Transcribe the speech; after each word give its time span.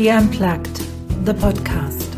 She 0.00 0.08
Unplugged, 0.08 0.76
the 1.26 1.34
podcast. 1.34 2.08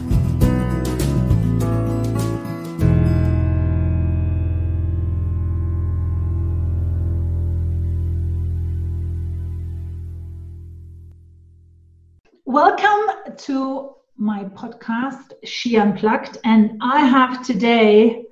Welcome 12.44 13.34
to 13.38 13.96
my 14.16 14.44
podcast, 14.44 15.32
She 15.42 15.76
Unplugged, 15.76 16.38
and 16.44 16.78
I 16.80 17.00
have 17.00 17.44
today 17.44 18.26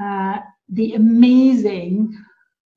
uh, 0.00 0.38
the 0.68 0.94
amazing 0.94 2.16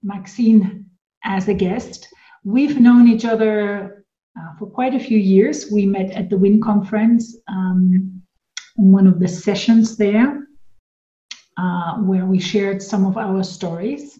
Maxine 0.01 0.87
as 1.23 1.47
a 1.49 1.53
guest. 1.53 2.07
We've 2.43 2.79
known 2.79 3.07
each 3.07 3.25
other 3.25 4.00
uh, 4.39 4.55
for 4.57 4.67
quite 4.67 4.95
a 4.95 4.99
few 4.99 5.17
years. 5.17 5.71
We 5.71 5.85
met 5.85 6.11
at 6.11 6.29
the 6.29 6.37
WIN 6.37 6.61
conference 6.61 7.37
um, 7.47 8.21
in 8.77 8.91
one 8.91 9.07
of 9.07 9.19
the 9.19 9.27
sessions 9.27 9.97
there, 9.97 10.47
uh, 11.57 11.97
where 11.97 12.25
we 12.25 12.39
shared 12.39 12.81
some 12.81 13.05
of 13.05 13.17
our 13.17 13.43
stories. 13.43 14.19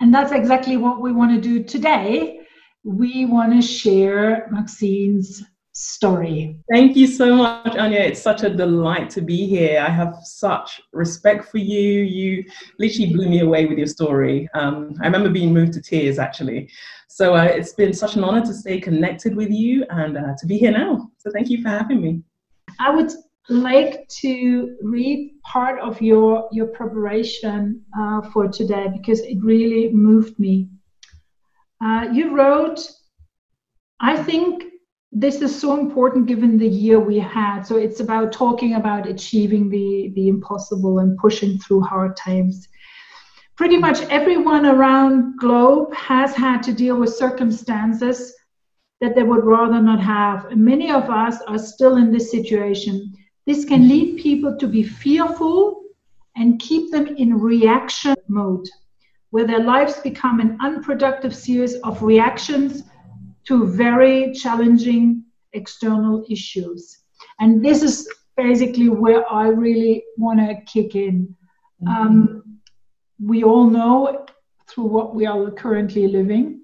And 0.00 0.12
that's 0.12 0.32
exactly 0.32 0.76
what 0.76 1.00
we 1.00 1.12
want 1.12 1.32
to 1.32 1.40
do 1.40 1.62
today. 1.62 2.40
We 2.84 3.24
want 3.26 3.52
to 3.52 3.62
share 3.62 4.48
Maxine's 4.50 5.44
story. 5.72 6.56
Thank 6.70 6.96
you 6.96 7.06
so 7.06 7.34
much, 7.34 7.76
Anya. 7.76 8.00
It's 8.00 8.20
such 8.20 8.42
a 8.42 8.50
delight 8.50 9.08
to 9.10 9.22
be 9.22 9.46
here. 9.46 9.80
I 9.80 9.88
have 9.88 10.16
such 10.22 10.82
respect 10.92 11.46
for 11.50 11.58
you. 11.58 12.02
You 12.02 12.44
literally 12.78 13.12
blew 13.12 13.28
me 13.28 13.40
away 13.40 13.66
with 13.66 13.78
your 13.78 13.86
story. 13.86 14.48
Um, 14.54 14.94
I 15.00 15.06
remember 15.06 15.30
being 15.30 15.52
moved 15.52 15.72
to 15.74 15.82
tears, 15.82 16.18
actually. 16.18 16.68
So 17.08 17.34
uh, 17.34 17.44
it's 17.44 17.72
been 17.72 17.92
such 17.92 18.16
an 18.16 18.24
honor 18.24 18.44
to 18.44 18.54
stay 18.54 18.80
connected 18.80 19.34
with 19.34 19.50
you 19.50 19.84
and 19.90 20.16
uh, 20.16 20.34
to 20.38 20.46
be 20.46 20.58
here 20.58 20.72
now. 20.72 21.10
So 21.18 21.30
thank 21.30 21.48
you 21.48 21.62
for 21.62 21.68
having 21.68 22.00
me. 22.00 22.22
I 22.78 22.90
would 22.94 23.10
like 23.48 24.08
to 24.20 24.76
read 24.82 25.34
part 25.42 25.80
of 25.80 26.00
your 26.00 26.48
your 26.52 26.66
preparation 26.66 27.82
uh, 27.98 28.22
for 28.30 28.48
today 28.48 28.88
because 28.92 29.20
it 29.20 29.38
really 29.42 29.92
moved 29.92 30.38
me. 30.38 30.68
Uh, 31.84 32.08
you 32.12 32.34
wrote, 32.34 32.80
I 34.00 34.22
think 34.22 34.71
this 35.12 35.42
is 35.42 35.58
so 35.58 35.78
important 35.78 36.26
given 36.26 36.56
the 36.56 36.66
year 36.66 36.98
we 36.98 37.18
had. 37.18 37.62
So 37.62 37.76
it's 37.76 38.00
about 38.00 38.32
talking 38.32 38.74
about 38.74 39.06
achieving 39.06 39.68
the, 39.68 40.10
the 40.14 40.28
impossible 40.28 41.00
and 41.00 41.18
pushing 41.18 41.58
through 41.58 41.82
hard 41.82 42.16
times. 42.16 42.66
Pretty 43.56 43.76
much 43.76 44.00
everyone 44.08 44.64
around 44.64 45.38
globe 45.38 45.92
has 45.94 46.34
had 46.34 46.62
to 46.62 46.72
deal 46.72 46.98
with 46.98 47.14
circumstances 47.14 48.34
that 49.02 49.14
they 49.14 49.22
would 49.22 49.44
rather 49.44 49.82
not 49.82 50.00
have. 50.00 50.46
And 50.46 50.64
many 50.64 50.90
of 50.90 51.10
us 51.10 51.42
are 51.42 51.58
still 51.58 51.96
in 51.96 52.10
this 52.10 52.30
situation. 52.30 53.12
This 53.44 53.66
can 53.66 53.88
lead 53.88 54.18
people 54.18 54.56
to 54.56 54.66
be 54.66 54.82
fearful 54.82 55.82
and 56.36 56.58
keep 56.58 56.90
them 56.90 57.06
in 57.18 57.38
reaction 57.38 58.16
mode, 58.28 58.66
where 59.28 59.46
their 59.46 59.62
lives 59.62 59.98
become 59.98 60.40
an 60.40 60.56
unproductive 60.62 61.34
series 61.34 61.74
of 61.80 62.02
reactions 62.02 62.84
to 63.44 63.66
very 63.66 64.32
challenging 64.32 65.24
external 65.52 66.24
issues. 66.28 66.98
And 67.40 67.64
this 67.64 67.82
is 67.82 68.08
basically 68.36 68.88
where 68.88 69.30
I 69.30 69.48
really 69.48 70.04
want 70.16 70.40
to 70.40 70.56
kick 70.72 70.94
in. 70.94 71.34
Mm-hmm. 71.82 71.88
Um, 71.88 72.60
we 73.20 73.44
all 73.44 73.68
know 73.68 74.26
through 74.68 74.84
what 74.84 75.14
we 75.14 75.26
are 75.26 75.50
currently 75.50 76.08
living. 76.08 76.62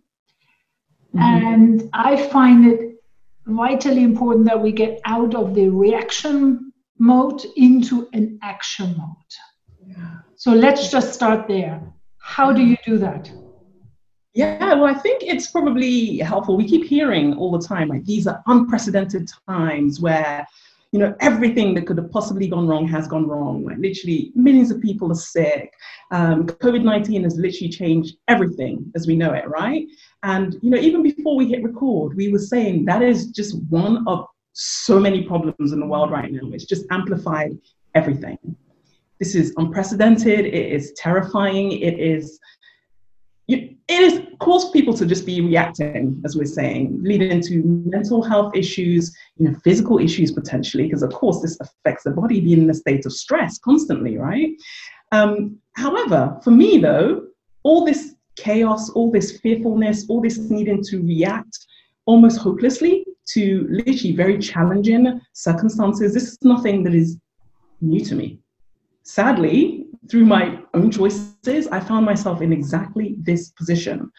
Mm-hmm. 1.14 1.20
And 1.20 1.90
I 1.92 2.16
find 2.28 2.66
it 2.66 3.02
vitally 3.46 4.02
important 4.02 4.46
that 4.46 4.60
we 4.60 4.72
get 4.72 5.00
out 5.04 5.34
of 5.34 5.54
the 5.54 5.68
reaction 5.68 6.72
mode 6.98 7.44
into 7.56 8.08
an 8.12 8.38
action 8.42 8.94
mode. 8.96 9.32
Yeah. 9.86 10.18
So 10.36 10.52
let's 10.52 10.90
just 10.90 11.14
start 11.14 11.48
there. 11.48 11.80
How 12.18 12.52
do 12.52 12.62
you 12.62 12.76
do 12.84 12.98
that? 12.98 13.30
Yeah, 14.34 14.74
well, 14.74 14.84
I 14.84 14.94
think 14.94 15.22
it's 15.22 15.50
probably 15.50 16.18
helpful. 16.18 16.56
We 16.56 16.68
keep 16.68 16.84
hearing 16.84 17.34
all 17.34 17.50
the 17.50 17.66
time, 17.66 17.88
like 17.88 18.04
these 18.04 18.26
are 18.26 18.42
unprecedented 18.46 19.28
times 19.48 20.00
where, 20.00 20.46
you 20.92 20.98
know, 20.98 21.14
everything 21.20 21.74
that 21.74 21.86
could 21.86 21.98
have 21.98 22.10
possibly 22.10 22.46
gone 22.46 22.66
wrong 22.68 22.86
has 22.88 23.08
gone 23.08 23.26
wrong. 23.26 23.64
Like 23.64 23.78
literally, 23.78 24.30
millions 24.34 24.70
of 24.70 24.80
people 24.80 25.10
are 25.10 25.16
sick. 25.16 25.72
Um, 26.12 26.46
COVID 26.46 26.84
nineteen 26.84 27.24
has 27.24 27.36
literally 27.36 27.70
changed 27.70 28.16
everything 28.28 28.90
as 28.94 29.06
we 29.06 29.16
know 29.16 29.32
it, 29.32 29.48
right? 29.48 29.86
And 30.22 30.56
you 30.62 30.70
know, 30.70 30.78
even 30.78 31.02
before 31.02 31.36
we 31.36 31.48
hit 31.48 31.62
record, 31.62 32.16
we 32.16 32.30
were 32.30 32.38
saying 32.38 32.84
that 32.84 33.02
is 33.02 33.26
just 33.26 33.60
one 33.70 34.06
of 34.06 34.26
so 34.52 34.98
many 35.00 35.24
problems 35.24 35.72
in 35.72 35.80
the 35.80 35.86
world 35.86 36.10
right 36.10 36.30
now. 36.30 36.48
It's 36.52 36.64
just 36.64 36.86
amplified 36.90 37.58
everything. 37.94 38.38
This 39.18 39.34
is 39.34 39.52
unprecedented. 39.56 40.46
It 40.46 40.72
is 40.72 40.92
terrifying. 40.96 41.72
It 41.72 41.98
is 41.98 42.38
it 43.48 44.02
is 44.02 44.20
caused 44.38 44.72
people 44.72 44.92
to 44.94 45.06
just 45.06 45.24
be 45.24 45.40
reacting, 45.40 46.20
as 46.24 46.36
we're 46.36 46.44
saying, 46.44 46.98
leading 47.02 47.40
to 47.40 47.62
mental 47.86 48.22
health 48.22 48.54
issues, 48.54 49.16
you 49.36 49.48
know, 49.48 49.58
physical 49.64 49.98
issues 49.98 50.30
potentially, 50.30 50.84
because 50.84 51.02
of 51.02 51.12
course 51.12 51.40
this 51.40 51.58
affects 51.60 52.04
the 52.04 52.10
body 52.10 52.40
being 52.40 52.62
in 52.62 52.70
a 52.70 52.74
state 52.74 53.06
of 53.06 53.12
stress 53.12 53.58
constantly, 53.58 54.18
right? 54.18 54.50
Um, 55.12 55.56
however, 55.76 56.38
for 56.44 56.50
me 56.50 56.78
though, 56.78 57.26
all 57.62 57.84
this 57.84 58.14
chaos, 58.36 58.90
all 58.90 59.10
this 59.10 59.40
fearfulness, 59.40 60.06
all 60.08 60.20
this 60.20 60.38
needing 60.38 60.82
to 60.84 61.02
react 61.02 61.58
almost 62.04 62.38
hopelessly 62.38 63.06
to 63.32 63.66
literally 63.70 64.12
very 64.14 64.38
challenging 64.38 65.20
circumstances, 65.32 66.14
this 66.14 66.28
is 66.28 66.38
nothing 66.42 66.82
that 66.84 66.94
is 66.94 67.18
new 67.80 68.04
to 68.04 68.14
me. 68.14 68.38
Sadly, 69.02 69.77
through 70.10 70.26
my 70.26 70.60
own 70.74 70.90
choices, 70.90 71.68
I 71.68 71.80
found 71.80 72.06
myself 72.06 72.40
in 72.42 72.52
exactly 72.52 73.16
this 73.18 73.50
position. 73.50 74.10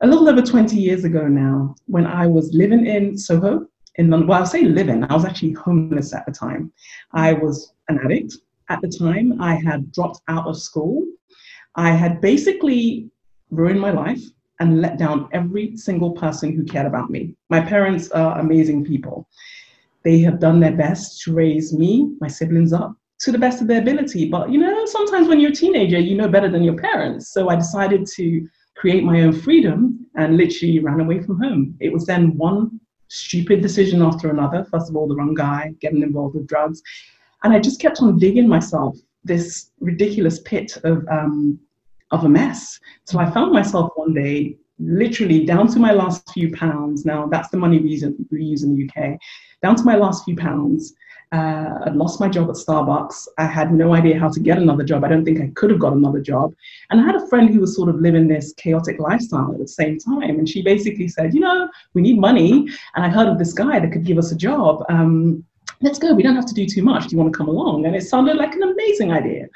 A 0.00 0.06
little 0.06 0.28
over 0.28 0.42
20 0.42 0.76
years 0.76 1.04
ago 1.04 1.28
now, 1.28 1.74
when 1.86 2.06
I 2.06 2.26
was 2.26 2.52
living 2.52 2.86
in 2.86 3.16
Soho, 3.16 3.66
in 3.96 4.10
London, 4.10 4.28
well, 4.28 4.40
I'll 4.40 4.46
say 4.46 4.64
living, 4.64 5.04
I 5.04 5.14
was 5.14 5.24
actually 5.24 5.52
homeless 5.52 6.14
at 6.14 6.26
the 6.26 6.32
time. 6.32 6.72
I 7.12 7.34
was 7.34 7.72
an 7.88 8.00
addict 8.04 8.36
at 8.68 8.80
the 8.80 8.88
time. 8.88 9.40
I 9.40 9.54
had 9.54 9.92
dropped 9.92 10.20
out 10.28 10.46
of 10.46 10.58
school. 10.58 11.04
I 11.76 11.90
had 11.90 12.20
basically 12.20 13.10
ruined 13.50 13.80
my 13.80 13.90
life 13.90 14.22
and 14.60 14.80
let 14.80 14.98
down 14.98 15.28
every 15.32 15.76
single 15.76 16.12
person 16.12 16.54
who 16.54 16.64
cared 16.64 16.86
about 16.86 17.10
me. 17.10 17.36
My 17.50 17.60
parents 17.60 18.10
are 18.12 18.38
amazing 18.38 18.84
people. 18.84 19.28
They 20.04 20.20
have 20.20 20.40
done 20.40 20.60
their 20.60 20.76
best 20.76 21.22
to 21.22 21.34
raise 21.34 21.72
me, 21.72 22.16
my 22.20 22.28
siblings 22.28 22.72
up, 22.72 22.96
to 23.22 23.32
the 23.32 23.38
best 23.38 23.62
of 23.62 23.68
their 23.68 23.80
ability. 23.80 24.28
But 24.28 24.50
you 24.50 24.58
know, 24.58 24.84
sometimes 24.86 25.28
when 25.28 25.40
you're 25.40 25.50
a 25.50 25.54
teenager, 25.54 25.98
you 25.98 26.16
know 26.16 26.28
better 26.28 26.50
than 26.50 26.64
your 26.64 26.76
parents. 26.76 27.32
So 27.32 27.48
I 27.48 27.56
decided 27.56 28.06
to 28.16 28.46
create 28.76 29.04
my 29.04 29.22
own 29.22 29.32
freedom 29.32 30.06
and 30.16 30.36
literally 30.36 30.80
ran 30.80 31.00
away 31.00 31.22
from 31.22 31.40
home. 31.40 31.76
It 31.80 31.92
was 31.92 32.04
then 32.04 32.36
one 32.36 32.80
stupid 33.08 33.62
decision 33.62 34.02
after 34.02 34.30
another. 34.30 34.64
First 34.64 34.90
of 34.90 34.96
all, 34.96 35.06
the 35.06 35.14
wrong 35.14 35.34
guy, 35.34 35.74
getting 35.80 36.02
involved 36.02 36.34
with 36.34 36.48
drugs. 36.48 36.82
And 37.44 37.52
I 37.52 37.60
just 37.60 37.80
kept 37.80 38.00
on 38.00 38.18
digging 38.18 38.48
myself 38.48 38.96
this 39.24 39.70
ridiculous 39.80 40.40
pit 40.40 40.76
of 40.84 41.06
um, 41.10 41.60
of 42.10 42.24
a 42.24 42.28
mess. 42.28 42.78
So 43.04 43.18
I 43.18 43.30
found 43.30 43.52
myself 43.52 43.90
one 43.94 44.14
day 44.14 44.56
literally 44.78 45.44
down 45.44 45.66
to 45.68 45.78
my 45.78 45.92
last 45.92 46.30
few 46.32 46.52
pounds. 46.52 47.04
Now 47.04 47.26
that's 47.26 47.48
the 47.48 47.56
money 47.56 47.78
we 47.78 47.90
use, 47.90 48.04
we 48.30 48.44
use 48.44 48.64
in 48.64 48.74
the 48.74 48.88
UK. 48.88 49.18
Down 49.62 49.76
to 49.76 49.84
my 49.84 49.96
last 49.96 50.24
few 50.24 50.36
pounds, 50.36 50.92
uh, 51.32 51.78
I'd 51.86 51.96
lost 51.96 52.20
my 52.20 52.28
job 52.28 52.50
at 52.50 52.56
Starbucks. 52.56 53.26
I 53.38 53.46
had 53.46 53.72
no 53.72 53.94
idea 53.94 54.20
how 54.20 54.28
to 54.28 54.38
get 54.38 54.58
another 54.58 54.84
job. 54.84 55.02
I 55.02 55.08
don't 55.08 55.24
think 55.24 55.40
I 55.40 55.50
could 55.54 55.70
have 55.70 55.78
got 55.78 55.94
another 55.94 56.20
job. 56.20 56.54
And 56.90 57.00
I 57.00 57.04
had 57.04 57.14
a 57.14 57.26
friend 57.26 57.48
who 57.48 57.60
was 57.60 57.74
sort 57.74 57.88
of 57.88 57.96
living 57.96 58.28
this 58.28 58.52
chaotic 58.52 59.00
lifestyle 59.00 59.50
at 59.50 59.58
the 59.58 59.66
same 59.66 59.98
time. 59.98 60.38
And 60.38 60.46
she 60.46 60.62
basically 60.62 61.08
said, 61.08 61.32
You 61.32 61.40
know, 61.40 61.68
we 61.94 62.02
need 62.02 62.18
money. 62.18 62.68
And 62.94 63.04
I 63.04 63.08
heard 63.08 63.28
of 63.28 63.38
this 63.38 63.54
guy 63.54 63.78
that 63.78 63.90
could 63.90 64.04
give 64.04 64.18
us 64.18 64.30
a 64.30 64.36
job. 64.36 64.84
Um, 64.90 65.42
let's 65.80 65.98
go. 65.98 66.12
We 66.12 66.22
don't 66.22 66.36
have 66.36 66.46
to 66.46 66.54
do 66.54 66.66
too 66.66 66.82
much. 66.82 67.06
Do 67.06 67.16
you 67.16 67.18
want 67.18 67.32
to 67.32 67.36
come 67.36 67.48
along? 67.48 67.86
And 67.86 67.96
it 67.96 68.02
sounded 68.02 68.36
like 68.36 68.54
an 68.54 68.64
amazing 68.64 69.10
idea. 69.10 69.46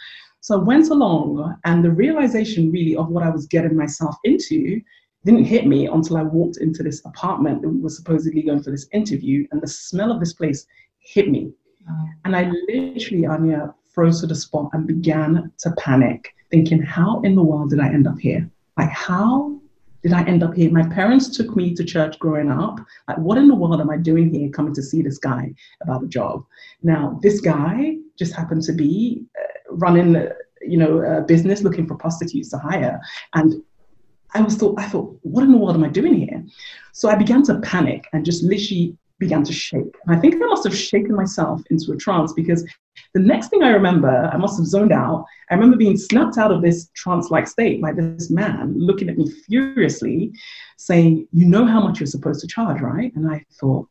So 0.40 0.58
I 0.58 0.62
went 0.62 0.88
along, 0.90 1.58
and 1.64 1.84
the 1.84 1.90
realization 1.90 2.70
really 2.70 2.96
of 2.96 3.08
what 3.08 3.24
I 3.24 3.30
was 3.30 3.46
getting 3.46 3.76
myself 3.76 4.16
into 4.24 4.80
didn't 5.26 5.44
hit 5.44 5.66
me 5.66 5.88
until 5.88 6.16
I 6.16 6.22
walked 6.22 6.58
into 6.58 6.82
this 6.82 7.04
apartment 7.04 7.62
that 7.62 7.68
was 7.68 7.96
supposedly 7.96 8.42
going 8.42 8.62
for 8.62 8.70
this 8.70 8.88
interview. 8.92 9.46
And 9.50 9.60
the 9.60 9.66
smell 9.66 10.10
of 10.10 10.20
this 10.20 10.32
place 10.32 10.64
hit 11.00 11.28
me 11.28 11.52
and 12.24 12.36
I 12.36 12.50
literally, 12.68 13.26
Anya, 13.26 13.74
froze 13.92 14.20
to 14.20 14.26
the 14.26 14.34
spot 14.34 14.70
and 14.72 14.86
began 14.86 15.52
to 15.58 15.70
panic, 15.78 16.34
thinking, 16.50 16.82
how 16.82 17.20
in 17.22 17.34
the 17.34 17.42
world 17.42 17.70
did 17.70 17.80
I 17.80 17.88
end 17.88 18.06
up 18.06 18.18
here? 18.18 18.48
Like, 18.76 18.90
how 18.90 19.58
did 20.02 20.12
I 20.12 20.22
end 20.24 20.42
up 20.42 20.54
here? 20.54 20.70
My 20.70 20.86
parents 20.86 21.36
took 21.36 21.56
me 21.56 21.74
to 21.74 21.84
church 21.84 22.18
growing 22.18 22.50
up. 22.50 22.78
Like, 23.08 23.18
what 23.18 23.38
in 23.38 23.48
the 23.48 23.54
world 23.54 23.80
am 23.80 23.90
I 23.90 23.96
doing 23.96 24.32
here 24.32 24.50
coming 24.50 24.74
to 24.74 24.82
see 24.82 25.02
this 25.02 25.18
guy 25.18 25.54
about 25.80 26.04
a 26.04 26.08
job? 26.08 26.44
Now, 26.82 27.18
this 27.22 27.40
guy 27.40 27.96
just 28.18 28.34
happened 28.34 28.62
to 28.64 28.72
be 28.72 29.24
uh, 29.40 29.74
running, 29.74 30.16
uh, 30.16 30.32
you 30.60 30.76
know, 30.76 30.98
a 30.98 31.22
business 31.22 31.62
looking 31.62 31.86
for 31.86 31.94
prostitutes 31.94 32.50
to 32.50 32.58
hire. 32.58 33.00
And 33.34 33.62
I 34.34 34.42
was 34.42 34.56
thought, 34.56 34.78
I 34.78 34.86
thought, 34.86 35.18
what 35.22 35.44
in 35.44 35.52
the 35.52 35.58
world 35.58 35.76
am 35.76 35.84
I 35.84 35.88
doing 35.88 36.14
here? 36.14 36.44
So 36.92 37.08
I 37.08 37.14
began 37.14 37.42
to 37.44 37.60
panic 37.60 38.06
and 38.12 38.24
just 38.24 38.42
literally 38.42 38.96
began 39.18 39.42
to 39.44 39.52
shake. 39.52 39.94
And 40.06 40.16
I 40.16 40.20
think 40.20 40.34
I 40.34 40.46
must 40.46 40.64
have 40.64 40.76
shaken 40.76 41.14
myself 41.14 41.62
into 41.70 41.92
a 41.92 41.96
trance 41.96 42.32
because 42.32 42.64
the 43.14 43.20
next 43.20 43.48
thing 43.48 43.62
I 43.62 43.70
remember, 43.70 44.30
I 44.32 44.36
must 44.36 44.58
have 44.58 44.66
zoned 44.66 44.92
out. 44.92 45.24
I 45.50 45.54
remember 45.54 45.76
being 45.76 45.96
snapped 45.96 46.38
out 46.38 46.52
of 46.52 46.62
this 46.62 46.90
trance 46.94 47.30
like 47.30 47.46
state 47.46 47.80
by 47.80 47.92
this 47.92 48.30
man 48.30 48.74
looking 48.76 49.08
at 49.08 49.16
me 49.16 49.30
furiously, 49.48 50.32
saying, 50.76 51.26
You 51.32 51.46
know 51.46 51.66
how 51.66 51.80
much 51.80 52.00
you're 52.00 52.06
supposed 52.06 52.40
to 52.40 52.46
charge, 52.46 52.80
right? 52.80 53.14
And 53.14 53.30
I 53.30 53.44
thought, 53.58 53.88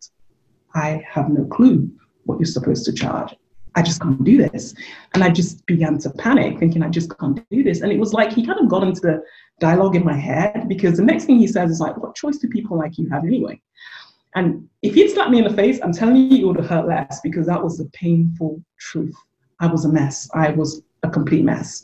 I 0.73 1.03
have 1.09 1.29
no 1.29 1.45
clue 1.45 1.89
what 2.25 2.39
you're 2.39 2.45
supposed 2.45 2.85
to 2.85 2.93
charge. 2.93 3.33
I 3.75 3.81
just 3.81 4.01
can't 4.01 4.23
do 4.23 4.37
this. 4.37 4.73
And 5.13 5.23
I 5.23 5.29
just 5.29 5.65
began 5.65 5.97
to 5.99 6.09
panic, 6.09 6.59
thinking, 6.59 6.81
I 6.81 6.89
just 6.89 7.17
can't 7.17 7.43
do 7.49 7.63
this. 7.63 7.81
And 7.81 7.91
it 7.91 7.99
was 7.99 8.13
like 8.13 8.31
he 8.31 8.45
kind 8.45 8.59
of 8.59 8.69
got 8.69 8.83
into 8.83 9.01
the 9.01 9.21
dialogue 9.59 9.95
in 9.95 10.05
my 10.05 10.15
head 10.15 10.67
because 10.69 10.97
the 10.97 11.03
next 11.03 11.25
thing 11.25 11.37
he 11.37 11.47
says 11.47 11.71
is 11.71 11.79
like, 11.79 11.97
What 11.97 12.15
choice 12.15 12.37
do 12.37 12.47
people 12.47 12.77
like 12.77 12.97
you 12.97 13.09
have 13.09 13.25
anyway? 13.25 13.61
And 14.35 14.67
if 14.81 14.93
he'd 14.93 15.09
slapped 15.09 15.31
me 15.31 15.39
in 15.39 15.45
the 15.45 15.53
face, 15.53 15.79
I'm 15.81 15.93
telling 15.93 16.17
you, 16.29 16.43
it 16.43 16.47
would 16.47 16.57
have 16.57 16.69
hurt 16.69 16.87
less 16.87 17.21
because 17.23 17.47
that 17.47 17.63
was 17.63 17.77
the 17.77 17.85
painful 17.93 18.61
truth. 18.79 19.15
I 19.61 19.67
was 19.67 19.85
a 19.85 19.89
mess. 19.89 20.29
I 20.33 20.51
was 20.51 20.81
a 21.03 21.09
complete 21.09 21.45
mess. 21.45 21.81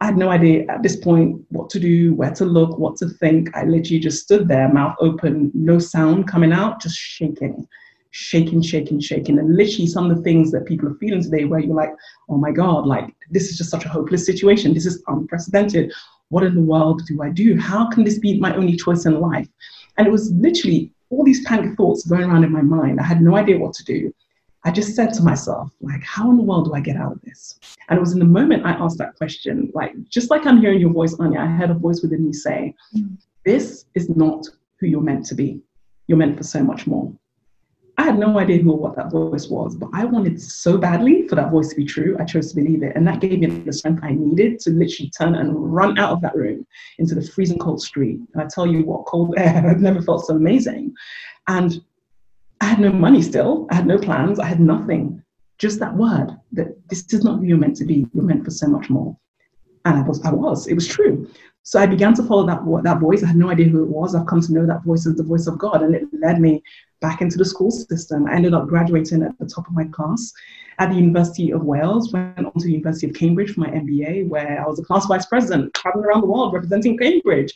I 0.00 0.06
had 0.06 0.16
no 0.16 0.30
idea 0.30 0.64
at 0.70 0.82
this 0.82 0.96
point 0.96 1.44
what 1.50 1.68
to 1.70 1.78
do, 1.78 2.14
where 2.14 2.30
to 2.30 2.46
look, 2.46 2.78
what 2.78 2.96
to 2.96 3.08
think. 3.08 3.54
I 3.54 3.64
literally 3.64 4.00
just 4.00 4.22
stood 4.22 4.48
there, 4.48 4.72
mouth 4.72 4.96
open, 4.98 5.50
no 5.52 5.78
sound 5.78 6.26
coming 6.26 6.54
out, 6.54 6.80
just 6.80 6.96
shaking, 6.96 7.68
shaking, 8.10 8.62
shaking, 8.62 8.98
shaking. 8.98 9.38
And 9.38 9.54
literally 9.54 9.86
some 9.86 10.10
of 10.10 10.16
the 10.16 10.22
things 10.22 10.50
that 10.52 10.64
people 10.64 10.88
are 10.88 10.94
feeling 10.94 11.22
today 11.22 11.44
where 11.44 11.60
you're 11.60 11.76
like, 11.76 11.94
oh 12.30 12.38
my 12.38 12.50
God, 12.50 12.86
like 12.86 13.14
this 13.30 13.50
is 13.50 13.58
just 13.58 13.70
such 13.70 13.84
a 13.84 13.90
hopeless 13.90 14.24
situation. 14.24 14.72
This 14.72 14.86
is 14.86 15.02
unprecedented. 15.06 15.92
What 16.30 16.44
in 16.44 16.54
the 16.54 16.62
world 16.62 17.02
do 17.06 17.22
I 17.22 17.28
do? 17.28 17.58
How 17.58 17.90
can 17.90 18.02
this 18.02 18.18
be 18.18 18.40
my 18.40 18.56
only 18.56 18.76
choice 18.76 19.04
in 19.04 19.20
life? 19.20 19.48
And 19.98 20.06
it 20.06 20.10
was 20.10 20.32
literally 20.32 20.92
all 21.10 21.24
these 21.24 21.44
panic 21.44 21.76
thoughts 21.76 22.06
going 22.06 22.22
around 22.22 22.44
in 22.44 22.52
my 22.52 22.62
mind. 22.62 23.00
I 23.00 23.04
had 23.04 23.20
no 23.20 23.36
idea 23.36 23.58
what 23.58 23.74
to 23.74 23.84
do. 23.84 24.14
I 24.64 24.70
just 24.70 24.94
said 24.94 25.12
to 25.14 25.22
myself, 25.22 25.70
like, 25.80 26.02
how 26.02 26.30
in 26.30 26.36
the 26.36 26.42
world 26.42 26.66
do 26.66 26.74
I 26.74 26.80
get 26.80 26.96
out 26.96 27.12
of 27.12 27.20
this? 27.22 27.58
And 27.88 27.96
it 27.96 28.00
was 28.00 28.12
in 28.12 28.18
the 28.18 28.26
moment 28.26 28.66
I 28.66 28.72
asked 28.72 28.98
that 28.98 29.16
question, 29.16 29.70
like, 29.74 29.92
just 30.08 30.30
like 30.30 30.46
I'm 30.46 30.60
hearing 30.60 30.80
your 30.80 30.92
voice, 30.92 31.14
Anya, 31.18 31.40
I 31.40 31.46
heard 31.46 31.70
a 31.70 31.74
voice 31.74 32.02
within 32.02 32.26
me 32.26 32.32
say, 32.32 32.74
mm. 32.94 33.16
this 33.44 33.86
is 33.94 34.10
not 34.10 34.46
who 34.78 34.86
you're 34.86 35.00
meant 35.00 35.24
to 35.26 35.34
be. 35.34 35.60
You're 36.06 36.18
meant 36.18 36.36
for 36.36 36.42
so 36.42 36.62
much 36.62 36.86
more. 36.86 37.12
I 38.00 38.04
had 38.04 38.18
no 38.18 38.38
idea 38.38 38.62
who 38.62 38.70
or 38.70 38.78
what 38.78 38.96
that 38.96 39.10
voice 39.10 39.48
was, 39.48 39.76
but 39.76 39.90
I 39.92 40.06
wanted 40.06 40.40
so 40.40 40.78
badly 40.78 41.28
for 41.28 41.34
that 41.34 41.50
voice 41.50 41.68
to 41.68 41.76
be 41.76 41.84
true. 41.84 42.16
I 42.18 42.24
chose 42.24 42.48
to 42.48 42.56
believe 42.56 42.82
it. 42.82 42.96
And 42.96 43.06
that 43.06 43.20
gave 43.20 43.40
me 43.40 43.48
the 43.48 43.74
strength 43.74 44.02
I 44.02 44.12
needed 44.12 44.58
to 44.60 44.70
literally 44.70 45.10
turn 45.10 45.34
and 45.34 45.52
run 45.70 45.98
out 45.98 46.12
of 46.12 46.22
that 46.22 46.34
room 46.34 46.66
into 46.98 47.14
the 47.14 47.20
freezing 47.20 47.58
cold 47.58 47.82
street. 47.82 48.18
And 48.32 48.42
I 48.42 48.46
tell 48.46 48.66
you 48.66 48.86
what, 48.86 49.04
cold 49.04 49.34
air, 49.36 49.66
I've 49.68 49.82
never 49.82 50.00
felt 50.00 50.24
so 50.24 50.34
amazing. 50.34 50.94
And 51.46 51.78
I 52.62 52.64
had 52.64 52.80
no 52.80 52.90
money 52.90 53.20
still. 53.20 53.66
I 53.70 53.74
had 53.74 53.86
no 53.86 53.98
plans. 53.98 54.38
I 54.38 54.46
had 54.46 54.60
nothing. 54.60 55.22
Just 55.58 55.78
that 55.80 55.94
word 55.94 56.30
that 56.52 56.68
this 56.88 57.04
is 57.12 57.22
not 57.22 57.40
who 57.40 57.44
you're 57.44 57.58
meant 57.58 57.76
to 57.76 57.84
be. 57.84 58.06
You're 58.14 58.24
meant 58.24 58.46
for 58.46 58.50
so 58.50 58.66
much 58.66 58.88
more. 58.88 59.14
And 59.84 59.96
I 59.98 60.02
was, 60.02 60.22
I 60.24 60.32
was. 60.32 60.66
It 60.66 60.74
was 60.74 60.86
true. 60.86 61.28
So 61.62 61.78
I 61.78 61.86
began 61.86 62.14
to 62.14 62.22
follow 62.22 62.46
that 62.46 62.62
that 62.84 63.00
voice. 63.00 63.22
I 63.22 63.28
had 63.28 63.36
no 63.36 63.50
idea 63.50 63.68
who 63.68 63.82
it 63.82 63.88
was. 63.88 64.14
I've 64.14 64.26
come 64.26 64.40
to 64.40 64.52
know 64.52 64.66
that 64.66 64.82
voice 64.82 65.06
as 65.06 65.14
the 65.16 65.22
voice 65.22 65.46
of 65.46 65.58
God, 65.58 65.82
and 65.82 65.94
it 65.94 66.04
led 66.12 66.40
me 66.40 66.62
back 67.00 67.20
into 67.20 67.38
the 67.38 67.44
school 67.44 67.70
system. 67.70 68.26
I 68.26 68.34
ended 68.34 68.54
up 68.54 68.66
graduating 68.66 69.22
at 69.22 69.38
the 69.38 69.46
top 69.46 69.66
of 69.66 69.74
my 69.74 69.84
class 69.84 70.32
at 70.78 70.90
the 70.90 70.96
University 70.96 71.52
of 71.52 71.62
Wales. 71.62 72.12
Went 72.12 72.38
on 72.38 72.52
to 72.52 72.64
the 72.64 72.72
University 72.72 73.08
of 73.08 73.14
Cambridge 73.14 73.54
for 73.54 73.60
my 73.60 73.68
MBA, 73.68 74.28
where 74.28 74.62
I 74.62 74.66
was 74.66 74.80
a 74.80 74.82
class 74.82 75.06
vice 75.06 75.26
president, 75.26 75.74
traveling 75.74 76.06
around 76.06 76.22
the 76.22 76.26
world 76.26 76.54
representing 76.54 76.96
Cambridge 76.96 77.52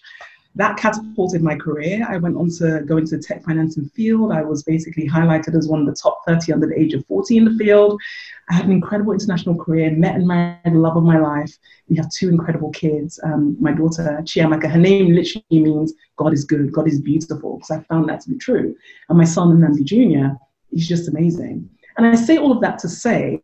that 0.56 0.76
catapulted 0.76 1.42
my 1.42 1.56
career. 1.56 2.06
I 2.08 2.16
went 2.16 2.36
on 2.36 2.48
to 2.58 2.82
go 2.86 2.96
into 2.96 3.16
the 3.16 3.22
tech 3.22 3.42
financing 3.44 3.88
field. 3.88 4.30
I 4.30 4.42
was 4.42 4.62
basically 4.62 5.08
highlighted 5.08 5.56
as 5.56 5.66
one 5.66 5.80
of 5.80 5.86
the 5.86 5.94
top 5.94 6.20
30 6.26 6.52
under 6.52 6.66
the 6.68 6.78
age 6.78 6.94
of 6.94 7.04
40 7.06 7.36
in 7.38 7.44
the 7.44 7.64
field. 7.64 8.00
I 8.48 8.54
had 8.54 8.66
an 8.66 8.72
incredible 8.72 9.12
international 9.12 9.56
career, 9.56 9.90
met 9.90 10.14
and 10.14 10.28
married 10.28 10.60
the 10.64 10.78
love 10.78 10.96
of 10.96 11.02
my 11.02 11.18
life. 11.18 11.56
We 11.88 11.96
have 11.96 12.08
two 12.10 12.28
incredible 12.28 12.70
kids. 12.70 13.18
Um, 13.24 13.56
my 13.58 13.72
daughter, 13.72 14.20
Chiamaka, 14.22 14.70
her 14.70 14.78
name 14.78 15.12
literally 15.12 15.44
means 15.50 15.92
God 16.16 16.32
is 16.32 16.44
good, 16.44 16.72
God 16.72 16.86
is 16.86 17.00
beautiful, 17.00 17.56
because 17.56 17.70
I 17.72 17.80
found 17.84 18.08
that 18.08 18.20
to 18.22 18.30
be 18.30 18.36
true. 18.36 18.76
And 19.08 19.18
my 19.18 19.24
son, 19.24 19.56
Nnamdi 19.56 19.84
Jr., 19.84 20.36
he's 20.70 20.88
just 20.88 21.08
amazing. 21.08 21.68
And 21.96 22.06
I 22.06 22.14
say 22.14 22.36
all 22.36 22.52
of 22.52 22.60
that 22.60 22.78
to 22.80 22.88
say 22.88 23.40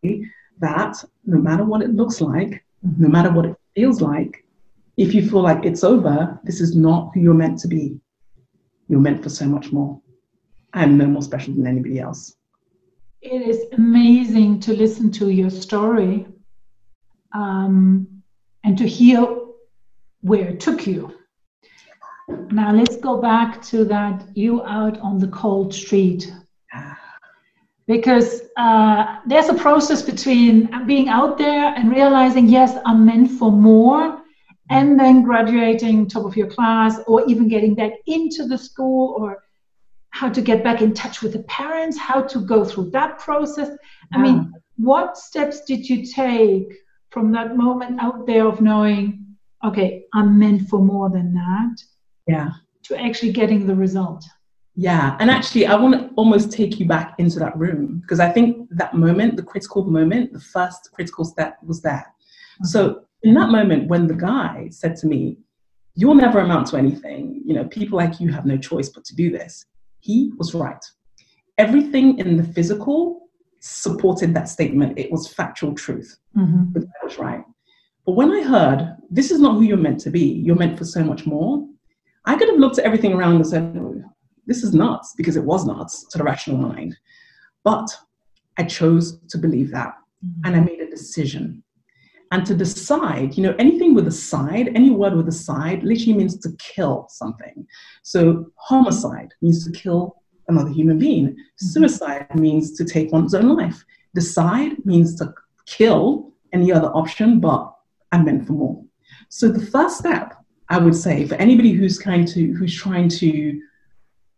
that 0.60 1.02
no 1.24 1.38
matter 1.38 1.64
what 1.64 1.82
it 1.82 1.90
looks 1.90 2.20
like, 2.20 2.64
no 2.98 3.08
matter 3.08 3.32
what 3.32 3.46
it 3.46 3.56
feels 3.74 4.00
like, 4.00 4.39
if 5.00 5.14
you 5.14 5.26
feel 5.26 5.40
like 5.40 5.64
it's 5.64 5.82
over, 5.82 6.38
this 6.44 6.60
is 6.60 6.76
not 6.76 7.10
who 7.14 7.20
you're 7.20 7.32
meant 7.32 7.58
to 7.60 7.68
be. 7.68 7.98
You're 8.86 9.00
meant 9.00 9.22
for 9.22 9.30
so 9.30 9.46
much 9.46 9.72
more. 9.72 9.98
I'm 10.74 10.98
no 10.98 11.06
more 11.06 11.22
special 11.22 11.54
than 11.54 11.66
anybody 11.66 11.98
else. 11.98 12.36
It 13.22 13.40
is 13.40 13.64
amazing 13.72 14.60
to 14.60 14.74
listen 14.74 15.10
to 15.12 15.30
your 15.30 15.48
story 15.48 16.26
um, 17.34 18.06
and 18.62 18.76
to 18.76 18.86
hear 18.86 19.26
where 20.20 20.48
it 20.48 20.60
took 20.60 20.86
you. 20.86 21.14
Now 22.50 22.70
let's 22.74 22.96
go 22.96 23.22
back 23.22 23.62
to 23.72 23.86
that 23.86 24.28
you 24.34 24.62
out 24.64 24.98
on 24.98 25.18
the 25.18 25.28
cold 25.28 25.72
street. 25.72 26.30
Because 27.86 28.42
uh, 28.58 29.20
there's 29.26 29.48
a 29.48 29.54
process 29.54 30.02
between 30.02 30.68
being 30.86 31.08
out 31.08 31.38
there 31.38 31.72
and 31.74 31.90
realizing, 31.90 32.48
yes, 32.48 32.76
I'm 32.84 33.06
meant 33.06 33.30
for 33.30 33.50
more, 33.50 34.19
and 34.70 34.98
then 34.98 35.22
graduating 35.22 36.06
top 36.06 36.24
of 36.24 36.36
your 36.36 36.46
class 36.46 36.98
or 37.06 37.24
even 37.26 37.48
getting 37.48 37.74
back 37.74 37.92
into 38.06 38.46
the 38.46 38.56
school 38.56 39.14
or 39.18 39.42
how 40.10 40.28
to 40.28 40.40
get 40.40 40.64
back 40.64 40.80
in 40.80 40.94
touch 40.94 41.22
with 41.22 41.32
the 41.32 41.42
parents 41.44 41.98
how 41.98 42.20
to 42.22 42.40
go 42.40 42.64
through 42.64 42.90
that 42.90 43.18
process. 43.18 43.70
I 44.12 44.18
mean 44.18 44.52
what 44.80 45.18
steps 45.18 45.62
did 45.64 45.88
you 45.88 46.06
take 46.06 46.72
from 47.10 47.32
that 47.32 47.56
moment 47.56 48.00
out 48.00 48.26
there 48.26 48.46
of 48.46 48.60
knowing 48.60 49.26
okay 49.62 50.04
i'm 50.14 50.38
meant 50.38 50.68
for 50.68 50.80
more 50.80 51.10
than 51.10 51.34
that 51.34 51.76
yeah. 52.26 52.50
to 52.82 52.98
actually 52.98 53.32
getting 53.32 53.66
the 53.66 53.74
result? 53.74 54.24
Yeah 54.74 55.16
and 55.20 55.30
actually 55.30 55.66
i 55.66 55.74
want 55.74 55.94
to 55.94 56.14
almost 56.14 56.50
take 56.50 56.80
you 56.80 56.86
back 56.86 57.14
into 57.18 57.38
that 57.40 57.56
room 57.58 57.98
because 58.00 58.20
i 58.20 58.30
think 58.30 58.68
that 58.70 58.94
moment 58.94 59.36
the 59.36 59.42
critical 59.42 59.84
moment 59.84 60.32
the 60.32 60.40
first 60.40 60.90
critical 60.92 61.24
step 61.24 61.58
was 61.62 61.82
there. 61.82 62.06
Mm-hmm. 62.06 62.66
so 62.66 63.02
in 63.22 63.34
that 63.34 63.50
moment 63.50 63.88
when 63.88 64.06
the 64.06 64.14
guy 64.14 64.68
said 64.70 64.96
to 64.96 65.06
me, 65.06 65.38
You'll 65.94 66.14
never 66.14 66.38
amount 66.38 66.68
to 66.68 66.76
anything, 66.76 67.42
you 67.44 67.52
know, 67.52 67.64
people 67.64 67.98
like 67.98 68.20
you 68.20 68.32
have 68.32 68.46
no 68.46 68.56
choice 68.56 68.88
but 68.88 69.04
to 69.04 69.14
do 69.14 69.30
this, 69.30 69.66
he 69.98 70.32
was 70.38 70.54
right. 70.54 70.82
Everything 71.58 72.18
in 72.18 72.36
the 72.36 72.44
physical 72.44 73.28
supported 73.60 74.32
that 74.34 74.48
statement. 74.48 74.98
It 74.98 75.10
was 75.10 75.32
factual 75.32 75.74
truth. 75.74 76.16
Mm-hmm. 76.36 76.72
But 76.72 76.82
that 76.82 77.04
was 77.04 77.18
right. 77.18 77.44
But 78.06 78.12
when 78.12 78.32
I 78.32 78.42
heard, 78.42 78.96
this 79.10 79.30
is 79.30 79.40
not 79.40 79.54
who 79.54 79.62
you're 79.62 79.76
meant 79.76 80.00
to 80.00 80.10
be, 80.10 80.24
you're 80.24 80.56
meant 80.56 80.78
for 80.78 80.84
so 80.84 81.04
much 81.04 81.26
more, 81.26 81.66
I 82.24 82.36
could 82.36 82.48
have 82.48 82.58
looked 82.58 82.78
at 82.78 82.84
everything 82.84 83.12
around 83.12 83.36
and 83.36 83.46
said, 83.46 83.76
oh, 83.76 84.02
this 84.46 84.62
is 84.62 84.74
nuts, 84.74 85.14
because 85.16 85.36
it 85.36 85.44
was 85.44 85.66
nuts 85.66 86.06
to 86.08 86.18
the 86.18 86.24
rational 86.24 86.56
mind. 86.56 86.96
But 87.62 87.88
I 88.56 88.64
chose 88.64 89.20
to 89.28 89.38
believe 89.38 89.70
that. 89.72 89.94
Mm-hmm. 90.24 90.46
And 90.46 90.56
I 90.56 90.60
made 90.60 90.80
a 90.80 90.90
decision 90.90 91.62
and 92.32 92.46
to 92.46 92.54
decide, 92.54 93.36
you 93.36 93.42
know, 93.42 93.54
anything 93.58 93.94
with 93.94 94.06
a 94.06 94.12
side, 94.12 94.70
any 94.74 94.90
word 94.90 95.14
with 95.14 95.28
a 95.28 95.32
side 95.32 95.82
literally 95.82 96.14
means 96.14 96.38
to 96.38 96.50
kill 96.58 97.06
something. 97.10 97.66
So 98.02 98.52
homicide 98.54 99.32
means 99.42 99.64
to 99.64 99.72
kill 99.72 100.22
another 100.48 100.70
human 100.70 100.98
being. 100.98 101.28
Mm-hmm. 101.28 101.66
Suicide 101.66 102.34
means 102.34 102.72
to 102.76 102.84
take 102.84 103.12
one's 103.12 103.34
own 103.34 103.56
life. 103.56 103.84
Decide 104.14 104.84
means 104.84 105.16
to 105.16 105.34
kill 105.66 106.32
any 106.52 106.72
other 106.72 106.88
option, 106.88 107.40
but 107.40 107.72
I'm 108.12 108.24
meant 108.24 108.46
for 108.46 108.52
more. 108.52 108.84
So 109.28 109.48
the 109.48 109.64
first 109.66 109.98
step, 109.98 110.34
I 110.68 110.78
would 110.78 110.94
say, 110.94 111.26
for 111.26 111.34
anybody 111.36 111.72
who's 111.72 111.98
kind 111.98 112.26
to 112.28 112.52
who's 112.54 112.76
trying 112.76 113.08
to 113.08 113.60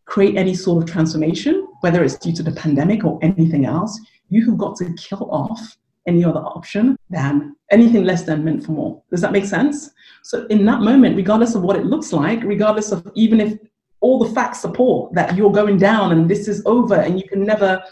create 0.07 0.37
any 0.37 0.55
sort 0.55 0.83
of 0.83 0.91
transformation, 0.91 1.67
whether 1.81 2.03
it's 2.03 2.17
due 2.17 2.33
to 2.35 2.43
the 2.43 2.53
pandemic 2.53 3.05
or 3.05 3.19
anything 3.23 3.65
else, 3.67 3.99
you 4.29 4.45
have 4.47 4.59
got 4.59 4.77
to 4.77 4.93
kill 4.95 5.31
off 5.31 5.77
any 6.07 6.25
other 6.25 6.41
option 6.41 6.97
than 7.11 7.55
anything 7.71 8.05
less 8.05 8.25
than 8.25 8.45
meant 8.45 8.65
for 8.65 8.73
more. 8.73 9.03
Does 9.11 9.21
that 9.21 9.33
make 9.33 9.45
sense? 9.45 9.91
So 10.23 10.47
in 10.47 10.65
that 10.67 10.81
moment, 10.81 11.17
regardless 11.17 11.55
of 11.55 11.63
what 11.63 11.77
it 11.77 11.87
looks 11.87 12.13
like, 12.13 12.43
regardless 12.43 12.93
of 12.93 13.07
even 13.15 13.41
if 13.41 13.59
all 14.01 14.19
the 14.19 14.35
facts 14.35 14.61
support 14.61 15.15
that 15.15 15.37
you're 15.37 15.53
going 15.53 15.79
down 15.79 16.13
and 16.13 16.29
this 16.29 16.49
is 16.49 16.63
over 16.67 16.97
and 16.97 17.21
you 17.21 17.29
can 17.29 17.45
never 17.45 17.83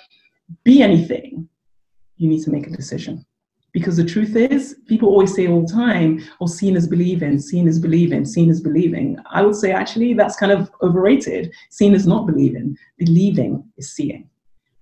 be 0.65 0.83
anything, 0.83 1.49
you 2.17 2.29
need 2.29 2.43
to 2.43 2.51
make 2.51 2.67
a 2.67 2.71
decision. 2.71 3.25
Because 3.73 3.97
the 3.97 4.05
truth 4.05 4.35
is, 4.35 4.81
people 4.89 5.09
always 5.09 5.33
say 5.33 5.47
all 5.47 5.65
the 5.65 5.73
time, 5.73 6.21
oh, 6.41 6.47
seeing 6.47 6.75
is 6.75 6.89
believing, 6.89 7.39
seeing 7.39 7.69
is 7.69 7.79
believing, 7.79 8.25
seeing 8.25 8.49
is 8.51 8.61
believing. 8.61 9.17
I 9.31 9.43
would 9.43 9.55
say 9.55 9.71
actually 9.71 10.15
that's 10.15 10.35
kind 10.35 10.51
of 10.51 10.71
overrated. 10.83 11.53
Seeing 11.71 11.95
is 11.95 12.07
not 12.07 12.27
believing, 12.27 12.77
believing 12.99 13.63
is 13.77 13.93
seeing. 13.93 14.29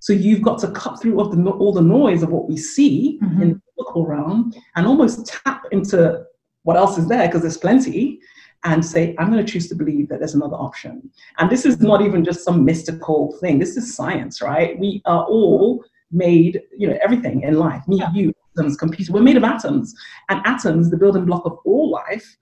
So 0.00 0.12
you've 0.12 0.42
got 0.42 0.58
to 0.60 0.70
cut 0.70 1.00
through 1.00 1.18
all 1.18 1.28
the, 1.28 1.50
all 1.50 1.72
the 1.72 1.82
noise 1.82 2.22
of 2.22 2.30
what 2.30 2.48
we 2.48 2.56
see 2.56 3.18
mm-hmm. 3.22 3.42
in 3.42 3.48
the 3.50 3.60
biblical 3.76 4.06
realm 4.06 4.52
and 4.76 4.86
almost 4.86 5.26
tap 5.26 5.64
into 5.72 6.24
what 6.62 6.76
else 6.76 6.98
is 6.98 7.08
there 7.08 7.26
because 7.26 7.42
there's 7.42 7.56
plenty 7.56 8.20
and 8.64 8.84
say, 8.84 9.14
I'm 9.18 9.30
going 9.30 9.44
to 9.44 9.50
choose 9.50 9.68
to 9.68 9.74
believe 9.74 10.08
that 10.08 10.18
there's 10.18 10.34
another 10.34 10.56
option. 10.56 11.10
And 11.38 11.48
this 11.48 11.64
is 11.64 11.80
not 11.80 12.02
even 12.02 12.24
just 12.24 12.44
some 12.44 12.64
mystical 12.64 13.36
thing. 13.40 13.58
This 13.58 13.76
is 13.76 13.94
science, 13.94 14.42
right? 14.42 14.78
We 14.78 15.00
are 15.04 15.24
all 15.24 15.84
made, 16.10 16.62
you 16.76 16.88
know, 16.88 16.98
everything 17.02 17.42
in 17.42 17.54
life. 17.54 17.86
Me, 17.86 17.98
yeah. 17.98 18.12
you, 18.12 18.34
atoms, 18.56 18.76
computers. 18.76 19.10
We're 19.10 19.22
made 19.22 19.36
of 19.36 19.44
atoms. 19.44 19.94
And 20.28 20.40
atoms, 20.44 20.90
the 20.90 20.96
building 20.96 21.24
block 21.24 21.44
of 21.44 21.58
all 21.64 21.90
life, 21.90 22.36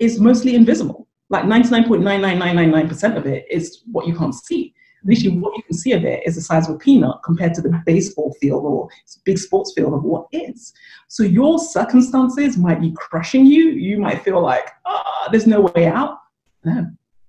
is 0.00 0.18
mostly 0.18 0.54
invisible. 0.54 1.06
Like 1.28 1.44
99.99999% 1.44 3.16
of 3.16 3.26
it 3.26 3.46
is 3.48 3.82
what 3.92 4.06
you 4.06 4.16
can't 4.16 4.34
see. 4.34 4.74
Literally, 5.04 5.38
what 5.38 5.56
you 5.56 5.62
can 5.62 5.76
see 5.76 5.92
of 5.92 6.04
it 6.04 6.22
is 6.26 6.34
the 6.34 6.40
size 6.40 6.68
of 6.68 6.76
a 6.76 6.78
peanut 6.78 7.22
compared 7.24 7.54
to 7.54 7.62
the 7.62 7.82
baseball 7.86 8.34
field 8.40 8.64
or 8.64 8.88
big 9.24 9.38
sports 9.38 9.72
field 9.74 9.94
of 9.94 10.04
what 10.04 10.26
is. 10.32 10.72
So 11.08 11.22
your 11.22 11.58
circumstances 11.58 12.56
might 12.56 12.80
be 12.80 12.92
crushing 12.96 13.46
you. 13.46 13.70
You 13.70 13.98
might 13.98 14.22
feel 14.22 14.42
like, 14.42 14.70
ah, 14.86 15.04
oh, 15.04 15.28
there's 15.30 15.46
no 15.46 15.62
way 15.74 15.86
out. 15.86 16.18
No. 16.64 16.86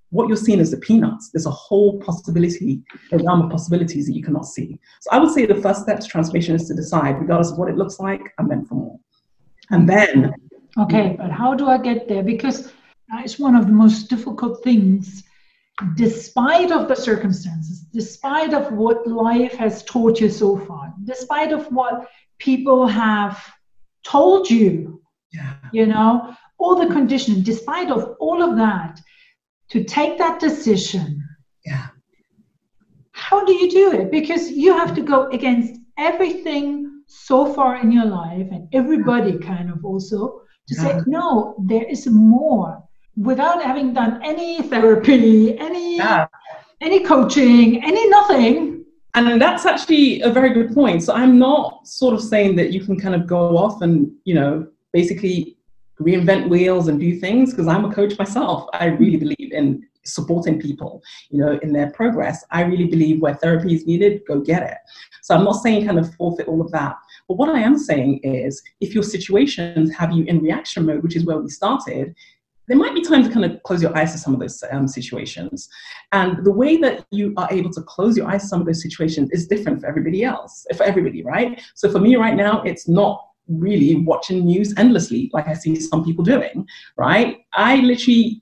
What 0.09 0.27
you're 0.27 0.35
seeing 0.35 0.59
is 0.59 0.71
the 0.71 0.77
peanuts. 0.77 1.29
There's 1.29 1.45
a 1.45 1.51
whole 1.51 1.99
possibility, 2.01 2.81
a 3.13 3.17
realm 3.17 3.43
of 3.43 3.49
possibilities 3.49 4.07
that 4.07 4.13
you 4.13 4.21
cannot 4.21 4.45
see. 4.45 4.77
So 4.99 5.09
I 5.11 5.19
would 5.19 5.31
say 5.31 5.45
the 5.45 5.55
first 5.55 5.83
step 5.83 6.01
to 6.01 6.07
transformation 6.07 6.53
is 6.53 6.67
to 6.67 6.73
decide, 6.73 7.19
regardless 7.19 7.51
of 7.51 7.57
what 7.57 7.69
it 7.69 7.77
looks 7.77 7.99
like, 7.99 8.21
I'm 8.37 8.49
meant 8.49 8.67
for 8.67 8.75
more. 8.75 8.99
And 9.69 9.87
then. 9.87 10.33
Okay, 10.77 11.15
but 11.17 11.31
how 11.31 11.53
do 11.53 11.67
I 11.67 11.77
get 11.77 12.09
there? 12.09 12.23
Because 12.23 12.73
is 13.23 13.39
one 13.39 13.55
of 13.55 13.67
the 13.67 13.73
most 13.73 14.09
difficult 14.09 14.63
things 14.63 15.23
despite 15.95 16.71
of 16.71 16.87
the 16.87 16.95
circumstances 16.95 17.81
despite 17.91 18.53
of 18.53 18.71
what 18.71 19.07
life 19.07 19.53
has 19.53 19.83
taught 19.83 20.19
you 20.19 20.29
so 20.29 20.57
far 20.57 20.93
despite 21.05 21.51
of 21.51 21.65
what 21.71 22.07
people 22.37 22.85
have 22.87 23.43
told 24.03 24.49
you 24.49 25.01
yeah. 25.31 25.55
you 25.71 25.85
know 25.85 26.35
all 26.57 26.75
the 26.75 26.93
conditioning 26.93 27.41
despite 27.41 27.89
of 27.89 28.15
all 28.19 28.43
of 28.43 28.55
that 28.55 28.99
to 29.69 29.83
take 29.83 30.17
that 30.17 30.39
decision 30.39 31.23
yeah 31.65 31.87
how 33.11 33.43
do 33.43 33.53
you 33.53 33.69
do 33.69 33.91
it 33.93 34.11
because 34.11 34.51
you 34.51 34.75
have 34.77 34.93
to 34.93 35.01
go 35.01 35.29
against 35.29 35.79
everything 35.97 37.03
so 37.07 37.53
far 37.53 37.81
in 37.81 37.91
your 37.91 38.05
life 38.05 38.47
and 38.51 38.67
everybody 38.73 39.37
kind 39.39 39.69
of 39.71 39.83
also 39.83 40.41
to 40.67 40.75
yeah. 40.75 40.81
say 40.81 41.01
no 41.07 41.55
there 41.67 41.85
is 41.85 42.07
more 42.07 42.80
without 43.17 43.61
having 43.63 43.93
done 43.93 44.21
any 44.23 44.61
therapy, 44.63 45.57
any 45.57 45.97
yeah. 45.97 46.27
any 46.81 47.03
coaching, 47.03 47.83
any 47.83 48.09
nothing. 48.09 48.85
And 49.13 49.41
that's 49.41 49.65
actually 49.65 50.21
a 50.21 50.29
very 50.31 50.53
good 50.53 50.73
point. 50.73 51.03
So 51.03 51.13
I'm 51.13 51.37
not 51.37 51.85
sort 51.85 52.13
of 52.13 52.21
saying 52.21 52.55
that 52.55 52.71
you 52.71 52.81
can 52.85 52.97
kind 52.97 53.13
of 53.13 53.27
go 53.27 53.57
off 53.57 53.81
and, 53.81 54.09
you 54.23 54.33
know, 54.33 54.67
basically 54.93 55.57
reinvent 55.99 56.49
wheels 56.49 56.87
and 56.87 56.99
do 56.99 57.19
things 57.19 57.51
because 57.51 57.67
I'm 57.67 57.85
a 57.85 57.93
coach 57.93 58.17
myself. 58.17 58.69
I 58.73 58.85
really 58.85 59.17
believe 59.17 59.51
in 59.51 59.85
supporting 60.03 60.59
people, 60.59 61.01
you 61.29 61.39
know, 61.39 61.59
in 61.61 61.73
their 61.73 61.91
progress. 61.91 62.43
I 62.51 62.63
really 62.63 62.85
believe 62.85 63.21
where 63.21 63.35
therapy 63.35 63.75
is 63.75 63.85
needed, 63.85 64.21
go 64.27 64.39
get 64.39 64.63
it. 64.63 64.77
So 65.21 65.35
I'm 65.35 65.43
not 65.43 65.61
saying 65.61 65.85
kind 65.85 65.99
of 65.99 66.13
forfeit 66.15 66.47
all 66.47 66.61
of 66.61 66.71
that. 66.71 66.95
But 67.27 67.37
what 67.37 67.49
I 67.49 67.59
am 67.59 67.77
saying 67.77 68.21
is 68.23 68.61
if 68.79 68.95
your 68.95 69.03
situations 69.03 69.93
have 69.93 70.11
you 70.11 70.23
in 70.23 70.39
reaction 70.39 70.85
mode, 70.85 71.03
which 71.03 71.15
is 71.15 71.25
where 71.25 71.37
we 71.37 71.49
started, 71.49 72.15
there 72.71 72.79
might 72.79 72.95
be 72.95 73.01
time 73.01 73.21
to 73.21 73.29
kind 73.29 73.43
of 73.43 73.61
close 73.63 73.81
your 73.81 73.95
eyes 73.97 74.13
to 74.13 74.17
some 74.17 74.33
of 74.33 74.39
those 74.39 74.63
um, 74.71 74.87
situations. 74.87 75.67
And 76.13 76.41
the 76.45 76.53
way 76.53 76.77
that 76.77 77.05
you 77.11 77.33
are 77.35 77.49
able 77.51 77.69
to 77.69 77.81
close 77.81 78.15
your 78.15 78.29
eyes 78.29 78.43
to 78.43 78.47
some 78.47 78.61
of 78.61 78.65
those 78.65 78.81
situations 78.81 79.29
is 79.31 79.45
different 79.45 79.81
for 79.81 79.87
everybody 79.87 80.23
else, 80.23 80.65
for 80.77 80.83
everybody, 80.83 81.21
right? 81.21 81.61
So 81.75 81.91
for 81.91 81.99
me 81.99 82.15
right 82.15 82.33
now, 82.33 82.61
it's 82.61 82.87
not 82.87 83.27
really 83.49 83.95
watching 83.95 84.45
news 84.45 84.73
endlessly 84.77 85.29
like 85.33 85.49
I 85.49 85.53
see 85.53 85.81
some 85.81 86.05
people 86.05 86.23
doing, 86.23 86.65
right? 86.95 87.39
I 87.51 87.75
literally 87.81 88.41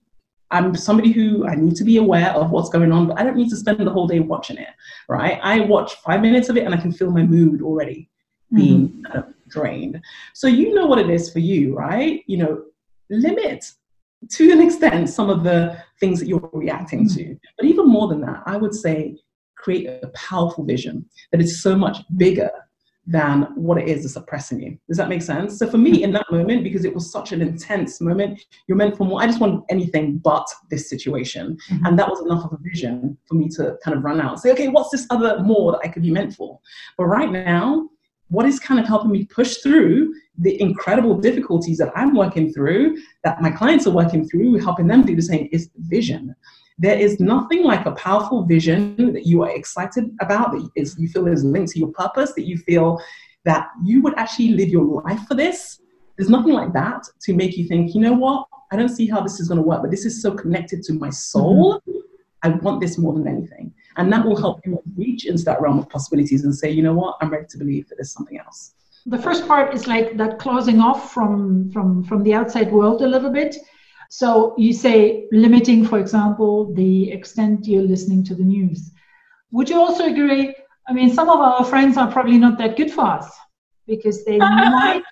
I'm 0.52 0.76
somebody 0.76 1.12
who 1.12 1.48
I 1.48 1.56
need 1.56 1.76
to 1.78 1.84
be 1.84 1.98
aware 1.98 2.30
of 2.30 2.52
what's 2.52 2.70
going 2.70 2.92
on, 2.92 3.08
but 3.08 3.20
I 3.20 3.24
don't 3.24 3.36
need 3.36 3.50
to 3.50 3.58
spend 3.58 3.80
the 3.80 3.90
whole 3.90 4.06
day 4.06 4.20
watching 4.20 4.58
it, 4.58 4.70
right? 5.08 5.40
I 5.42 5.62
watch 5.62 5.96
five 6.06 6.22
minutes 6.22 6.50
of 6.50 6.58
it 6.58 6.66
and 6.66 6.76
I 6.76 6.78
can 6.78 6.92
feel 6.92 7.10
my 7.10 7.24
mood 7.24 7.64
already 7.64 8.12
being 8.54 8.90
mm-hmm. 8.90 9.02
kind 9.06 9.18
of 9.18 9.34
drained. 9.48 10.00
So 10.36 10.46
you 10.46 10.76
know 10.76 10.86
what 10.86 11.00
it 11.00 11.10
is 11.10 11.34
for 11.34 11.40
you, 11.40 11.76
right? 11.76 12.22
You 12.28 12.38
know, 12.38 12.64
limit 13.10 13.72
to 14.32 14.52
an 14.52 14.62
extent 14.62 15.10
some 15.10 15.30
of 15.30 15.44
the 15.44 15.82
things 16.00 16.20
that 16.20 16.28
you're 16.28 16.50
reacting 16.54 17.08
to. 17.10 17.24
Hmm. 17.24 17.34
But 17.58 17.66
even 17.68 17.88
more 17.88 18.08
than 18.08 18.22
that, 18.22 18.44
I 18.46 18.58
would 18.58 18.74
say 18.74 19.18
create 19.58 19.88
a 19.88 20.08
powerful 20.10 20.64
vision 20.64 21.06
that 21.32 21.42
is 21.42 21.62
so 21.62 21.76
much 21.76 21.98
bigger 22.18 22.50
than 23.10 23.48
what 23.56 23.80
it 23.80 23.88
is 23.88 24.04
that's 24.04 24.16
oppressing 24.16 24.62
you. 24.62 24.78
Does 24.88 24.98
that 24.98 25.10
make 25.10 25.24
sense? 25.24 25.58
So 25.58 25.68
for 25.68 25.80
me, 25.80 26.04
in 26.04 26.12
that 26.14 26.32
moment, 26.32 26.64
because 26.64 26.86
it 26.86 26.94
was 26.94 27.12
such 27.12 27.32
an 27.32 27.42
intense 27.42 28.00
moment, 28.00 28.40
you're 28.68 28.78
meant 28.78 28.96
for 28.96 29.04
more. 29.04 29.20
I 29.20 29.26
just 29.26 29.40
want 29.40 29.66
anything 29.70 30.20
but 30.20 30.48
this 30.70 30.90
situation. 30.90 31.58
Mm-hmm. 31.70 31.86
And 31.88 31.98
that 31.98 32.08
was 32.08 32.22
enough 32.22 32.46
of 32.46 32.54
a 32.54 32.60
vision 32.62 33.18
for 33.28 33.34
me 33.34 33.50
to 33.56 33.78
kind 33.84 33.98
of 33.98 34.04
run 34.04 34.22
out 34.22 34.34
and 34.34 34.40
say, 34.40 34.52
okay, 34.52 34.68
what's 34.68 34.92
this 34.92 35.08
other 35.10 35.42
more 35.44 35.72
that 35.72 35.82
I 35.84 35.88
could 35.88 36.04
be 36.04 36.12
meant 36.12 36.36
for? 36.36 36.60
But 36.98 37.06
right 37.06 37.32
now, 37.32 37.90
what 38.30 38.46
is 38.46 38.60
kind 38.60 38.80
of 38.80 38.88
helping 38.88 39.12
me 39.12 39.26
push 39.26 39.58
through 39.58 40.14
the 40.38 40.60
incredible 40.62 41.18
difficulties 41.18 41.78
that 41.80 41.92
I'm 41.96 42.16
working 42.16 42.54
through, 42.54 42.98
that 43.24 43.42
my 43.42 43.52
clients 43.52 43.86
are 43.88 43.92
working 43.92 44.28
through, 44.28 44.60
helping 44.60 44.88
them 44.88 45.06
do 45.06 45.16
the 45.16 45.22
same, 45.22 45.50
is 45.52 45.70
vision. 45.78 46.36
There 46.78 46.98
is 46.98 47.20
nothing 47.20 47.64
like 47.64 47.86
a 47.86 47.92
powerful 47.92 48.46
vision 48.46 49.14
that 49.14 49.26
you 49.26 49.44
are 49.44 49.50
excited 49.50 50.16
about, 50.22 50.52
that 50.54 50.70
is, 50.76 50.96
you 50.98 51.10
feel 51.10 51.28
is 51.28 51.44
linked 51.44 51.74
to 51.74 51.80
your 51.80 51.92
purpose, 51.92 52.34
that 52.34 52.46
you 52.46 52.58
feel 52.58 53.02
that 53.46 53.68
you 53.84 54.02
would 54.02 54.18
actually 54.18 54.50
live 54.50 54.70
your 54.70 54.86
life 55.04 55.22
for 55.28 55.34
this. 55.34 55.82
There's 56.18 56.30
nothing 56.30 56.54
like 56.54 56.72
that 56.74 57.04
to 57.22 57.34
make 57.34 57.58
you 57.58 57.68
think, 57.68 57.96
you 57.96 58.02
know 58.02 58.14
what, 58.14 58.48
I 58.72 58.76
don't 58.76 58.90
see 58.90 59.08
how 59.08 59.22
this 59.22 59.40
is 59.40 59.48
going 59.48 59.58
to 59.58 59.64
work, 59.64 59.82
but 59.82 59.92
this 59.92 60.06
is 60.06 60.22
so 60.22 60.34
connected 60.34 60.84
to 60.84 60.94
my 60.94 61.10
soul. 61.10 61.82
Mm-hmm. 61.88 61.98
I 62.44 62.50
want 62.50 62.80
this 62.80 62.98
more 62.98 63.14
than 63.14 63.28
anything. 63.28 63.74
And 64.00 64.14
that 64.14 64.26
will 64.26 64.38
help 64.38 64.66
you 64.66 64.82
reach 64.96 65.26
into 65.26 65.44
that 65.44 65.60
realm 65.62 65.78
of 65.78 65.90
possibilities 65.90 66.46
and 66.46 66.56
say, 66.56 66.72
you 66.72 66.82
know 66.82 66.94
what, 66.94 67.18
I'm 67.20 67.30
ready 67.30 67.48
to 67.50 67.58
believe 67.58 67.90
that 67.90 67.96
there's 67.96 68.14
something 68.14 68.40
else. 68.40 68.74
The 69.06 69.18
first 69.18 69.46
part 69.46 69.74
is 69.74 69.88
like 69.88 70.16
that 70.16 70.40
closing 70.40 70.80
off 70.80 71.14
from 71.14 71.70
from 71.72 72.06
from 72.06 72.24
the 72.24 72.34
outside 72.34 72.72
world 72.72 73.02
a 73.02 73.08
little 73.08 73.30
bit. 73.30 73.58
So 74.10 74.56
you 74.58 74.72
say 74.72 75.28
limiting 75.34 75.86
for 75.86 76.00
example 76.00 76.74
the 76.74 77.12
extent 77.12 77.68
you're 77.68 77.90
listening 77.94 78.24
to 78.26 78.36
the 78.36 78.44
news. 78.44 78.92
Would 79.52 79.70
you 79.70 79.78
also 79.78 80.06
agree? 80.06 80.56
I 80.88 80.94
mean 80.94 81.14
some 81.14 81.30
of 81.30 81.40
our 81.40 81.66
friends 81.66 81.98
are 81.98 82.10
probably 82.10 82.38
not 82.38 82.58
that 82.60 82.78
good 82.78 82.92
for 82.92 83.06
us 83.06 83.28
because 83.86 84.24
they 84.24 84.38
might 84.84 85.04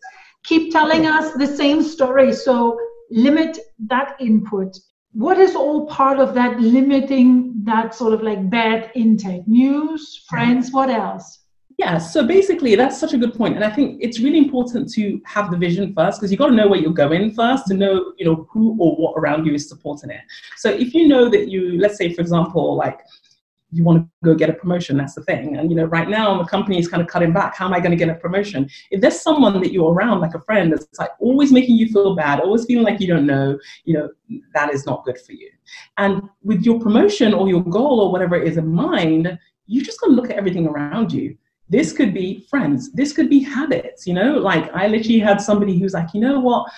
keep 0.46 0.72
telling 0.72 1.06
us 1.06 1.34
the 1.34 1.48
same 1.48 1.84
story. 1.84 2.32
So 2.32 2.80
limit 3.12 3.58
that 3.88 4.16
input 4.22 4.78
what 5.18 5.40
is 5.40 5.56
all 5.56 5.88
part 5.88 6.20
of 6.20 6.36
that 6.36 6.60
limiting 6.60 7.52
that 7.64 7.96
sort 7.96 8.14
of 8.14 8.22
like 8.22 8.50
bad 8.52 8.92
intake 8.94 9.48
news 9.48 10.24
friends 10.30 10.72
what 10.72 10.90
else 10.90 11.40
yeah, 11.78 12.00
so 12.00 12.26
basically, 12.26 12.76
that's 12.76 13.00
such 13.00 13.14
a 13.14 13.20
good 13.20 13.36
point, 13.36 13.56
and 13.56 13.64
I 13.64 13.70
think 13.70 14.00
it's 14.02 14.20
really 14.20 14.40
important 14.40 14.92
to 14.94 15.22
have 15.26 15.52
the 15.52 15.58
vision 15.58 15.94
first 15.94 16.20
because 16.20 16.32
you've 16.32 16.40
got 16.40 16.48
to 16.48 16.56
know 16.56 16.68
where 16.68 16.80
you're 16.80 16.92
going 16.92 17.32
first 17.36 17.68
to 17.68 17.76
know, 17.76 18.14
you 18.18 18.26
know, 18.26 18.48
who 18.50 18.76
or 18.80 18.96
what 18.96 19.14
around 19.16 19.46
you 19.46 19.54
is 19.54 19.70
supporting 19.70 20.10
it. 20.10 20.22
So 20.56 20.72
if 20.72 20.96
you 20.96 21.08
know 21.08 21.30
that 21.30 21.50
you, 21.50 21.80
let's 21.80 21.96
say, 21.96 22.12
for 22.12 22.22
example, 22.22 22.76
like 22.76 23.02
you 23.72 23.84
want 23.84 24.02
to 24.02 24.10
go 24.24 24.34
get 24.34 24.50
a 24.50 24.54
promotion, 24.54 24.98
that's 24.98 25.16
the 25.16 25.24
thing, 25.24 25.58
and 25.58 25.70
you 25.70 25.76
know, 25.76 25.86
right 25.86 26.10
now 26.10 26.38
the 26.38 26.48
company 26.48 26.80
is 26.80 26.88
kind 26.88 27.02
of 27.02 27.08
cutting 27.08 27.34
back. 27.34 27.56
How 27.56 27.66
am 27.66 27.74
I 27.74 27.80
going 27.80 27.92
to 27.92 27.98
get 27.98 28.10
a 28.10 28.16
promotion? 28.16 28.70
If 28.92 29.02
there's 29.02 29.20
someone 29.22 29.60
that 29.62 29.72
you're 29.72 29.94
around, 29.94 30.22
like 30.22 30.36
a 30.36 30.42
friend, 30.42 30.72
that's 30.72 30.88
like 31.00 31.12
always 31.20 31.52
making 31.52 31.76
you 31.76 31.90
feel 31.90 32.16
bad, 32.16 32.40
always 32.40 32.66
feeling 32.66 32.86
like 32.86 33.00
you 33.00 33.08
don't 33.08 33.26
know, 33.26 33.58
you 33.84 33.94
know, 33.94 34.10
that 34.54 34.74
is 34.74 34.86
not 34.86 35.04
good 35.06 35.20
for 35.20 35.34
you. 35.34 35.50
And 35.98 36.22
with 36.44 36.64
your 36.64 36.80
promotion 36.80 37.34
or 37.34 37.50
your 37.50 37.64
goal 37.64 38.00
or 38.00 38.12
whatever 38.12 38.36
it 38.36 38.48
is 38.48 38.58
in 38.58 38.68
mind, 38.68 39.38
you 39.66 39.84
just 39.84 40.00
got 40.00 40.08
to 40.08 40.14
look 40.14 40.30
at 40.30 40.38
everything 40.38 40.68
around 40.68 41.12
you 41.12 41.38
this 41.70 41.92
could 41.92 42.14
be 42.14 42.46
friends. 42.50 42.92
This 42.94 43.14
could 43.14 43.30
be 43.30 43.40
habits, 43.40 44.08
you 44.08 44.14
know? 44.14 44.38
Like 44.38 44.74
I 44.74 44.88
literally 44.88 45.20
had 45.20 45.42
somebody 45.42 45.78
who's 45.78 45.94
like, 45.94 46.14
you 46.14 46.22
know 46.22 46.40
what? 46.40 46.72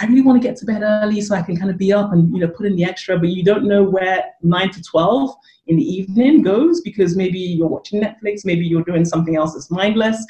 I 0.00 0.06
really 0.06 0.22
want 0.22 0.40
to 0.40 0.48
get 0.48 0.56
to 0.58 0.64
bed 0.64 0.82
early 0.82 1.20
so 1.20 1.34
I 1.34 1.42
can 1.42 1.56
kind 1.56 1.70
of 1.70 1.76
be 1.76 1.92
up 1.92 2.12
and 2.12 2.32
you 2.32 2.40
know 2.40 2.48
put 2.48 2.66
in 2.66 2.74
the 2.74 2.84
extra, 2.84 3.18
but 3.18 3.28
you 3.28 3.44
don't 3.44 3.64
know 3.64 3.82
where 3.82 4.24
nine 4.42 4.70
to 4.70 4.82
twelve 4.82 5.34
in 5.66 5.76
the 5.76 5.84
evening 5.84 6.42
goes 6.42 6.80
because 6.80 7.16
maybe 7.16 7.38
you're 7.38 7.68
watching 7.68 8.00
Netflix, 8.00 8.44
maybe 8.44 8.66
you're 8.66 8.84
doing 8.84 9.04
something 9.04 9.36
else 9.36 9.52
that's 9.52 9.70
mindless. 9.70 10.24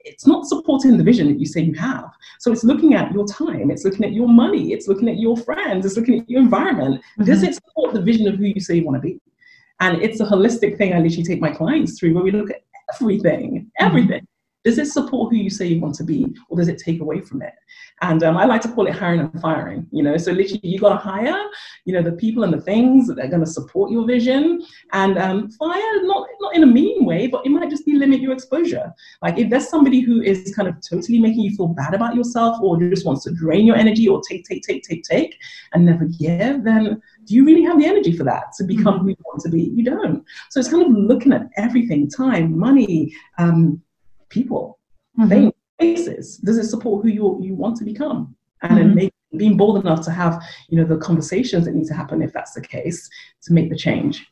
It's 0.00 0.26
not 0.26 0.46
supporting 0.46 0.96
the 0.96 1.04
vision 1.04 1.28
that 1.28 1.38
you 1.38 1.44
say 1.44 1.60
you 1.60 1.74
have. 1.74 2.10
So 2.38 2.50
it's 2.50 2.64
looking 2.64 2.94
at 2.94 3.12
your 3.12 3.26
time, 3.26 3.70
it's 3.70 3.84
looking 3.84 4.04
at 4.06 4.12
your 4.12 4.28
money, 4.28 4.72
it's 4.72 4.88
looking 4.88 5.10
at 5.10 5.18
your 5.18 5.36
friends, 5.36 5.84
it's 5.84 5.96
looking 5.96 6.20
at 6.20 6.30
your 6.30 6.40
environment. 6.40 6.96
Mm-hmm. 6.96 7.24
Does 7.24 7.42
it 7.42 7.54
support 7.54 7.92
the 7.92 8.00
vision 8.00 8.26
of 8.26 8.36
who 8.36 8.44
you 8.44 8.60
say 8.60 8.76
you 8.76 8.84
want 8.84 8.96
to 8.96 9.06
be? 9.06 9.20
And 9.80 10.00
it's 10.00 10.20
a 10.20 10.24
holistic 10.24 10.78
thing 10.78 10.94
I 10.94 11.00
literally 11.00 11.24
take 11.24 11.40
my 11.40 11.50
clients 11.50 11.98
through 11.98 12.14
where 12.14 12.24
we 12.24 12.30
look 12.30 12.50
at 12.50 12.62
everything, 12.94 13.70
mm-hmm. 13.78 14.24
Does 14.64 14.76
it 14.76 14.88
support 14.88 15.32
who 15.32 15.38
you 15.38 15.48
say 15.48 15.66
you 15.66 15.80
want 15.80 15.94
to 15.96 16.04
be, 16.04 16.26
or 16.48 16.58
does 16.58 16.68
it 16.68 16.78
take 16.78 17.00
away 17.00 17.20
from 17.20 17.40
it? 17.40 17.54
And 18.02 18.22
um, 18.22 18.36
I 18.36 18.44
like 18.44 18.60
to 18.62 18.68
call 18.68 18.86
it 18.86 18.94
hiring 18.94 19.20
and 19.20 19.40
firing. 19.40 19.86
You 19.90 20.02
know, 20.02 20.16
so 20.18 20.32
literally 20.32 20.60
you 20.62 20.78
got 20.78 20.90
to 20.90 20.96
hire, 20.96 21.38
you 21.86 21.94
know, 21.94 22.02
the 22.02 22.12
people 22.12 22.44
and 22.44 22.52
the 22.52 22.60
things 22.60 23.08
that 23.08 23.18
are 23.18 23.28
going 23.28 23.44
to 23.44 23.50
support 23.50 23.90
your 23.90 24.06
vision, 24.06 24.62
and 24.92 25.18
um, 25.18 25.50
fire 25.52 26.02
not 26.02 26.28
not 26.40 26.54
in 26.54 26.62
a 26.62 26.66
mean 26.66 27.04
way, 27.04 27.26
but 27.26 27.44
it 27.46 27.50
might 27.50 27.70
just 27.70 27.86
be 27.86 27.94
limit 27.94 28.20
your 28.20 28.32
exposure. 28.32 28.92
Like 29.22 29.38
if 29.38 29.48
there's 29.48 29.68
somebody 29.68 30.00
who 30.00 30.20
is 30.20 30.54
kind 30.54 30.68
of 30.68 30.76
totally 30.86 31.18
making 31.18 31.40
you 31.40 31.56
feel 31.56 31.68
bad 31.68 31.94
about 31.94 32.14
yourself, 32.14 32.60
or 32.60 32.78
just 32.78 33.06
wants 33.06 33.24
to 33.24 33.32
drain 33.32 33.66
your 33.66 33.76
energy, 33.76 34.08
or 34.08 34.20
take 34.28 34.44
take 34.44 34.62
take 34.62 34.82
take 34.82 35.04
take, 35.04 35.36
and 35.72 35.86
never 35.86 36.04
give, 36.04 36.64
then 36.64 37.00
do 37.24 37.34
you 37.34 37.44
really 37.44 37.62
have 37.62 37.78
the 37.78 37.86
energy 37.86 38.16
for 38.16 38.24
that 38.24 38.52
to 38.58 38.64
become 38.64 38.96
mm-hmm. 38.96 39.04
who 39.04 39.10
you 39.10 39.16
want 39.24 39.40
to 39.40 39.48
be? 39.48 39.62
You 39.74 39.84
don't. 39.84 40.24
So 40.50 40.60
it's 40.60 40.68
kind 40.68 40.84
of 40.84 40.92
looking 40.92 41.32
at 41.32 41.48
everything: 41.56 42.10
time, 42.10 42.58
money, 42.58 43.14
um, 43.38 43.82
people, 44.30 44.78
mm-hmm. 45.18 45.28
things 45.28 45.52
basis? 45.78 46.36
Does 46.36 46.58
it 46.58 46.68
support 46.68 47.02
who 47.02 47.08
you 47.08 47.38
you 47.42 47.54
want 47.54 47.76
to 47.78 47.84
become? 47.84 48.34
And 48.62 48.72
mm-hmm. 48.72 48.78
then 48.78 48.94
maybe 48.94 49.12
being 49.36 49.56
bold 49.56 49.78
enough 49.78 50.02
to 50.04 50.10
have 50.10 50.42
you 50.68 50.76
know 50.78 50.84
the 50.84 50.98
conversations 50.98 51.64
that 51.64 51.74
need 51.74 51.86
to 51.86 51.94
happen 51.94 52.22
if 52.22 52.32
that's 52.32 52.54
the 52.54 52.60
case 52.60 53.08
to 53.42 53.52
make 53.52 53.70
the 53.70 53.76
change. 53.76 54.26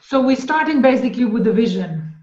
So 0.00 0.22
we're 0.24 0.36
starting 0.36 0.82
basically 0.82 1.24
with 1.24 1.44
the 1.44 1.52
vision. 1.52 2.14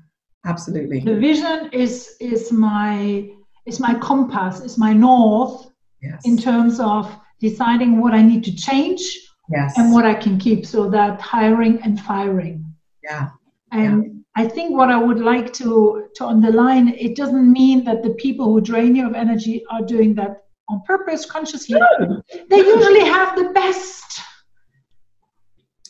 Absolutely. 0.45 0.99
The 1.01 1.15
vision 1.15 1.69
is 1.71 2.15
is 2.19 2.51
my 2.51 3.29
is 3.65 3.79
my 3.79 3.93
compass, 3.95 4.59
is 4.61 4.77
my 4.77 4.93
north 4.93 5.69
yes. 6.01 6.21
in 6.25 6.37
terms 6.37 6.79
of 6.79 7.13
deciding 7.39 7.99
what 7.99 8.13
I 8.13 8.21
need 8.21 8.43
to 8.45 8.55
change 8.55 9.01
yes. 9.49 9.77
and 9.77 9.93
what 9.93 10.05
I 10.05 10.13
can 10.13 10.37
keep. 10.37 10.65
So 10.65 10.89
that 10.89 11.21
hiring 11.21 11.81
and 11.81 11.99
firing. 11.99 12.65
Yeah. 13.03 13.29
And 13.71 14.03
yeah. 14.03 14.22
I 14.35 14.47
think 14.47 14.75
what 14.75 14.89
I 14.89 14.97
would 14.97 15.19
like 15.19 15.53
to, 15.53 16.07
to 16.15 16.25
underline, 16.25 16.89
it 16.89 17.15
doesn't 17.15 17.51
mean 17.51 17.83
that 17.85 18.01
the 18.01 18.11
people 18.11 18.45
who 18.45 18.61
drain 18.61 18.95
you 18.95 19.07
of 19.07 19.13
energy 19.13 19.63
are 19.69 19.81
doing 19.83 20.15
that 20.15 20.45
on 20.69 20.81
purpose, 20.87 21.25
consciously. 21.25 21.79
No. 21.79 22.21
They 22.49 22.57
usually 22.57 23.01
have 23.01 23.35
the 23.35 23.49
best 23.49 24.21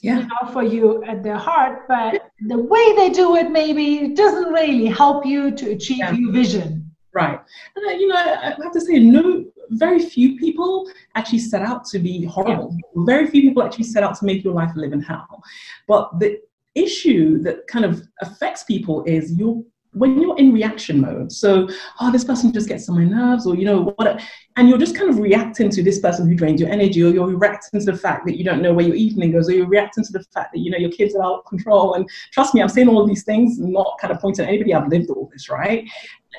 yeah. 0.01 0.19
you 0.19 0.23
know, 0.23 0.51
for 0.51 0.63
you 0.63 1.03
at 1.05 1.23
their 1.23 1.37
heart, 1.37 1.87
but 1.87 2.29
the 2.47 2.57
way 2.57 2.95
they 2.95 3.09
do 3.09 3.35
it 3.37 3.49
maybe 3.49 4.09
doesn't 4.09 4.51
really 4.51 4.87
help 4.87 5.25
you 5.25 5.51
to 5.51 5.71
achieve 5.71 5.99
yeah. 5.99 6.11
your 6.11 6.31
vision. 6.31 6.91
Right. 7.13 7.39
And, 7.75 7.85
uh, 7.85 7.91
you 7.91 8.07
know, 8.07 8.15
I 8.15 8.55
have 8.61 8.73
to 8.73 8.81
say, 8.81 8.99
no, 8.99 9.45
very 9.69 9.99
few 9.99 10.37
people 10.37 10.89
actually 11.15 11.39
set 11.39 11.61
out 11.61 11.85
to 11.85 11.99
be 11.99 12.25
horrible. 12.25 12.75
Yeah. 12.75 13.03
Very 13.05 13.27
few 13.27 13.43
people 13.43 13.63
actually 13.63 13.85
set 13.85 14.03
out 14.03 14.15
to 14.19 14.25
make 14.25 14.43
your 14.43 14.53
life 14.53 14.71
a 14.75 14.79
living 14.79 15.01
hell. 15.01 15.41
But 15.87 16.19
the 16.19 16.39
issue 16.75 17.41
that 17.43 17.67
kind 17.67 17.85
of 17.85 18.01
affects 18.21 18.63
people 18.63 19.03
is 19.05 19.33
you're 19.33 19.61
when 19.93 20.19
you're 20.19 20.37
in 20.37 20.51
reaction 20.51 20.99
mode. 21.01 21.31
So 21.31 21.69
oh 21.99 22.11
this 22.11 22.23
person 22.23 22.51
just 22.51 22.67
gets 22.67 22.89
on 22.89 22.95
my 22.95 23.03
nerves 23.03 23.45
or 23.45 23.55
you 23.55 23.65
know 23.65 23.93
what 23.95 24.21
and 24.55 24.69
you're 24.69 24.77
just 24.77 24.95
kind 24.95 25.09
of 25.09 25.19
reacting 25.19 25.69
to 25.69 25.83
this 25.83 25.99
person 25.99 26.27
who 26.27 26.35
drains 26.35 26.59
your 26.59 26.69
energy 26.69 27.03
or 27.03 27.11
you're 27.11 27.27
reacting 27.27 27.79
to 27.79 27.85
the 27.91 27.97
fact 27.97 28.25
that 28.25 28.37
you 28.37 28.43
don't 28.43 28.61
know 28.61 28.73
where 28.73 28.85
your 28.85 28.95
evening 28.95 29.31
goes 29.31 29.49
or 29.49 29.53
you're 29.53 29.67
reacting 29.67 30.03
to 30.03 30.11
the 30.11 30.23
fact 30.33 30.53
that 30.53 30.59
you 30.59 30.71
know 30.71 30.77
your 30.77 30.91
kids 30.91 31.15
are 31.15 31.23
out 31.23 31.39
of 31.39 31.45
control. 31.45 31.93
And 31.93 32.09
trust 32.31 32.53
me 32.53 32.61
i'm 32.61 32.69
saying 32.69 32.89
all 32.89 33.05
these 33.05 33.23
things 33.23 33.59
not 33.59 33.97
kind 33.99 34.11
of 34.11 34.19
pointing 34.19 34.45
at 34.45 34.49
anybody. 34.49 34.73
I've 34.73 34.87
lived 34.87 35.09
all 35.09 35.29
this 35.31 35.49
right? 35.49 35.87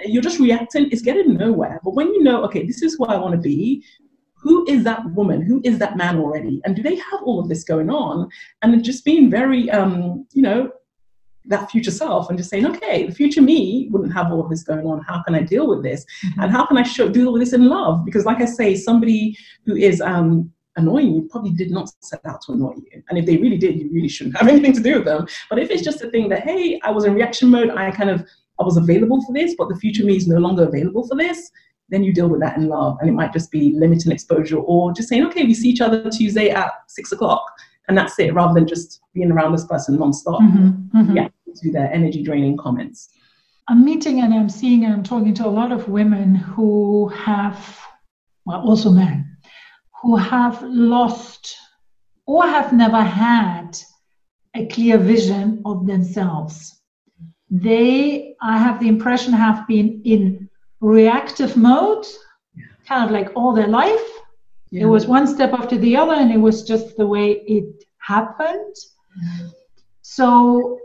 You're 0.05 0.23
just 0.23 0.41
reacting 0.41 0.88
it's 0.91 1.03
getting 1.03 1.35
nowhere. 1.35 1.81
But 1.85 1.95
when 1.95 2.09
you 2.09 2.23
know 2.23 2.45
okay 2.45 2.67
this 2.67 2.83
is 2.83 2.95
who 2.95 3.07
i 3.07 3.17
want 3.17 3.33
to 3.33 3.41
be 3.41 3.85
who 4.44 4.64
is 4.68 4.84
that 4.84 5.04
woman? 5.12 5.40
Who 5.40 5.62
is 5.64 5.78
that 5.78 5.96
man 5.96 6.18
already? 6.18 6.60
And 6.64 6.76
do 6.76 6.82
they 6.82 6.96
have 6.96 7.22
all 7.24 7.40
of 7.40 7.48
this 7.48 7.64
going 7.64 7.88
on? 7.88 8.28
And 8.60 8.84
just 8.84 9.02
being 9.02 9.30
very, 9.30 9.70
um, 9.70 10.26
you 10.34 10.42
know, 10.42 10.70
that 11.46 11.70
future 11.70 11.90
self 11.90 12.28
and 12.28 12.36
just 12.36 12.50
saying, 12.50 12.66
okay, 12.66 13.06
the 13.06 13.14
future 13.14 13.40
me 13.40 13.88
wouldn't 13.90 14.12
have 14.12 14.30
all 14.30 14.40
of 14.40 14.50
this 14.50 14.62
going 14.62 14.86
on. 14.86 15.02
How 15.02 15.22
can 15.22 15.34
I 15.34 15.40
deal 15.40 15.66
with 15.66 15.82
this? 15.82 16.04
Mm-hmm. 16.26 16.40
And 16.42 16.52
how 16.52 16.66
can 16.66 16.76
I 16.76 16.82
show, 16.82 17.08
deal 17.08 17.32
with 17.32 17.40
this 17.40 17.54
in 17.54 17.68
love? 17.68 18.04
Because, 18.04 18.26
like 18.26 18.42
I 18.42 18.44
say, 18.44 18.76
somebody 18.76 19.34
who 19.64 19.76
is 19.76 20.02
um, 20.02 20.52
annoying 20.76 21.14
you 21.14 21.26
probably 21.30 21.52
did 21.52 21.70
not 21.70 21.88
set 22.00 22.20
out 22.26 22.42
to 22.42 22.52
annoy 22.52 22.74
you. 22.76 23.02
And 23.08 23.18
if 23.18 23.24
they 23.24 23.38
really 23.38 23.58
did, 23.58 23.78
you 23.78 23.90
really 23.90 24.08
shouldn't 24.08 24.36
have 24.36 24.48
anything 24.54 24.74
to 24.74 24.82
do 24.82 24.96
with 24.96 25.06
them. 25.06 25.26
But 25.48 25.58
if 25.58 25.70
it's 25.70 25.82
just 25.82 26.02
a 26.02 26.10
thing 26.10 26.28
that, 26.28 26.42
hey, 26.42 26.80
I 26.82 26.90
was 26.90 27.04
in 27.04 27.14
reaction 27.14 27.48
mode, 27.48 27.70
I 27.70 27.90
kind 27.92 28.10
of 28.10 28.26
I 28.60 28.62
was 28.62 28.76
available 28.76 29.22
for 29.24 29.32
this, 29.32 29.54
but 29.56 29.70
the 29.70 29.76
future 29.76 30.04
me 30.04 30.16
is 30.16 30.28
no 30.28 30.36
longer 30.36 30.64
available 30.64 31.08
for 31.08 31.16
this, 31.16 31.50
then 31.88 32.03
you 32.03 32.12
deal 32.12 32.29
with 32.29 32.41
that 32.41 32.57
in 32.57 32.69
love. 32.69 32.97
And 33.00 33.09
it 33.09 33.12
might 33.12 33.33
just 33.33 33.50
be 33.50 33.75
limiting 33.76 34.12
exposure 34.12 34.59
or 34.59 34.93
just 34.93 35.09
saying, 35.09 35.26
okay, 35.26 35.45
we 35.45 35.55
see 35.55 35.69
each 35.69 35.81
other 35.81 36.11
Tuesday 36.11 36.50
at 36.50 36.71
six 36.88 37.12
o'clock. 37.12 37.45
And 37.88 37.97
that's 37.99 38.19
it, 38.19 38.33
rather 38.33 38.55
than 38.55 38.67
just 38.67 39.03
being 39.12 39.31
around 39.31 39.53
this 39.53 39.67
person 39.67 39.99
nonstop. 39.99 40.41
Mm-hmm, 40.41 40.99
mm-hmm. 40.99 41.16
Yeah, 41.16 41.29
to 41.57 41.70
their 41.70 41.92
energy 41.92 42.23
draining 42.23 42.57
comments. 42.57 43.11
I'm 43.68 43.85
meeting 43.85 44.20
and 44.20 44.35
I'm 44.35 44.49
seeing 44.49 44.85
and 44.85 44.92
I'm 44.92 45.03
talking 45.03 45.35
to 45.35 45.47
a 45.47 45.49
lot 45.49 45.73
of 45.73 45.88
women 45.88 46.35
who 46.35 47.09
have, 47.09 47.79
well, 48.44 48.61
also 48.61 48.90
men, 48.90 49.37
who 50.03 50.16
have 50.16 50.62
lost 50.62 51.57
or 52.27 52.47
have 52.47 52.73
never 52.73 53.01
had 53.01 53.79
a 54.55 54.66
clear 54.66 54.99
vision 54.99 55.62
of 55.64 55.87
themselves. 55.87 56.81
They, 57.51 58.35
I 58.42 58.59
have 58.59 58.81
the 58.81 58.88
impression, 58.88 59.33
have 59.33 59.66
been 59.66 60.03
in 60.05 60.49
reactive 60.85 61.57
mode, 61.57 62.07
kind 62.87 63.05
of 63.05 63.11
like 63.11 63.31
all 63.35 63.53
their 63.55 63.66
life. 63.66 64.09
Yeah. 64.70 64.83
It 64.83 64.87
was 64.87 65.07
one 65.07 65.27
step 65.27 65.53
after 65.53 65.79
the 65.79 65.97
other, 65.97 66.14
and 66.14 66.31
it 66.33 66.38
was 66.38 66.62
just 66.62 66.97
the 66.97 67.07
way 67.07 67.42
it 67.47 67.85
happened. 67.99 68.77
Yeah. 69.16 69.49
So, 70.03 70.79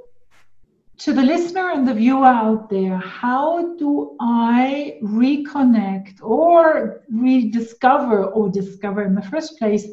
to 1.00 1.14
the 1.14 1.22
listener 1.22 1.72
and 1.72 1.88
the 1.88 1.94
viewer 1.94 2.26
out 2.26 2.70
there, 2.70 2.98
how 2.98 3.76
do 3.76 4.16
I 4.20 5.00
reconnect 5.04 6.22
or 6.22 7.02
rediscover 7.10 8.26
or 8.26 8.50
discover 8.50 9.04
in 9.04 9.16
the 9.16 9.22
first 9.22 9.58
place 9.58 9.88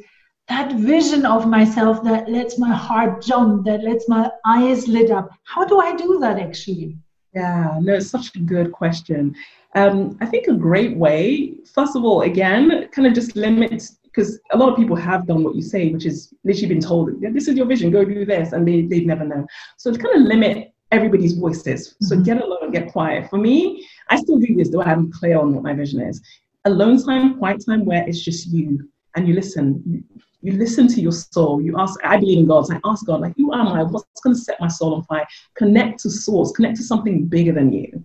that 0.48 0.72
vision 0.72 1.26
of 1.26 1.48
myself 1.48 2.04
that 2.04 2.28
lets 2.28 2.58
my 2.58 2.72
heart 2.72 3.22
jump, 3.22 3.64
that 3.66 3.82
lets 3.82 4.08
my 4.08 4.30
eyes 4.44 4.86
lit 4.86 5.10
up? 5.10 5.30
How 5.44 5.64
do 5.64 5.80
I 5.80 5.96
do 5.96 6.18
that 6.20 6.38
actually? 6.38 6.96
Yeah, 7.34 7.78
no, 7.82 7.94
it's 7.94 8.10
such 8.10 8.34
a 8.34 8.38
good 8.38 8.72
question. 8.72 9.34
Um, 9.76 10.16
I 10.22 10.26
think 10.26 10.48
a 10.48 10.54
great 10.54 10.96
way, 10.96 11.54
first 11.74 11.96
of 11.96 12.04
all, 12.04 12.22
again, 12.22 12.88
kind 12.92 13.06
of 13.06 13.12
just 13.12 13.36
limits 13.36 13.98
because 14.04 14.40
a 14.52 14.56
lot 14.56 14.70
of 14.70 14.76
people 14.76 14.96
have 14.96 15.26
done 15.26 15.44
what 15.44 15.54
you 15.54 15.60
say, 15.60 15.90
which 15.90 16.06
is 16.06 16.32
literally 16.44 16.68
been 16.68 16.80
told, 16.80 17.10
this 17.20 17.46
is 17.46 17.56
your 17.56 17.66
vision, 17.66 17.90
go 17.90 18.02
do 18.02 18.24
this, 18.24 18.52
and 18.52 18.66
they, 18.66 18.86
they 18.86 19.00
never 19.00 19.24
know. 19.24 19.46
So 19.76 19.92
to 19.92 19.98
kind 19.98 20.16
of 20.16 20.22
limit 20.22 20.72
everybody's 20.90 21.34
voices. 21.34 21.94
So 22.00 22.14
mm-hmm. 22.14 22.24
get 22.24 22.40
alone, 22.40 22.70
get 22.70 22.90
quiet. 22.90 23.28
For 23.28 23.36
me, 23.36 23.86
I 24.08 24.16
still 24.16 24.38
do 24.38 24.54
this, 24.54 24.70
though 24.70 24.82
I'm 24.82 25.12
clear 25.12 25.38
on 25.38 25.54
what 25.54 25.62
my 25.62 25.74
vision 25.74 26.00
is. 26.00 26.22
Alone 26.64 27.02
time, 27.02 27.36
quiet 27.36 27.62
time, 27.66 27.84
where 27.84 28.08
it's 28.08 28.22
just 28.22 28.48
you 28.48 28.88
and 29.14 29.28
you 29.28 29.34
listen. 29.34 29.82
You, 29.84 30.02
you 30.42 30.52
listen 30.52 30.86
to 30.86 31.00
your 31.00 31.12
soul. 31.12 31.60
You 31.60 31.78
ask, 31.78 31.98
I 32.04 32.18
believe 32.18 32.38
in 32.38 32.46
God. 32.46 32.66
So 32.66 32.74
I 32.74 32.80
ask 32.84 33.04
God, 33.04 33.20
like, 33.20 33.34
who 33.36 33.52
am 33.52 33.66
I? 33.68 33.82
What's 33.82 34.20
going 34.22 34.36
to 34.36 34.40
set 34.40 34.60
my 34.60 34.68
soul 34.68 34.94
on 34.94 35.02
fire? 35.04 35.26
Connect 35.56 35.98
to 36.00 36.10
source, 36.10 36.52
connect 36.52 36.76
to 36.76 36.84
something 36.84 37.26
bigger 37.26 37.52
than 37.52 37.72
you 37.72 38.04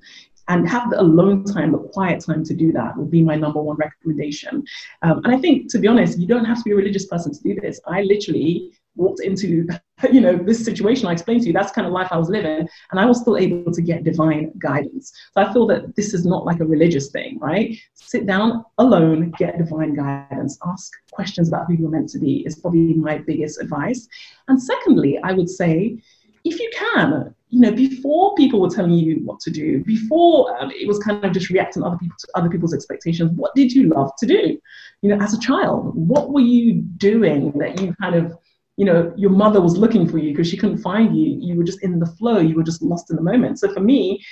and 0.52 0.68
have 0.68 0.90
the 0.90 1.00
alone 1.00 1.46
time, 1.46 1.72
the 1.72 1.78
quiet 1.78 2.20
time 2.26 2.44
to 2.44 2.54
do 2.54 2.74
that 2.74 2.98
would 2.98 3.10
be 3.10 3.24
my 3.24 3.36
number 3.36 3.62
one 3.62 3.78
recommendation. 3.78 4.64
Um, 5.02 5.22
and 5.24 5.34
I 5.34 5.38
think, 5.38 5.72
to 5.72 5.80
be 5.80 5.88
honest, 5.88 6.20
you 6.20 6.28
don't 6.28 6.44
have 6.44 6.58
to 6.58 6.64
be 6.64 6.72
a 6.72 6.76
religious 6.76 7.06
person 7.06 7.32
to 7.34 7.42
do 7.42 7.56
this. 7.62 7.80
I 7.88 8.02
literally 8.02 8.74
walked 8.98 9.22
into, 9.22 9.66
you 10.12 10.20
know, 10.20 10.36
this 10.36 10.66
situation 10.66 11.08
I 11.08 11.14
explained 11.14 11.44
to 11.44 11.48
you. 11.48 11.54
That's 11.54 11.72
kind 11.72 11.88
of 11.88 11.94
life 11.94 12.10
I 12.12 12.18
was 12.18 12.28
living, 12.28 12.68
and 12.92 13.00
I 13.00 13.06
was 13.06 13.22
still 13.22 13.38
able 13.38 13.72
to 13.72 13.82
get 13.82 14.04
divine 14.04 14.52
guidance. 14.58 15.14
So 15.34 15.42
I 15.42 15.54
feel 15.54 15.66
that 15.68 15.96
this 15.96 16.14
is 16.14 16.26
not 16.26 16.46
like 16.46 16.60
a 16.60 16.66
religious 16.66 17.12
thing, 17.12 17.40
right? 17.40 17.74
Sit 17.94 18.26
down 18.26 18.66
alone, 18.78 19.32
get 19.38 19.58
divine 19.58 19.94
guidance, 19.94 20.60
ask 20.66 20.92
questions 21.14 21.48
about 21.48 21.68
who 21.68 21.76
you're 21.76 21.90
meant 21.90 22.10
to 22.10 22.20
be 22.20 22.46
is 22.46 22.60
probably 22.60 22.94
my 22.96 23.20
biggest 23.20 23.62
advice. 23.62 24.06
And 24.50 24.62
secondly, 24.62 25.18
I 25.24 25.32
would 25.32 25.50
say 25.50 25.98
if 26.44 26.60
you 26.60 26.70
can, 26.74 27.34
you 27.52 27.60
know, 27.60 27.72
before 27.72 28.34
people 28.36 28.62
were 28.62 28.70
telling 28.70 28.94
you 28.94 29.20
what 29.26 29.42
to 29.42 29.52
do, 29.52 29.84
before 29.84 30.58
um, 30.58 30.72
it 30.72 30.88
was 30.88 31.00
kind 31.00 31.24
of 31.24 31.34
just 31.34 31.50
reacting 31.50 31.84
other 31.84 31.98
people 31.98 32.16
to 32.18 32.28
other 32.34 32.50
people's 32.50 32.74
expectations, 32.74 33.30
what 33.36 33.54
did 33.56 33.74
you 33.74 33.90
love 33.90 34.12
to 34.20 34.26
do? 34.26 34.58
You 35.02 35.10
know, 35.10 35.24
as 35.24 35.34
a 35.34 35.40
child, 35.40 35.92
what 35.94 36.32
were 36.32 36.40
you 36.40 36.76
doing 36.76 37.52
that 37.60 37.82
you 37.82 37.94
kind 38.02 38.16
of, 38.16 38.38
you 38.78 38.86
know, 38.86 39.14
your 39.18 39.32
mother 39.32 39.60
was 39.60 39.78
looking 39.78 40.08
for 40.08 40.18
you 40.18 40.32
because 40.32 40.50
she 40.50 40.56
couldn't 40.56 40.78
find 40.78 41.16
you. 41.16 41.38
You 41.42 41.58
were 41.58 41.66
just 41.66 41.84
in 41.84 42.00
the 42.00 42.06
flow. 42.06 42.40
You 42.40 42.56
were 42.56 42.64
just 42.64 42.82
lost 42.82 43.10
in 43.10 43.18
the 43.18 43.22
moment. 43.22 43.60
So 43.60 43.72
for 43.74 43.82
me, 43.82 44.24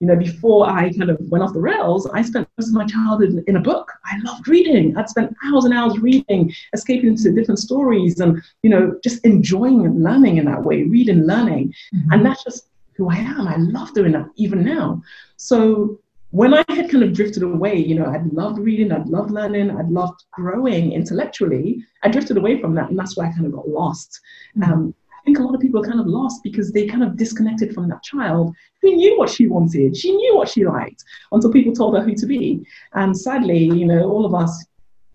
you 0.00 0.06
know, 0.06 0.16
before 0.16 0.68
I 0.68 0.92
kind 0.92 1.10
of 1.10 1.18
went 1.20 1.42
off 1.42 1.54
the 1.54 1.60
rails, 1.60 2.08
I 2.12 2.22
spent 2.22 2.48
most 2.58 2.68
of 2.68 2.74
my 2.74 2.86
childhood 2.86 3.42
in 3.46 3.56
a 3.56 3.60
book. 3.60 3.90
I 4.04 4.18
loved 4.24 4.46
reading. 4.48 4.96
I'd 4.96 5.08
spent 5.08 5.34
hours 5.44 5.64
and 5.64 5.72
hours 5.72 5.98
reading, 5.98 6.52
escaping 6.74 7.08
into 7.08 7.32
different 7.32 7.58
stories 7.58 8.20
and, 8.20 8.42
you 8.62 8.70
know, 8.70 8.98
just 9.02 9.24
enjoying 9.24 9.86
and 9.86 10.02
learning 10.02 10.36
in 10.36 10.44
that 10.46 10.62
way, 10.62 10.82
reading, 10.82 11.26
learning. 11.26 11.72
Mm-hmm. 11.94 12.12
And 12.12 12.26
that's 12.26 12.44
just 12.44 12.68
who 12.94 13.10
I 13.10 13.16
am. 13.16 13.48
I 13.48 13.56
love 13.56 13.94
doing 13.94 14.12
that 14.12 14.28
even 14.36 14.64
now. 14.64 15.02
So 15.36 16.00
when 16.30 16.52
I 16.52 16.64
had 16.68 16.90
kind 16.90 17.02
of 17.02 17.14
drifted 17.14 17.42
away, 17.42 17.76
you 17.76 17.94
know, 17.94 18.06
I'd 18.06 18.32
loved 18.32 18.58
reading, 18.58 18.92
I'd 18.92 19.06
loved 19.06 19.30
learning, 19.30 19.70
I'd 19.70 19.88
loved 19.88 20.24
growing 20.32 20.92
intellectually. 20.92 21.82
I 22.02 22.08
drifted 22.08 22.36
away 22.36 22.60
from 22.60 22.74
that, 22.74 22.90
and 22.90 22.98
that's 22.98 23.16
where 23.16 23.26
I 23.26 23.32
kind 23.32 23.46
of 23.46 23.52
got 23.52 23.68
lost. 23.68 24.20
Mm-hmm. 24.58 24.72
Um, 24.72 24.94
think 25.26 25.38
a 25.38 25.42
lot 25.42 25.54
of 25.54 25.60
people 25.60 25.80
are 25.80 25.86
kind 25.86 26.00
of 26.00 26.06
lost 26.06 26.42
because 26.42 26.72
they 26.72 26.86
kind 26.86 27.02
of 27.02 27.16
disconnected 27.16 27.74
from 27.74 27.88
that 27.88 28.02
child 28.02 28.54
who 28.80 28.94
knew 28.94 29.18
what 29.18 29.28
she 29.28 29.48
wanted. 29.48 29.96
She 29.96 30.12
knew 30.12 30.36
what 30.36 30.48
she 30.48 30.64
liked 30.64 31.04
until 31.32 31.52
people 31.52 31.74
told 31.74 31.96
her 31.96 32.02
who 32.02 32.14
to 32.14 32.26
be. 32.26 32.64
And 32.94 33.16
sadly, 33.16 33.58
you 33.58 33.86
know, 33.86 34.08
all 34.08 34.24
of 34.24 34.34
us 34.34 34.64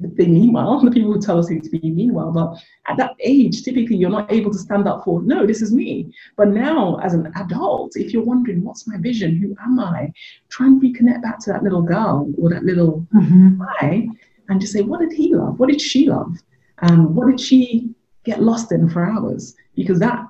they 0.04 0.26
mean 0.26 0.52
well, 0.52 0.80
the 0.82 0.90
people 0.92 1.14
who 1.14 1.22
tell 1.22 1.38
us 1.38 1.48
who 1.48 1.60
to 1.60 1.70
be 1.70 1.92
mean 1.92 2.14
well, 2.14 2.32
but 2.32 2.58
at 2.88 2.98
that 2.98 3.14
age, 3.20 3.62
typically 3.62 3.96
you're 3.96 4.10
not 4.10 4.32
able 4.32 4.52
to 4.52 4.58
stand 4.58 4.88
up 4.88 5.04
for, 5.04 5.22
no, 5.22 5.46
this 5.46 5.62
is 5.62 5.72
me. 5.72 6.12
But 6.38 6.50
now, 6.50 6.98
as 7.04 7.14
an 7.14 7.32
adult, 7.36 7.96
if 7.96 8.12
you're 8.12 8.24
wondering, 8.24 8.64
what's 8.64 8.88
my 8.88 8.98
vision? 8.98 9.38
Who 9.38 9.56
am 9.64 9.80
I? 9.80 10.12
Try 10.50 10.66
and 10.66 10.82
reconnect 10.82 11.22
back 11.22 11.38
to 11.42 11.52
that 11.52 11.62
little 11.62 11.84
girl 11.84 12.34
or 12.40 12.50
that 12.50 12.64
little 12.64 13.06
mm-hmm. 13.14 13.60
boy 13.60 14.08
and 14.50 14.60
just 14.60 14.74
say, 14.74 14.82
what 14.82 15.02
did 15.02 15.14
he 15.14 15.36
love? 15.36 15.60
What 15.60 15.70
did 15.70 15.82
she 15.82 16.10
love? 16.10 16.36
And 16.80 17.16
what 17.16 17.30
did 17.30 17.40
she 17.40 17.94
get 18.24 18.42
lost 18.42 18.72
in 18.72 18.90
for 18.90 19.06
hours? 19.06 19.56
Because 19.76 20.00
that 20.00 20.28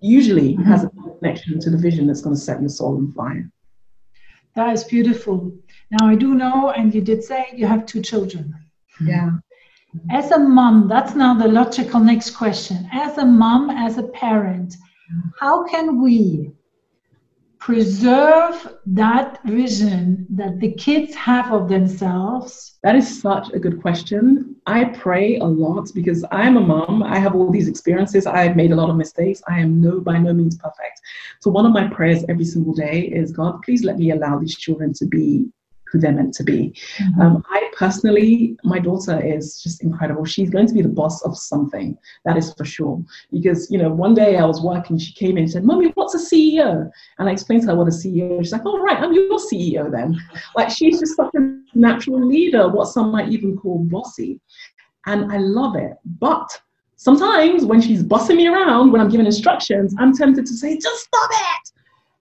usually 0.00 0.54
mm-hmm. 0.54 0.64
has 0.64 0.84
a 0.84 0.90
connection 0.90 1.58
to 1.60 1.70
the 1.70 1.76
vision 1.76 2.06
that's 2.06 2.20
going 2.20 2.36
to 2.36 2.40
set 2.40 2.60
your 2.60 2.68
soul 2.68 2.96
on 2.96 3.12
fire. 3.12 3.50
That 4.54 4.72
is 4.72 4.84
beautiful. 4.84 5.52
Now, 5.90 6.08
I 6.08 6.14
do 6.14 6.34
know, 6.34 6.70
and 6.70 6.94
you 6.94 7.00
did 7.00 7.24
say 7.24 7.46
you 7.54 7.66
have 7.66 7.86
two 7.86 8.02
children. 8.02 8.54
Mm-hmm. 8.94 9.08
Yeah. 9.08 9.30
Mm-hmm. 9.96 10.10
As 10.10 10.30
a 10.30 10.38
mom, 10.38 10.88
that's 10.88 11.14
now 11.14 11.34
the 11.34 11.48
logical 11.48 12.00
next 12.00 12.30
question. 12.30 12.88
As 12.92 13.18
a 13.18 13.24
mom, 13.24 13.70
as 13.70 13.98
a 13.98 14.04
parent, 14.04 14.72
mm-hmm. 14.72 15.28
how 15.40 15.66
can 15.66 16.02
we 16.02 16.52
preserve 17.64 18.76
that 18.86 19.38
vision 19.44 20.26
that 20.28 20.58
the 20.58 20.72
kids 20.72 21.14
have 21.14 21.52
of 21.52 21.68
themselves? 21.68 22.78
That 22.82 22.96
is 22.96 23.22
such 23.22 23.50
a 23.52 23.58
good 23.60 23.80
question. 23.80 24.56
I 24.66 24.86
pray 24.86 25.36
a 25.36 25.44
lot 25.44 25.88
because 25.94 26.24
I'm 26.32 26.56
a 26.56 26.60
mom. 26.60 27.04
I 27.04 27.20
have 27.20 27.36
all 27.36 27.52
these 27.52 27.68
experiences. 27.68 28.26
I've 28.26 28.56
made 28.56 28.72
a 28.72 28.74
lot 28.74 28.90
of 28.90 28.96
mistakes. 28.96 29.42
I 29.48 29.60
am 29.60 29.80
no 29.80 30.00
by 30.00 30.18
no 30.18 30.32
means 30.32 30.56
perfect. 30.56 31.00
So 31.40 31.52
one 31.52 31.64
of 31.64 31.72
my 31.72 31.86
prayers 31.86 32.24
every 32.28 32.44
single 32.44 32.74
day 32.74 33.02
is 33.02 33.30
God, 33.30 33.62
please 33.62 33.84
let 33.84 33.96
me 33.96 34.10
allow 34.10 34.40
these 34.40 34.56
children 34.56 34.92
to 34.94 35.06
be 35.06 35.46
who 35.92 35.98
they're 35.98 36.12
meant 36.12 36.34
to 36.34 36.42
be. 36.42 36.74
Mm-hmm. 36.98 37.20
Um, 37.20 37.44
I 37.50 37.70
personally, 37.76 38.56
my 38.64 38.78
daughter 38.78 39.20
is 39.20 39.62
just 39.62 39.82
incredible. 39.82 40.24
She's 40.24 40.50
going 40.50 40.66
to 40.66 40.74
be 40.74 40.80
the 40.80 40.88
boss 40.88 41.22
of 41.22 41.36
something, 41.36 41.96
that 42.24 42.36
is 42.36 42.54
for 42.54 42.64
sure. 42.64 43.04
Because, 43.30 43.70
you 43.70 43.78
know, 43.78 43.90
one 43.90 44.14
day 44.14 44.38
I 44.38 44.46
was 44.46 44.62
working, 44.62 44.98
she 44.98 45.12
came 45.12 45.32
in 45.32 45.44
and 45.44 45.50
said, 45.50 45.64
Mommy, 45.64 45.88
what's 45.94 46.14
a 46.14 46.18
CEO? 46.18 46.90
And 47.18 47.28
I 47.28 47.32
explained 47.32 47.62
to 47.62 47.68
her 47.68 47.76
what 47.76 47.88
a 47.88 47.90
CEO 47.90 48.40
is. 48.40 48.46
She's 48.46 48.52
like, 48.52 48.62
oh, 48.64 48.78
right, 48.78 48.98
I'm 48.98 49.12
your 49.12 49.38
CEO 49.38 49.90
then. 49.90 50.18
Like, 50.56 50.70
she's 50.70 50.98
just 50.98 51.14
such 51.14 51.30
a 51.34 51.58
natural 51.74 52.26
leader, 52.26 52.68
what 52.68 52.88
some 52.88 53.12
might 53.12 53.28
even 53.28 53.56
call 53.56 53.84
bossy. 53.84 54.40
And 55.06 55.30
I 55.30 55.36
love 55.36 55.76
it. 55.76 55.92
But 56.04 56.48
sometimes 56.96 57.66
when 57.66 57.82
she's 57.82 58.02
bossing 58.02 58.38
me 58.38 58.46
around, 58.46 58.92
when 58.92 59.00
I'm 59.00 59.10
giving 59.10 59.26
instructions, 59.26 59.94
I'm 59.98 60.16
tempted 60.16 60.46
to 60.46 60.54
say, 60.54 60.78
just 60.78 61.04
stop 61.04 61.30
it 61.32 61.71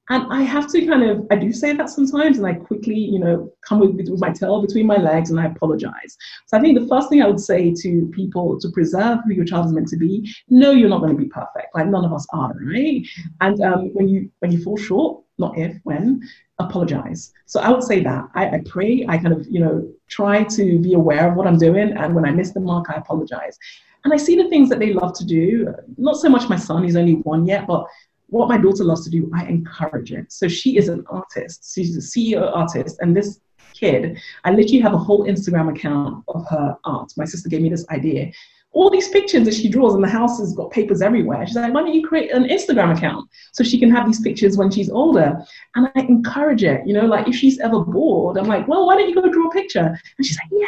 and 0.09 0.33
I 0.33 0.41
have 0.41 0.69
to 0.71 0.85
kind 0.85 1.03
of, 1.03 1.25
I 1.31 1.35
do 1.35 1.53
say 1.53 1.73
that 1.73 1.89
sometimes, 1.89 2.37
and 2.37 2.45
I 2.45 2.53
quickly, 2.53 2.95
you 2.95 3.19
know, 3.19 3.51
come 3.61 3.79
with, 3.79 3.95
with 4.09 4.19
my 4.19 4.31
tail 4.31 4.61
between 4.61 4.85
my 4.85 4.97
legs 4.97 5.29
and 5.29 5.39
I 5.39 5.45
apologize. 5.45 6.17
So 6.47 6.57
I 6.57 6.61
think 6.61 6.77
the 6.77 6.87
first 6.87 7.09
thing 7.09 7.21
I 7.21 7.27
would 7.27 7.39
say 7.39 7.73
to 7.73 8.11
people 8.13 8.59
to 8.59 8.69
preserve 8.71 9.19
who 9.25 9.33
your 9.33 9.45
child 9.45 9.67
is 9.67 9.73
meant 9.73 9.87
to 9.89 9.97
be, 9.97 10.29
no, 10.49 10.71
you're 10.71 10.89
not 10.89 11.01
going 11.01 11.15
to 11.15 11.21
be 11.21 11.29
perfect. 11.29 11.67
Like 11.75 11.87
none 11.87 12.03
of 12.03 12.13
us 12.13 12.27
are, 12.33 12.53
right? 12.61 13.07
And 13.39 13.61
um, 13.61 13.93
when 13.93 14.07
you 14.07 14.29
when 14.39 14.51
you 14.51 14.61
fall 14.61 14.75
short, 14.75 15.23
not 15.37 15.57
if, 15.57 15.77
when, 15.83 16.21
apologize. 16.59 17.31
So 17.45 17.59
I 17.59 17.69
would 17.69 17.83
say 17.83 18.03
that. 18.03 18.25
I, 18.35 18.49
I 18.49 18.63
pray, 18.65 19.05
I 19.07 19.17
kind 19.17 19.33
of, 19.33 19.47
you 19.49 19.59
know, 19.59 19.91
try 20.09 20.43
to 20.43 20.79
be 20.79 20.93
aware 20.93 21.29
of 21.29 21.35
what 21.35 21.47
I'm 21.47 21.57
doing, 21.57 21.93
and 21.97 22.13
when 22.15 22.25
I 22.25 22.31
miss 22.31 22.51
the 22.51 22.59
mark, 22.59 22.87
I 22.89 22.95
apologize. 22.95 23.57
And 24.03 24.13
I 24.13 24.17
see 24.17 24.35
the 24.35 24.49
things 24.49 24.67
that 24.69 24.79
they 24.79 24.93
love 24.93 25.13
to 25.13 25.25
do. 25.25 25.73
Not 25.97 26.17
so 26.17 26.27
much 26.27 26.49
my 26.49 26.55
son, 26.57 26.83
he's 26.83 26.95
only 26.95 27.15
one 27.15 27.45
yet, 27.45 27.67
but 27.67 27.85
what 28.31 28.47
my 28.47 28.57
daughter 28.57 28.83
loves 28.83 29.03
to 29.03 29.09
do, 29.09 29.29
I 29.35 29.45
encourage 29.45 30.11
it. 30.13 30.31
So 30.31 30.47
she 30.47 30.77
is 30.77 30.87
an 30.87 31.03
artist. 31.09 31.73
She's 31.75 31.95
a 31.97 31.99
CEO 31.99 32.49
artist. 32.55 32.97
And 33.01 33.15
this 33.15 33.41
kid, 33.73 34.17
I 34.45 34.51
literally 34.51 34.79
have 34.79 34.93
a 34.93 34.97
whole 34.97 35.27
Instagram 35.27 35.69
account 35.69 36.23
of 36.29 36.47
her 36.49 36.77
art. 36.85 37.11
My 37.17 37.25
sister 37.25 37.49
gave 37.49 37.61
me 37.61 37.69
this 37.69 37.85
idea. 37.89 38.31
All 38.71 38.89
these 38.89 39.09
pictures 39.09 39.43
that 39.43 39.53
she 39.53 39.67
draws 39.67 39.95
in 39.95 40.01
the 40.01 40.07
house 40.07 40.39
has 40.39 40.53
got 40.53 40.71
papers 40.71 41.01
everywhere. 41.01 41.45
She's 41.45 41.57
like, 41.57 41.73
why 41.73 41.81
don't 41.81 41.93
you 41.93 42.07
create 42.07 42.31
an 42.31 42.45
Instagram 42.45 42.95
account 42.95 43.29
so 43.51 43.65
she 43.65 43.77
can 43.77 43.91
have 43.91 44.07
these 44.07 44.21
pictures 44.21 44.55
when 44.55 44.71
she's 44.71 44.89
older? 44.89 45.37
And 45.75 45.89
I 45.93 45.99
encourage 45.99 46.63
it. 46.63 46.87
You 46.87 46.93
know, 46.93 47.05
like 47.05 47.27
if 47.27 47.35
she's 47.35 47.59
ever 47.59 47.81
bored, 47.81 48.37
I'm 48.37 48.47
like, 48.47 48.65
well, 48.69 48.87
why 48.87 48.95
don't 48.95 49.09
you 49.09 49.15
go 49.15 49.29
draw 49.29 49.49
a 49.49 49.51
picture? 49.51 49.99
And 50.17 50.25
she's 50.25 50.37
like, 50.37 50.51
yeah 50.51 50.67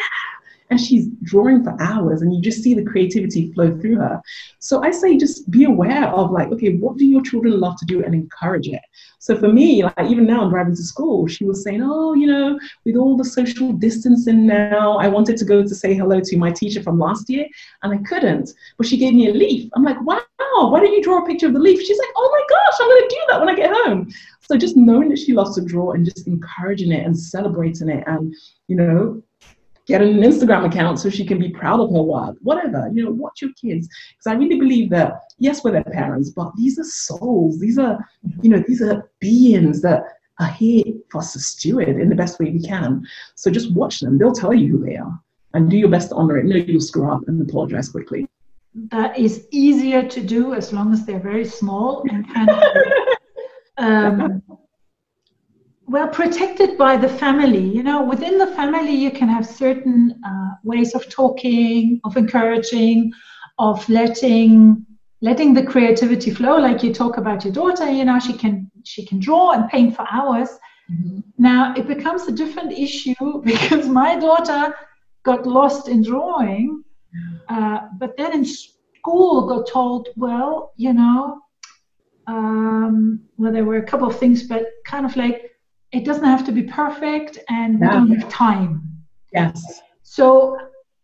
and 0.69 0.80
she's 0.80 1.08
drawing 1.23 1.63
for 1.63 1.76
hours 1.82 2.21
and 2.21 2.34
you 2.34 2.41
just 2.41 2.63
see 2.63 2.73
the 2.73 2.84
creativity 2.84 3.52
flow 3.54 3.78
through 3.80 3.97
her. 3.97 4.21
So 4.60 4.84
i 4.84 4.91
say 4.91 5.17
just 5.17 5.49
be 5.52 5.65
aware 5.65 6.08
of 6.10 6.32
like 6.32 6.52
okay 6.52 6.76
what 6.78 6.97
do 6.97 7.06
your 7.06 7.21
children 7.21 7.60
love 7.60 7.78
to 7.80 7.86
do 7.86 8.04
and 8.04 8.13
encourage 8.13 8.67
it? 8.67 8.82
So 9.19 9.38
for 9.38 9.47
me 9.47 9.84
like 9.84 10.10
even 10.10 10.26
now 10.26 10.41
i'm 10.43 10.49
driving 10.49 10.76
to 10.76 10.84
school 10.84 11.28
she 11.28 11.45
was 11.45 11.63
saying 11.63 11.82
oh 11.84 12.13
you 12.13 12.28
know 12.28 12.60
with 12.86 12.95
all 12.95 13.15
the 13.15 13.26
social 13.26 13.71
distancing 13.71 14.45
now 14.45 14.97
i 14.97 15.08
wanted 15.08 15.38
to 15.38 15.45
go 15.45 15.62
to 15.62 15.76
say 15.76 15.93
hello 15.93 16.19
to 16.19 16.38
my 16.38 16.52
teacher 16.52 16.84
from 16.84 16.99
last 16.99 17.30
year 17.30 17.45
and 17.84 17.93
i 17.93 17.97
couldn't 18.10 18.52
but 18.78 18.88
she 18.88 18.97
gave 18.97 19.13
me 19.13 19.30
a 19.30 19.34
leaf. 19.34 19.69
I'm 19.76 19.84
like 19.84 20.02
wow 20.02 20.19
why 20.69 20.80
don't 20.80 20.93
you 20.93 21.02
draw 21.02 21.23
a 21.23 21.26
picture 21.26 21.47
of 21.47 21.54
the 21.54 21.60
leaf? 21.60 21.82
She's 21.82 21.97
like 21.97 22.13
oh 22.15 22.30
my 22.32 22.56
gosh 22.56 22.78
i'm 22.80 22.89
going 22.89 23.02
to 23.02 23.15
do 23.15 23.21
that 23.30 23.39
when 23.39 23.49
i 23.49 23.56
get 23.56 23.73
home. 23.86 24.12
So 24.41 24.58
just 24.58 24.76
knowing 24.76 25.10
that 25.10 25.19
she 25.19 25.34
loves 25.34 25.56
to 25.56 25.62
draw 25.62 25.91
and 25.91 26.06
just 26.06 26.28
encouraging 26.28 26.91
it 26.91 27.06
and 27.06 27.17
celebrating 27.17 27.89
it 27.89 28.04
and 28.08 28.34
you 28.67 28.76
know 28.76 29.23
get 29.86 30.02
an 30.02 30.22
Instagram 30.22 30.65
account 30.65 31.00
so 31.00 31.10
she 31.10 31.26
can 31.26 31.39
be 31.39 31.50
proud 31.50 31.80
of 31.80 31.91
her 31.91 32.02
work, 32.02 32.36
whatever, 32.41 32.89
you 32.93 33.04
know, 33.04 33.12
watch 33.12 33.41
your 33.41 33.52
kids. 33.60 33.88
Because 34.12 34.28
I 34.28 34.34
really 34.34 34.60
believe 34.60 34.89
that, 34.91 35.13
yes, 35.39 35.63
we're 35.63 35.72
their 35.72 35.84
parents, 35.84 36.30
but 36.30 36.52
these 36.56 36.80
are 36.80 36.86
souls. 36.86 37.60
These 37.60 37.78
are, 37.78 37.98
you 38.41 38.50
know, 38.50 38.63
these 38.67 38.82
are 38.82 39.10
beings 39.19 39.82
that 39.82 40.04
are 40.39 40.48
here 40.48 40.84
for 41.10 41.19
us 41.19 41.34
to 41.34 41.39
steward 41.39 41.89
in 41.89 42.10
the 42.10 42.15
best 42.15 42.39
way 42.39 42.50
we 42.50 42.62
can. 42.62 43.06
So 43.36 43.52
just 43.52 43.74
watch 43.74 44.00
them. 44.00 44.17
They'll 44.17 44.32
tell 44.32 44.54
you 44.54 44.78
who 44.78 44.86
they 44.86 44.96
are 44.96 45.19
and 45.54 45.69
do 45.69 45.78
your 45.78 45.89
best 45.89 46.10
to 46.10 46.15
honor 46.15 46.38
it. 46.38 46.46
No, 46.46 46.56
you'll 46.56 46.82
screw 46.82 47.12
up 47.12 47.28
and 47.28 47.41
apologize 47.41 47.89
quickly. 47.89 48.28
That 48.89 49.19
is 49.19 49.48
easier 49.52 50.08
to 50.08 50.22
do 50.22 50.54
as 50.56 50.74
long 50.74 50.93
as 50.93 51.06
they're 51.06 51.19
very 51.19 51.46
small 51.46 52.04
and 52.10 52.28
kind 52.34 52.50
of 52.50 52.63
um, 53.78 54.41
well 55.88 56.08
protected 56.08 56.78
by 56.78 56.98
the 56.98 57.10
family. 57.10 57.63
You 57.63 57.84
know 57.84 58.04
within 58.04 58.38
the 58.38 58.48
family 58.48 58.96
you 58.96 59.12
can 59.12 59.28
have 59.30 59.46
certain 59.46 60.19
uh, 60.26 60.52
ways 60.63 60.96
of 60.96 61.10
talking 61.10 62.00
of 62.04 62.17
encouraging 62.17 63.12
of 63.60 63.88
letting 63.89 64.86
letting 65.22 65.54
the 65.54 65.63
creativity 65.63 66.32
flow. 66.32 66.58
Like 66.58 66.84
you 66.84 66.93
talk 66.93 67.17
about 67.17 67.43
your 67.43 67.54
daughter 67.54 67.89
you 67.89 68.06
know 68.06 68.19
she 68.19 68.34
can 68.34 68.69
she 68.84 69.06
can 69.06 69.19
draw 69.19 69.52
and 69.52 69.69
paint 69.69 69.96
for 69.96 70.06
hours. 70.12 70.50
Mm-hmm. 70.91 71.19
now 71.38 71.74
it 71.78 71.88
becomes 71.88 72.28
a 72.28 72.32
different 72.34 72.74
issue 72.74 73.41
because 73.46 73.88
my 73.88 74.19
daughter 74.19 74.76
got 75.24 75.48
lost 75.48 75.88
in 75.88 76.04
drawing 76.04 76.84
uh, 77.48 77.80
but 77.98 78.17
then 78.17 78.34
in 78.34 78.43
school 78.46 79.48
got 79.48 79.65
told 79.65 80.10
well 80.17 80.74
you 80.76 80.91
know 80.91 81.39
um, 82.28 83.22
well 83.38 83.54
there 83.54 83.63
were 83.63 83.78
a 83.78 83.86
couple 83.86 84.08
of 84.08 84.19
things 84.19 84.43
but 84.43 84.65
kind 84.86 85.06
of 85.06 85.15
like 85.15 85.53
it 85.93 86.03
doesn't 86.06 86.25
have 86.25 86.45
to 86.45 86.51
be 86.51 86.63
perfect 86.63 87.38
and 87.49 87.79
we 87.79 87.88
don't 87.88 88.12
have 88.19 88.29
time. 88.29 88.82
Yes. 89.32 89.82
So 90.01 90.58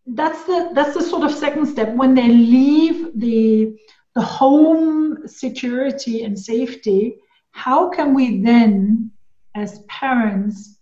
that's 0.08 0.44
the 0.46 0.72
that's 0.74 0.96
the 0.96 1.04
sort 1.04 1.24
of 1.24 1.32
second 1.32 1.68
step. 1.68 1.94
When 1.96 2.14
they 2.16 2.28
leave 2.28 3.08
the 3.16 3.78
the 4.16 4.22
home 4.22 5.28
security 5.28 6.24
and 6.24 6.38
safety 6.38 7.16
how 7.52 7.90
can 7.90 8.14
we 8.14 8.42
then 8.42 9.12
as 9.56 9.80
parents 9.88 10.80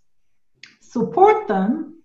support 0.80 1.48
them 1.48 2.04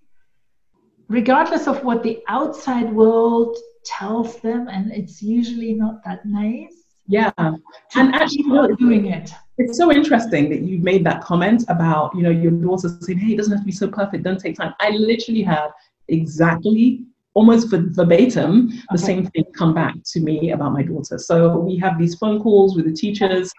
regardless 1.08 1.66
of 1.66 1.84
what 1.84 2.02
the 2.02 2.22
outside 2.28 2.92
world 2.92 3.56
tells 3.84 4.40
them? 4.40 4.68
And 4.68 4.92
it's 4.92 5.20
usually 5.22 5.74
not 5.74 6.02
that 6.04 6.24
nice 6.24 6.74
yeah. 7.06 7.32
and 7.38 8.14
actually 8.14 8.44
not 8.44 8.78
doing 8.78 9.06
it 9.06 9.30
it's 9.58 9.76
so 9.76 9.92
interesting 9.92 10.48
that 10.48 10.62
you 10.62 10.78
made 10.78 11.04
that 11.04 11.22
comment 11.22 11.64
about 11.68 12.14
you 12.14 12.22
know 12.22 12.30
your 12.30 12.50
daughter 12.50 12.88
saying 13.00 13.18
hey 13.18 13.34
it 13.34 13.36
doesn't 13.36 13.52
have 13.52 13.60
to 13.60 13.66
be 13.66 13.72
so 13.72 13.88
perfect. 13.88 14.24
Don't 14.24 14.40
take 14.40 14.56
time. 14.56 14.74
I 14.80 14.90
literally 14.90 15.42
had 15.42 15.68
exactly 16.08 17.04
almost 17.34 17.70
verbatim 17.70 18.68
the 18.68 18.84
okay. 18.94 19.04
same 19.04 19.26
thing 19.26 19.44
come 19.56 19.72
back 19.74 19.94
to 20.04 20.20
me 20.20 20.50
about 20.50 20.72
my 20.72 20.82
daughter. 20.82 21.16
So 21.18 21.58
we 21.58 21.78
have 21.78 21.98
these 21.98 22.14
phone 22.14 22.42
calls 22.42 22.76
with 22.76 22.84
the 22.84 22.92
teachers 22.92 23.50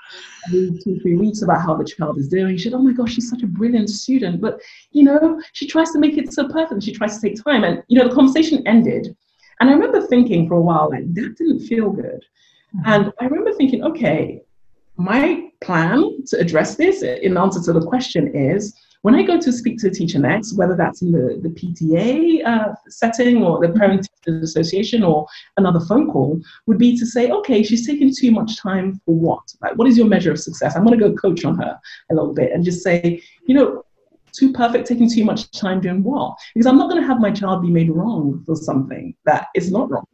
every 0.48 0.80
two 0.84 1.00
three 1.00 1.16
weeks 1.16 1.42
about 1.42 1.62
how 1.62 1.76
the 1.76 1.86
child 1.86 2.18
is 2.18 2.28
doing. 2.28 2.58
She 2.58 2.66
said 2.66 2.74
oh 2.74 2.80
my 2.80 2.94
gosh 2.94 3.14
she's 3.14 3.30
such 3.30 3.44
a 3.44 3.48
brilliant 3.48 3.90
student. 3.90 4.42
But 4.42 4.60
you 4.92 5.04
know 5.04 5.42
she 5.54 5.68
tries 5.68 5.92
to 5.92 6.00
make 6.00 6.18
it 6.18 6.34
so 6.34 6.48
perfect 6.48 6.84
she 6.84 6.94
tries 6.94 7.20
to 7.20 7.28
take 7.28 7.44
time. 7.44 7.64
And 7.64 7.84
you 7.88 8.00
know 8.00 8.08
the 8.08 8.16
conversation 8.16 8.66
ended. 8.68 9.16
And 9.60 9.70
i 9.70 9.74
remember 9.74 10.02
thinking 10.08 10.48
for 10.48 10.56
a 10.56 10.62
while 10.62 10.90
like 10.90 11.14
that 11.14 11.38
didn't 11.38 11.62
feel 11.62 11.90
good. 11.92 12.26
Mm-hmm. 12.76 12.92
and 12.92 13.14
i 13.22 13.26
remember 13.26 13.54
thinking 13.54 13.84
okay 13.84 14.42
my 14.98 15.50
plan 15.64 16.24
to 16.28 16.38
address 16.40 16.76
this 16.76 17.02
in 17.02 17.38
answer 17.38 17.62
to 17.64 17.74
the 17.74 17.86
question 17.86 18.36
is 18.36 18.74
When 19.04 19.16
I 19.16 19.24
go 19.24 19.38
to 19.38 19.52
speak 19.52 19.80
to 19.80 19.88
a 19.88 19.92
teacher 19.92 20.18
next, 20.18 20.54
whether 20.54 20.78
that's 20.78 21.02
in 21.02 21.12
the, 21.12 21.38
the 21.42 21.50
PTA 21.50 22.46
uh, 22.46 22.74
setting 22.88 23.44
or 23.44 23.60
the 23.66 23.74
Parent 23.74 24.08
Teachers 24.08 24.44
Association 24.44 25.04
or 25.04 25.28
another 25.58 25.82
phone 25.82 26.10
call, 26.10 26.40
would 26.68 26.78
be 26.78 26.98
to 26.98 27.06
say, 27.06 27.30
okay, 27.30 27.64
she's 27.64 27.86
taking 27.86 28.14
too 28.14 28.32
much 28.32 28.58
time 28.58 29.02
for 29.06 29.14
what? 29.14 29.44
Like, 29.62 29.76
what 29.76 29.90
is 29.90 29.98
your 29.98 30.08
measure 30.08 30.32
of 30.32 30.40
success? 30.40 30.76
I'm 30.76 30.86
going 30.86 30.98
to 30.98 31.10
go 31.10 31.14
coach 31.16 31.44
on 31.44 31.58
her 31.58 31.78
a 32.12 32.16
little 32.16 32.34
bit 32.34 32.54
and 32.54 32.64
just 32.64 32.82
say, 32.82 33.22
you 33.46 33.56
know, 33.56 33.84
too 34.34 34.52
perfect, 34.52 34.88
taking 34.88 35.10
too 35.10 35.24
much 35.24 35.50
time 35.52 35.80
doing 35.80 36.04
what? 36.04 36.36
Because 36.54 36.66
I'm 36.66 36.78
not 36.78 36.90
going 36.90 37.02
to 37.02 37.08
have 37.08 37.20
my 37.20 37.32
child 37.32 37.62
be 37.62 37.70
made 37.70 37.90
wrong 37.90 38.44
for 38.46 38.56
something 38.56 39.16
that 39.26 39.48
is 39.56 39.72
not 39.72 39.90
wrong. 39.90 40.08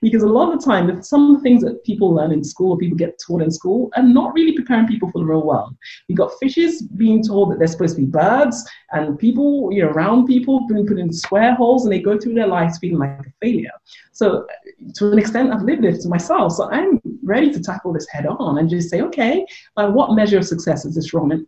Because 0.00 0.22
a 0.22 0.28
lot 0.28 0.52
of 0.52 0.58
the 0.58 0.64
time, 0.64 1.02
some 1.02 1.30
of 1.30 1.36
the 1.36 1.42
things 1.42 1.62
that 1.62 1.84
people 1.84 2.12
learn 2.12 2.32
in 2.32 2.42
school, 2.42 2.72
or 2.72 2.78
people 2.78 2.96
get 2.96 3.20
taught 3.24 3.42
in 3.42 3.50
school, 3.50 3.90
are 3.96 4.02
not 4.02 4.32
really 4.34 4.52
preparing 4.52 4.86
people 4.86 5.10
for 5.10 5.18
the 5.18 5.24
real 5.24 5.46
world. 5.46 5.76
You've 6.08 6.18
got 6.18 6.32
fishes 6.40 6.82
being 6.82 7.22
told 7.22 7.50
that 7.50 7.58
they're 7.58 7.68
supposed 7.68 7.96
to 7.96 8.02
be 8.02 8.06
birds, 8.06 8.68
and 8.92 9.18
people, 9.18 9.70
you 9.72 9.82
know, 9.82 9.90
around 9.90 10.26
people 10.26 10.66
being 10.66 10.86
put 10.86 10.98
in 10.98 11.12
square 11.12 11.54
holes, 11.54 11.84
and 11.84 11.92
they 11.92 12.00
go 12.00 12.18
through 12.18 12.34
their 12.34 12.46
lives 12.46 12.78
feeling 12.78 12.98
like 12.98 13.26
a 13.26 13.32
failure. 13.40 13.72
So, 14.12 14.46
to 14.94 15.12
an 15.12 15.18
extent, 15.18 15.52
I've 15.52 15.62
lived 15.62 15.84
it 15.84 16.00
to 16.02 16.08
myself. 16.08 16.52
So 16.52 16.70
I'm 16.70 17.00
ready 17.22 17.50
to 17.52 17.60
tackle 17.60 17.92
this 17.92 18.08
head 18.08 18.26
on 18.26 18.58
and 18.58 18.70
just 18.70 18.88
say, 18.88 19.02
okay, 19.02 19.44
by 19.74 19.86
what 19.86 20.14
measure 20.14 20.38
of 20.38 20.46
success 20.46 20.84
is 20.84 20.94
this 20.94 21.12
wrong? 21.12 21.32
And 21.32 21.46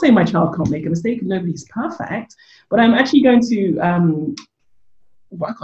saying 0.00 0.14
my 0.14 0.24
child 0.24 0.56
can't 0.56 0.70
make 0.70 0.86
a 0.86 0.90
mistake. 0.90 1.22
Nobody's 1.22 1.64
perfect, 1.64 2.34
but 2.70 2.80
I'm 2.80 2.94
actually 2.94 3.22
going 3.22 3.40
to 3.48 3.78
um, 3.78 4.34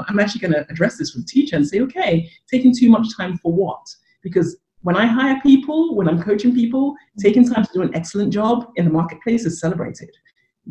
I'm 0.08 0.18
actually 0.18 0.40
going 0.40 0.54
to 0.54 0.66
address 0.70 0.96
this 0.96 1.14
with 1.14 1.26
the 1.26 1.30
teacher 1.30 1.56
and 1.56 1.66
say, 1.66 1.80
okay, 1.80 2.30
taking 2.50 2.74
too 2.74 2.88
much 2.88 3.14
time 3.16 3.36
for 3.38 3.52
what? 3.52 3.86
Because 4.22 4.56
when 4.82 4.96
I 4.96 5.06
hire 5.06 5.40
people, 5.42 5.94
when 5.94 6.08
I'm 6.08 6.22
coaching 6.22 6.54
people, 6.54 6.94
taking 7.18 7.48
time 7.48 7.64
to 7.64 7.70
do 7.74 7.82
an 7.82 7.94
excellent 7.94 8.32
job 8.32 8.70
in 8.76 8.84
the 8.84 8.90
marketplace 8.90 9.44
is 9.44 9.60
celebrated. 9.60 10.10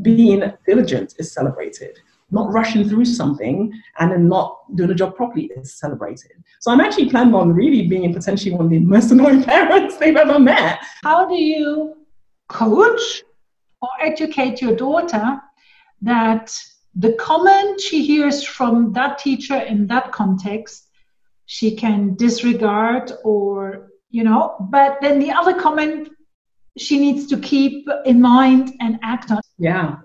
Being 0.01 0.43
diligent 0.65 1.15
is 1.19 1.31
celebrated. 1.31 1.99
Not 2.29 2.51
rushing 2.51 2.87
through 2.87 3.05
something 3.05 3.71
and 3.99 4.11
then 4.11 4.27
not 4.27 4.57
doing 4.75 4.91
a 4.91 4.95
job 4.95 5.15
properly 5.15 5.49
is 5.55 5.79
celebrated. 5.79 6.31
So 6.59 6.71
I'm 6.71 6.81
actually 6.81 7.09
planning 7.09 7.33
on 7.33 7.53
really 7.53 7.87
being 7.87 8.13
potentially 8.13 8.53
one 8.53 8.65
of 8.65 8.71
the 8.71 8.79
most 8.79 9.11
annoying 9.11 9.43
parents 9.43 9.97
they've 9.97 10.15
ever 10.15 10.39
met. 10.39 10.79
How 11.03 11.27
do 11.27 11.35
you 11.35 11.95
coach 12.49 13.23
or 13.81 13.89
educate 14.01 14.61
your 14.61 14.75
daughter 14.75 15.41
that 16.01 16.55
the 16.95 17.13
comment 17.13 17.79
she 17.79 18.05
hears 18.05 18.43
from 18.43 18.93
that 18.93 19.17
teacher 19.17 19.57
in 19.57 19.87
that 19.87 20.11
context 20.11 20.89
she 21.45 21.75
can 21.75 22.15
disregard 22.15 23.11
or 23.23 23.89
you 24.09 24.23
know 24.23 24.55
but 24.71 24.97
then 25.01 25.19
the 25.19 25.31
other 25.31 25.59
comment 25.59 26.09
she 26.77 26.99
needs 26.99 27.27
to 27.27 27.37
keep 27.39 27.87
in 28.05 28.21
mind 28.21 28.73
and 28.81 28.99
act 29.01 29.31
on. 29.31 29.41
Yeah 29.57 29.97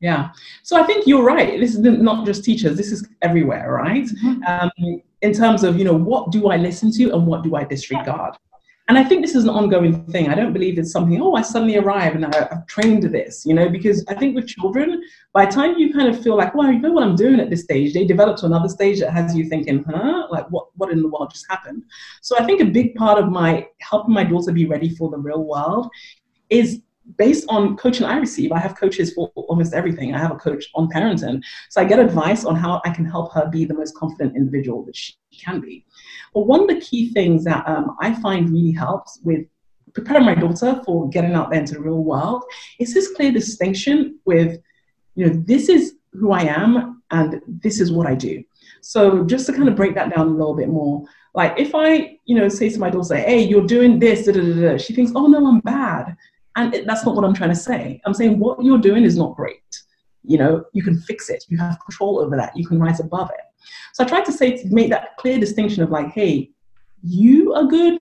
yeah. 0.00 0.30
So 0.62 0.80
i 0.80 0.82
think 0.82 1.06
you're 1.06 1.22
right. 1.22 1.60
This 1.60 1.74
is 1.74 1.78
not 1.80 2.24
just 2.24 2.42
teachers. 2.42 2.74
This 2.76 2.90
is 2.90 3.06
everywhere 3.20 3.70
right? 3.72 4.04
Mm-hmm. 4.04 4.42
um, 4.44 5.02
in 5.22 5.32
terms 5.32 5.64
of 5.64 5.78
you 5.78 5.84
know 5.84 5.94
what 5.94 6.30
do 6.32 6.48
i 6.48 6.56
listen 6.56 6.90
to 6.92 7.10
and 7.14 7.26
what 7.26 7.42
do 7.42 7.54
i 7.54 7.64
disregard 7.64 8.36
and 8.90 8.98
I 8.98 9.04
think 9.04 9.24
this 9.24 9.36
is 9.36 9.44
an 9.44 9.50
ongoing 9.50 10.04
thing. 10.06 10.28
I 10.30 10.34
don't 10.34 10.52
believe 10.52 10.76
it's 10.76 10.90
something, 10.90 11.22
oh, 11.22 11.34
I 11.34 11.42
suddenly 11.42 11.76
arrive 11.76 12.16
and 12.16 12.26
I, 12.26 12.36
have 12.36 12.66
trained 12.66 13.04
this, 13.04 13.46
you 13.46 13.54
know, 13.54 13.68
because 13.68 14.04
I 14.08 14.14
think 14.14 14.34
with 14.34 14.48
children, 14.48 15.00
by 15.32 15.46
the 15.46 15.52
time 15.52 15.78
you 15.78 15.94
kind 15.94 16.08
of 16.08 16.20
feel 16.20 16.36
like, 16.36 16.56
well, 16.56 16.72
you 16.72 16.80
know 16.80 16.90
what 16.90 17.04
I'm 17.04 17.14
doing 17.14 17.38
at 17.38 17.50
this 17.50 17.62
stage, 17.62 17.94
they 17.94 18.04
develop 18.04 18.36
to 18.38 18.46
another 18.46 18.68
stage 18.68 18.98
that 18.98 19.12
has 19.12 19.36
you 19.36 19.48
thinking, 19.48 19.84
huh, 19.88 20.26
like 20.32 20.50
what, 20.50 20.70
what 20.74 20.90
in 20.90 21.02
the 21.02 21.08
world 21.08 21.30
just 21.30 21.46
happened? 21.48 21.84
So 22.20 22.36
I 22.36 22.44
think 22.44 22.60
a 22.62 22.64
big 22.64 22.96
part 22.96 23.16
of 23.16 23.28
my 23.28 23.68
helping 23.80 24.12
my 24.12 24.24
daughter 24.24 24.50
be 24.50 24.66
ready 24.66 24.88
for 24.88 25.08
the 25.08 25.18
real 25.18 25.44
world 25.44 25.88
is 26.48 26.82
based 27.16 27.46
on 27.48 27.76
coaching 27.76 28.06
I 28.06 28.18
receive, 28.18 28.52
I 28.52 28.58
have 28.58 28.76
coaches 28.76 29.12
for 29.12 29.30
almost 29.34 29.74
everything. 29.74 30.14
I 30.14 30.18
have 30.18 30.32
a 30.32 30.36
coach 30.36 30.66
on 30.74 30.88
parenting. 30.88 31.42
So 31.68 31.80
I 31.80 31.84
get 31.84 31.98
advice 31.98 32.44
on 32.44 32.56
how 32.56 32.80
I 32.84 32.90
can 32.90 33.04
help 33.04 33.32
her 33.34 33.48
be 33.48 33.64
the 33.64 33.74
most 33.74 33.96
confident 33.96 34.36
individual 34.36 34.84
that 34.84 34.96
she 34.96 35.14
can 35.32 35.60
be. 35.60 35.84
But 36.34 36.46
one 36.46 36.60
of 36.60 36.68
the 36.68 36.80
key 36.80 37.12
things 37.12 37.44
that 37.44 37.66
um, 37.66 37.96
I 38.00 38.14
find 38.20 38.50
really 38.50 38.72
helps 38.72 39.20
with 39.24 39.46
preparing 39.94 40.24
my 40.24 40.34
daughter 40.34 40.80
for 40.84 41.08
getting 41.08 41.34
out 41.34 41.50
there 41.50 41.60
into 41.60 41.74
the 41.74 41.80
real 41.80 42.04
world 42.04 42.44
is 42.78 42.94
this 42.94 43.12
clear 43.14 43.32
distinction 43.32 44.18
with, 44.24 44.60
you 45.14 45.26
know, 45.26 45.42
this 45.46 45.68
is 45.68 45.94
who 46.12 46.32
I 46.32 46.42
am 46.42 47.02
and 47.10 47.40
this 47.46 47.80
is 47.80 47.90
what 47.90 48.06
I 48.06 48.14
do. 48.14 48.44
So 48.82 49.24
just 49.24 49.46
to 49.46 49.52
kind 49.52 49.68
of 49.68 49.76
break 49.76 49.94
that 49.94 50.14
down 50.14 50.28
a 50.28 50.30
little 50.30 50.54
bit 50.54 50.68
more, 50.68 51.04
like 51.34 51.58
if 51.58 51.74
I, 51.74 52.18
you 52.24 52.36
know, 52.36 52.48
say 52.48 52.68
to 52.70 52.78
my 52.78 52.90
daughter, 52.90 53.16
hey, 53.16 53.42
you're 53.42 53.66
doing 53.66 53.98
this, 53.98 54.26
da, 54.26 54.32
da, 54.32 54.40
da, 54.40 54.76
she 54.78 54.94
thinks, 54.94 55.12
oh 55.14 55.26
no, 55.26 55.46
I'm 55.46 55.60
bad. 55.60 56.16
And 56.56 56.74
it, 56.74 56.86
that's 56.86 57.04
not 57.04 57.14
what 57.14 57.24
I'm 57.24 57.34
trying 57.34 57.50
to 57.50 57.56
say. 57.56 58.00
I'm 58.04 58.14
saying 58.14 58.38
what 58.38 58.62
you're 58.64 58.78
doing 58.78 59.04
is 59.04 59.16
not 59.16 59.36
great. 59.36 59.62
You 60.22 60.38
know, 60.38 60.64
you 60.72 60.82
can 60.82 60.98
fix 60.98 61.30
it. 61.30 61.44
You 61.48 61.58
have 61.58 61.78
control 61.80 62.20
over 62.20 62.36
that. 62.36 62.56
You 62.56 62.66
can 62.66 62.80
rise 62.80 63.00
above 63.00 63.30
it. 63.30 63.44
So 63.92 64.04
I 64.04 64.06
try 64.06 64.22
to 64.22 64.32
say 64.32 64.56
to 64.56 64.66
make 64.68 64.90
that 64.90 65.16
clear 65.16 65.38
distinction 65.38 65.82
of 65.82 65.90
like, 65.90 66.08
hey, 66.08 66.50
you 67.02 67.54
are 67.54 67.64
good 67.64 67.98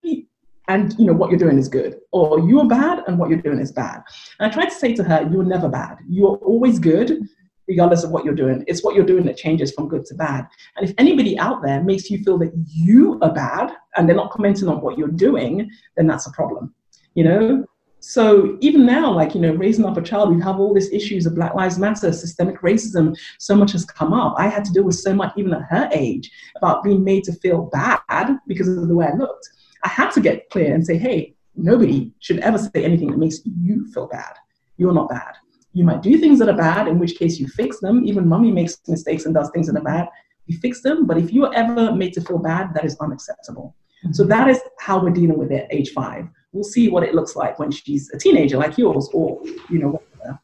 and 0.68 0.94
you 1.00 1.06
know 1.06 1.14
what 1.14 1.30
you're 1.32 1.40
doing 1.40 1.58
is 1.58 1.68
good, 1.68 1.98
or 2.12 2.40
you 2.42 2.60
are 2.60 2.68
bad 2.68 3.04
and 3.08 3.18
what 3.18 3.30
you're 3.30 3.42
doing 3.42 3.60
is 3.60 3.72
bad. 3.72 4.02
And 4.40 4.52
I 4.52 4.54
try 4.54 4.66
to 4.66 4.72
say 4.72 4.94
to 4.94 5.04
her, 5.04 5.28
you're 5.32 5.44
never 5.44 5.68
bad. 5.68 5.98
You're 6.08 6.38
always 6.38 6.78
good, 6.78 7.28
regardless 7.68 8.04
of 8.04 8.12
what 8.12 8.24
you're 8.24 8.36
doing. 8.36 8.64
It's 8.68 8.84
what 8.84 8.94
you're 8.96 9.06
doing 9.06 9.26
that 9.26 9.38
changes 9.38 9.72
from 9.72 9.88
good 9.88 10.06
to 10.06 10.16
bad. 10.16 10.48
And 10.76 10.88
if 10.88 10.94
anybody 11.00 11.40
out 11.40 11.64
there 11.64 11.84
makes 11.84 12.12
you 12.12 12.24
feel 12.24 12.38
that 12.40 12.52
you 12.68 13.20
are 13.22 13.34
bad 13.34 13.72
and 13.96 14.08
they're 14.08 14.16
not 14.16 14.32
commenting 14.32 14.68
on 14.68 14.82
what 14.82 14.98
you're 14.98 15.08
doing, 15.08 15.72
then 15.98 16.06
that's 16.06 16.28
a 16.28 16.32
problem. 16.32 16.74
You 17.16 17.24
know, 17.24 17.66
so 18.00 18.58
even 18.62 18.86
now, 18.86 19.12
like, 19.12 19.36
you 19.36 19.42
know, 19.42 19.54
raising 19.54 19.86
up 19.86 19.98
a 19.98 20.02
child, 20.02 20.34
we 20.34 20.42
have 20.42 20.60
all 20.60 20.74
these 20.74 20.92
issues 20.92 21.26
of 21.26 21.36
Black 21.36 21.54
Lives 21.54 21.78
Matter, 21.78 22.12
systemic 22.14 22.62
racism, 22.62 23.16
so 23.40 23.56
much 23.56 23.74
has 23.74 23.86
come 23.86 24.14
up. 24.14 24.36
I 24.38 24.48
had 24.48 24.64
to 24.66 24.72
deal 24.72 24.84
with 24.84 24.96
so 24.96 25.14
much, 25.14 25.34
even 25.36 25.54
at 25.54 25.64
her 25.70 25.90
age, 25.92 26.32
about 26.56 26.84
being 26.84 27.04
made 27.04 27.26
to 27.26 27.34
feel 27.34 27.64
bad 27.74 28.38
because 28.48 28.70
of 28.70 28.88
the 28.88 28.96
way 28.96 29.08
I 29.08 29.16
looked. 29.16 29.50
I 29.84 29.90
had 29.90 30.12
to 30.12 30.22
get 30.22 30.50
clear 30.50 30.74
and 30.74 30.86
say, 30.86 30.98
hey, 30.98 31.36
nobody 31.56 32.12
should 32.20 32.40
ever 32.40 32.58
say 32.58 32.84
anything 32.84 33.12
that 33.12 33.18
makes 33.18 33.40
you 33.46 33.86
feel 33.92 34.08
bad. 34.08 34.34
You're 34.78 34.94
not 34.94 35.10
bad. 35.10 35.36
You 35.74 35.84
might 35.84 36.02
do 36.02 36.18
things 36.18 36.40
that 36.40 36.50
are 36.50 36.58
bad, 36.58 36.88
in 36.88 37.00
which 37.00 37.18
case 37.18 37.38
you 37.38 37.48
fix 37.48 37.80
them. 37.80 38.06
Even 38.06 38.28
mommy 38.28 38.52
makes 38.52 38.80
mistakes 38.88 39.26
and 39.26 39.36
does 39.36 39.52
things 39.52 39.68
that 39.68 39.78
are 39.78 39.84
bad. 39.84 40.08
You 40.48 40.58
fix 40.58 40.82
them. 40.82 41.06
But 41.06 41.18
if 41.18 41.32
you're 41.32 41.54
ever 41.54 41.94
made 41.94 42.14
to 42.14 42.22
feel 42.22 42.40
bad, 42.40 42.74
that 42.74 42.86
is 42.86 42.98
unacceptable. 43.00 43.76
Mm-hmm. 44.04 44.14
So 44.14 44.24
that 44.24 44.48
is 44.50 44.60
how 44.80 45.04
we're 45.04 45.12
dealing 45.12 45.38
with 45.38 45.52
it 45.52 45.68
age 45.70 45.92
five 45.92 46.28
we'll 46.52 46.64
see 46.64 46.90
what 46.90 47.04
it 47.04 47.14
looks 47.14 47.36
like 47.36 47.60
when 47.60 47.72
she's 47.72 48.10
a 48.12 48.18
teenager 48.18 48.58
like 48.58 48.78
yours 48.78 49.10
or 49.14 49.42
you 49.70 49.80
know 49.80 49.90
whatever. 49.90 50.40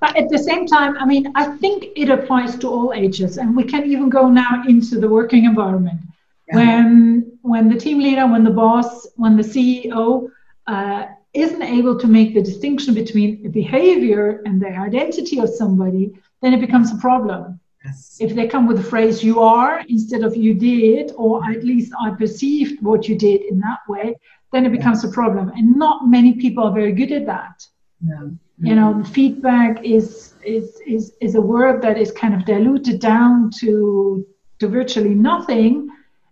but 0.00 0.16
at 0.16 0.28
the 0.28 0.38
same 0.38 0.66
time 0.66 0.96
i 0.98 1.04
mean 1.04 1.30
i 1.34 1.44
think 1.58 1.86
it 1.96 2.08
applies 2.10 2.56
to 2.56 2.68
all 2.68 2.92
ages 2.92 3.38
and 3.38 3.56
we 3.56 3.64
can 3.64 3.84
even 3.90 4.08
go 4.08 4.28
now 4.28 4.62
into 4.66 4.98
the 4.98 5.08
working 5.08 5.44
environment 5.44 6.00
yeah. 6.48 6.56
when 6.56 7.38
when 7.42 7.68
the 7.68 7.78
team 7.78 7.98
leader 7.98 8.26
when 8.26 8.44
the 8.44 8.50
boss 8.50 9.06
when 9.16 9.36
the 9.36 9.42
ceo 9.42 10.28
uh, 10.66 11.06
isn't 11.32 11.62
able 11.62 11.98
to 11.98 12.06
make 12.06 12.34
the 12.34 12.42
distinction 12.42 12.92
between 12.92 13.42
the 13.42 13.48
behavior 13.48 14.42
and 14.44 14.60
the 14.60 14.68
identity 14.68 15.38
of 15.38 15.48
somebody 15.48 16.12
then 16.42 16.52
it 16.52 16.60
becomes 16.60 16.92
a 16.92 16.96
problem 16.96 17.58
Yes. 17.84 18.16
If 18.20 18.34
they 18.34 18.48
come 18.48 18.66
with 18.66 18.76
the 18.76 18.82
phrase 18.82 19.22
you 19.22 19.40
are 19.40 19.84
instead 19.88 20.22
of 20.22 20.36
you 20.36 20.52
did, 20.52 21.12
or 21.16 21.44
at 21.48 21.64
least 21.64 21.92
I 22.00 22.10
perceived 22.10 22.82
what 22.82 23.08
you 23.08 23.16
did 23.16 23.42
in 23.42 23.60
that 23.60 23.78
way, 23.88 24.16
then 24.52 24.64
it 24.64 24.72
becomes 24.72 25.04
a 25.04 25.08
problem. 25.08 25.50
And 25.50 25.76
not 25.76 26.08
many 26.08 26.34
people 26.34 26.64
are 26.64 26.72
very 26.72 26.92
good 26.92 27.12
at 27.12 27.26
that. 27.26 27.66
Yeah. 28.04 28.28
You 28.60 28.74
know, 28.74 29.04
feedback 29.04 29.84
is, 29.84 30.34
is 30.44 30.80
is 30.84 31.12
is 31.20 31.36
a 31.36 31.40
word 31.40 31.80
that 31.82 31.96
is 31.96 32.10
kind 32.10 32.34
of 32.34 32.44
diluted 32.44 33.00
down 33.00 33.50
to 33.60 34.26
to 34.58 34.68
virtually 34.68 35.14
nothing, 35.14 35.88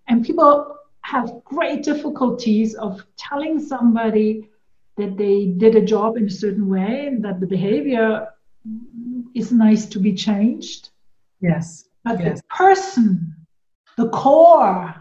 and 0.09 0.25
people 0.25 0.77
have 1.03 1.31
great 1.45 1.85
difficulties 1.85 2.75
of 2.75 3.05
telling 3.17 3.61
somebody 3.61 4.49
that 4.97 5.17
they 5.17 5.47
did 5.47 5.77
a 5.77 5.83
job 5.83 6.17
in 6.17 6.27
a 6.27 6.31
certain 6.31 6.69
way 6.69 7.07
and 7.07 7.25
that 7.25 7.39
the 7.39 7.47
behavior 7.47 8.27
is 9.35 9.53
nice 9.53 9.87
to 9.87 10.01
be 10.01 10.13
changed. 10.13 10.89
Yes. 11.41 11.85
But 12.03 12.19
yes. 12.19 12.41
the 12.41 12.47
person, 12.49 13.37
the 13.97 14.09
core, 14.09 14.95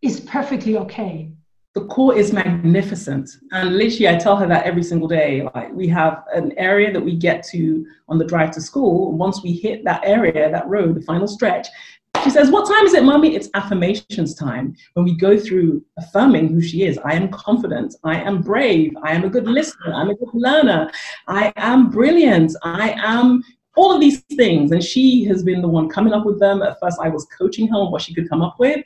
is 0.00 0.20
perfectly 0.20 0.78
okay 0.78 1.32
the 1.74 1.86
core 1.86 2.14
is 2.14 2.32
magnificent. 2.32 3.30
And 3.52 3.76
literally, 3.76 4.08
I 4.08 4.16
tell 4.16 4.36
her 4.36 4.46
that 4.46 4.66
every 4.66 4.82
single 4.82 5.08
day. 5.08 5.48
Like, 5.54 5.72
we 5.72 5.88
have 5.88 6.24
an 6.34 6.52
area 6.58 6.92
that 6.92 7.00
we 7.00 7.16
get 7.16 7.42
to 7.44 7.86
on 8.08 8.18
the 8.18 8.26
drive 8.26 8.50
to 8.52 8.60
school. 8.60 9.12
Once 9.12 9.42
we 9.42 9.52
hit 9.52 9.84
that 9.84 10.02
area, 10.04 10.50
that 10.50 10.68
road, 10.68 10.96
the 10.96 11.02
final 11.02 11.26
stretch, 11.26 11.68
she 12.22 12.30
says, 12.30 12.50
What 12.50 12.68
time 12.68 12.84
is 12.86 12.94
it, 12.94 13.04
mommy? 13.04 13.34
It's 13.34 13.48
affirmations 13.54 14.34
time. 14.34 14.76
When 14.92 15.04
we 15.04 15.16
go 15.16 15.38
through 15.38 15.82
affirming 15.98 16.48
who 16.48 16.60
she 16.60 16.84
is, 16.84 16.98
I 16.98 17.14
am 17.14 17.28
confident, 17.30 17.96
I 18.04 18.20
am 18.20 18.42
brave, 18.42 18.92
I 19.02 19.12
am 19.12 19.24
a 19.24 19.30
good 19.30 19.48
listener, 19.48 19.94
I'm 19.94 20.10
a 20.10 20.14
good 20.14 20.28
learner, 20.32 20.90
I 21.26 21.52
am 21.56 21.90
brilliant, 21.90 22.54
I 22.62 22.94
am 22.98 23.42
all 23.76 23.92
of 23.92 24.00
these 24.00 24.20
things. 24.36 24.70
And 24.70 24.84
she 24.84 25.24
has 25.24 25.42
been 25.42 25.62
the 25.62 25.68
one 25.68 25.88
coming 25.88 26.12
up 26.12 26.26
with 26.26 26.38
them. 26.38 26.62
At 26.62 26.78
first, 26.80 26.98
I 27.02 27.08
was 27.08 27.26
coaching 27.36 27.66
her 27.68 27.76
on 27.76 27.90
what 27.90 28.02
she 28.02 28.14
could 28.14 28.28
come 28.28 28.42
up 28.42 28.56
with. 28.58 28.84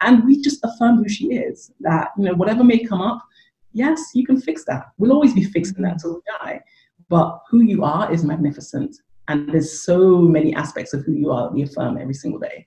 And 0.00 0.24
we 0.24 0.40
just 0.40 0.64
affirm 0.64 0.98
who 0.98 1.08
she 1.08 1.34
is. 1.34 1.72
That, 1.80 2.08
you 2.16 2.24
know, 2.24 2.34
whatever 2.34 2.64
may 2.64 2.78
come 2.84 3.00
up, 3.00 3.22
yes, 3.72 4.00
you 4.14 4.24
can 4.24 4.40
fix 4.40 4.64
that. 4.64 4.86
We'll 4.98 5.12
always 5.12 5.34
be 5.34 5.44
fixing 5.44 5.82
that 5.82 5.92
until 5.92 6.14
we 6.14 6.20
die. 6.40 6.60
but 7.08 7.42
who 7.50 7.60
you 7.60 7.84
are 7.84 8.10
is 8.12 8.24
magnificent. 8.24 8.96
And 9.28 9.48
there's 9.52 9.82
so 9.82 10.18
many 10.18 10.54
aspects 10.54 10.92
of 10.94 11.04
who 11.04 11.12
you 11.12 11.30
are 11.30 11.42
that 11.44 11.52
we 11.52 11.62
affirm 11.62 11.98
every 11.98 12.14
single 12.14 12.40
day. 12.40 12.64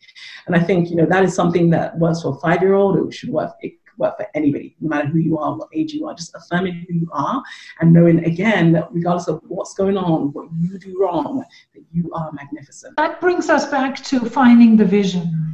And 0.48 0.56
I 0.56 0.60
think, 0.60 0.90
you 0.90 0.96
know, 0.96 1.06
that 1.06 1.24
is 1.24 1.34
something 1.34 1.70
that 1.72 1.98
works 1.98 2.22
for 2.22 2.36
a 2.36 2.40
five 2.40 2.62
year 2.62 2.74
old, 2.74 2.98
it 2.98 3.14
should 3.14 3.30
work, 3.30 3.54
it 3.62 3.74
work 3.98 4.18
for 4.18 4.28
anybody, 4.34 4.76
no 4.80 4.90
matter 4.90 5.08
who 5.08 5.20
you 5.20 5.38
are, 5.38 5.56
what 5.56 5.70
age 5.74 5.94
you 5.94 6.08
are, 6.08 6.14
just 6.14 6.34
affirming 6.36 6.86
who 6.88 6.94
you 6.96 7.10
are 7.12 7.44
and 7.80 7.94
knowing 7.94 8.24
again 8.26 8.72
that 8.74 8.88
regardless 8.92 9.28
of 9.28 9.42
what's 9.48 9.74
going 9.74 9.98
on, 9.98 10.32
what 10.34 10.48
you 10.60 10.78
do 10.80 11.00
wrong, 11.00 11.44
that 11.74 11.84
you 11.92 12.12
are 12.14 12.32
magnificent. 12.32 12.96
That 12.98 13.22
brings 13.22 13.50
us 13.50 13.66
back 13.70 14.04
to 14.06 14.20
finding 14.22 14.78
the 14.78 14.86
vision 14.86 15.53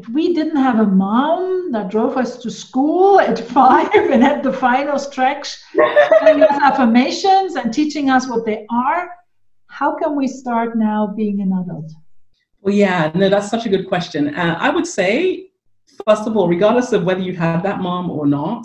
if 0.00 0.08
we 0.08 0.32
didn't 0.32 0.56
have 0.56 0.78
a 0.78 0.86
mom 0.86 1.72
that 1.72 1.90
drove 1.90 2.16
us 2.16 2.38
to 2.38 2.50
school 2.50 3.20
at 3.20 3.38
five 3.56 3.90
and 3.94 4.22
had 4.22 4.42
the 4.42 4.52
final 4.52 4.98
stretch, 4.98 5.58
telling 6.18 6.42
us 6.42 6.58
affirmations 6.62 7.56
and 7.56 7.72
teaching 7.72 8.08
us 8.08 8.26
what 8.26 8.46
they 8.46 8.66
are, 8.70 9.10
how 9.66 9.94
can 9.94 10.16
we 10.16 10.26
start 10.26 10.76
now 10.76 11.06
being 11.06 11.42
an 11.42 11.52
adult? 11.52 11.90
Well, 12.62 12.74
yeah, 12.74 13.10
no, 13.14 13.28
that's 13.28 13.50
such 13.50 13.66
a 13.66 13.68
good 13.68 13.88
question. 13.88 14.34
Uh, 14.34 14.56
I 14.58 14.70
would 14.70 14.86
say, 14.86 15.50
first 16.06 16.26
of 16.26 16.36
all, 16.36 16.48
regardless 16.48 16.92
of 16.92 17.04
whether 17.04 17.20
you 17.20 17.36
have 17.36 17.62
that 17.62 17.80
mom 17.80 18.10
or 18.10 18.26
not, 18.26 18.64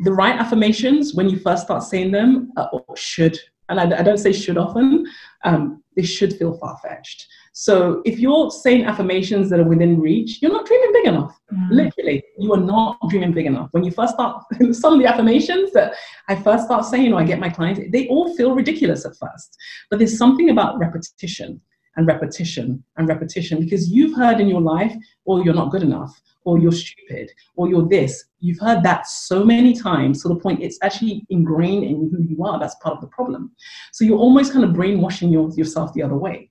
the 0.00 0.12
right 0.12 0.38
affirmations, 0.38 1.14
when 1.14 1.28
you 1.30 1.38
first 1.38 1.64
start 1.64 1.82
saying 1.82 2.10
them, 2.10 2.52
uh, 2.58 2.66
should, 2.94 3.38
and 3.70 3.80
I, 3.80 3.84
I, 3.98 4.02
don't 4.02 4.18
say 4.18 4.32
should 4.32 4.56
often, 4.56 5.06
um, 5.44 5.82
they 5.96 6.02
should 6.02 6.34
feel 6.38 6.56
far 6.58 6.78
fetched. 6.78 7.26
So 7.52 8.00
if 8.04 8.18
you're 8.18 8.50
saying 8.50 8.84
affirmations 8.84 9.50
that 9.50 9.60
are 9.60 9.64
within 9.64 10.00
reach, 10.00 10.40
you're 10.40 10.52
not 10.52 10.66
dreaming 10.66 10.92
big 10.92 11.06
enough. 11.06 11.36
Mm. 11.52 11.70
Literally, 11.70 12.22
you 12.38 12.52
are 12.54 12.60
not 12.60 12.96
dreaming 13.08 13.32
big 13.32 13.46
enough. 13.46 13.68
When 13.72 13.84
you 13.84 13.90
first 13.90 14.14
start, 14.14 14.44
some 14.72 14.94
of 14.94 15.00
the 15.00 15.06
affirmations 15.06 15.72
that 15.72 15.94
I 16.28 16.36
first 16.36 16.64
start 16.64 16.84
saying 16.84 17.12
or 17.12 17.20
I 17.20 17.24
get 17.24 17.40
my 17.40 17.48
clients, 17.48 17.80
they 17.90 18.06
all 18.08 18.34
feel 18.36 18.54
ridiculous 18.54 19.04
at 19.04 19.16
first. 19.16 19.56
But 19.90 19.98
there's 19.98 20.16
something 20.16 20.50
about 20.50 20.78
repetition 20.78 21.60
and 21.96 22.06
repetition 22.06 22.82
and 22.96 23.08
repetition 23.08 23.60
because 23.60 23.90
you've 23.90 24.16
heard 24.16 24.40
in 24.40 24.48
your 24.48 24.60
life, 24.60 24.94
or 25.24 25.40
oh, 25.40 25.44
you're 25.44 25.54
not 25.54 25.72
good 25.72 25.82
enough, 25.82 26.20
or 26.44 26.58
you're 26.58 26.72
stupid, 26.72 27.30
or 27.56 27.68
you're 27.68 27.88
this. 27.88 28.24
You've 28.38 28.60
heard 28.60 28.82
that 28.84 29.06
so 29.06 29.44
many 29.44 29.74
times 29.74 30.22
to 30.22 30.28
the 30.28 30.36
point 30.36 30.62
it's 30.62 30.78
actually 30.82 31.26
ingrained 31.30 31.84
in 31.84 32.10
who 32.10 32.22
you 32.22 32.44
are. 32.44 32.58
That's 32.58 32.76
part 32.76 32.94
of 32.94 33.00
the 33.00 33.08
problem. 33.08 33.50
So 33.92 34.04
you're 34.04 34.18
almost 34.18 34.52
kind 34.52 34.64
of 34.64 34.72
brainwashing 34.72 35.30
your, 35.32 35.50
yourself 35.50 35.92
the 35.92 36.02
other 36.02 36.16
way. 36.16 36.50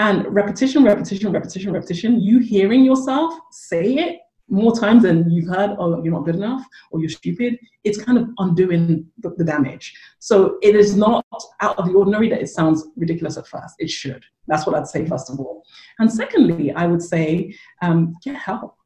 And 0.00 0.26
repetition, 0.34 0.82
repetition, 0.82 1.30
repetition, 1.30 1.72
repetition, 1.74 2.22
you 2.22 2.38
hearing 2.38 2.86
yourself 2.86 3.34
say 3.50 3.96
it 3.96 4.20
more 4.48 4.74
times 4.74 5.02
than 5.02 5.30
you've 5.30 5.54
heard, 5.54 5.76
oh, 5.78 6.02
you're 6.02 6.14
not 6.14 6.24
good 6.24 6.36
enough 6.36 6.64
or 6.90 7.00
you're 7.00 7.10
stupid, 7.10 7.58
it's 7.84 8.02
kind 8.02 8.16
of 8.16 8.30
undoing 8.38 9.06
the, 9.18 9.34
the, 9.36 9.44
damage. 9.44 9.92
So 10.18 10.56
it 10.62 10.74
is 10.74 10.96
not 10.96 11.26
out 11.60 11.78
of 11.78 11.86
the 11.86 11.92
ordinary 11.92 12.30
that 12.30 12.40
it 12.40 12.48
sounds 12.48 12.88
ridiculous 12.96 13.36
at 13.36 13.46
first. 13.46 13.74
It 13.78 13.90
should. 13.90 14.24
That's 14.48 14.66
what 14.66 14.74
I'd 14.74 14.88
say, 14.88 15.04
first 15.04 15.28
of 15.28 15.38
all. 15.38 15.64
And 15.98 16.10
secondly, 16.10 16.72
I 16.72 16.86
would 16.86 17.02
say 17.02 17.54
um, 17.82 18.14
get 18.24 18.36
help. 18.36 18.76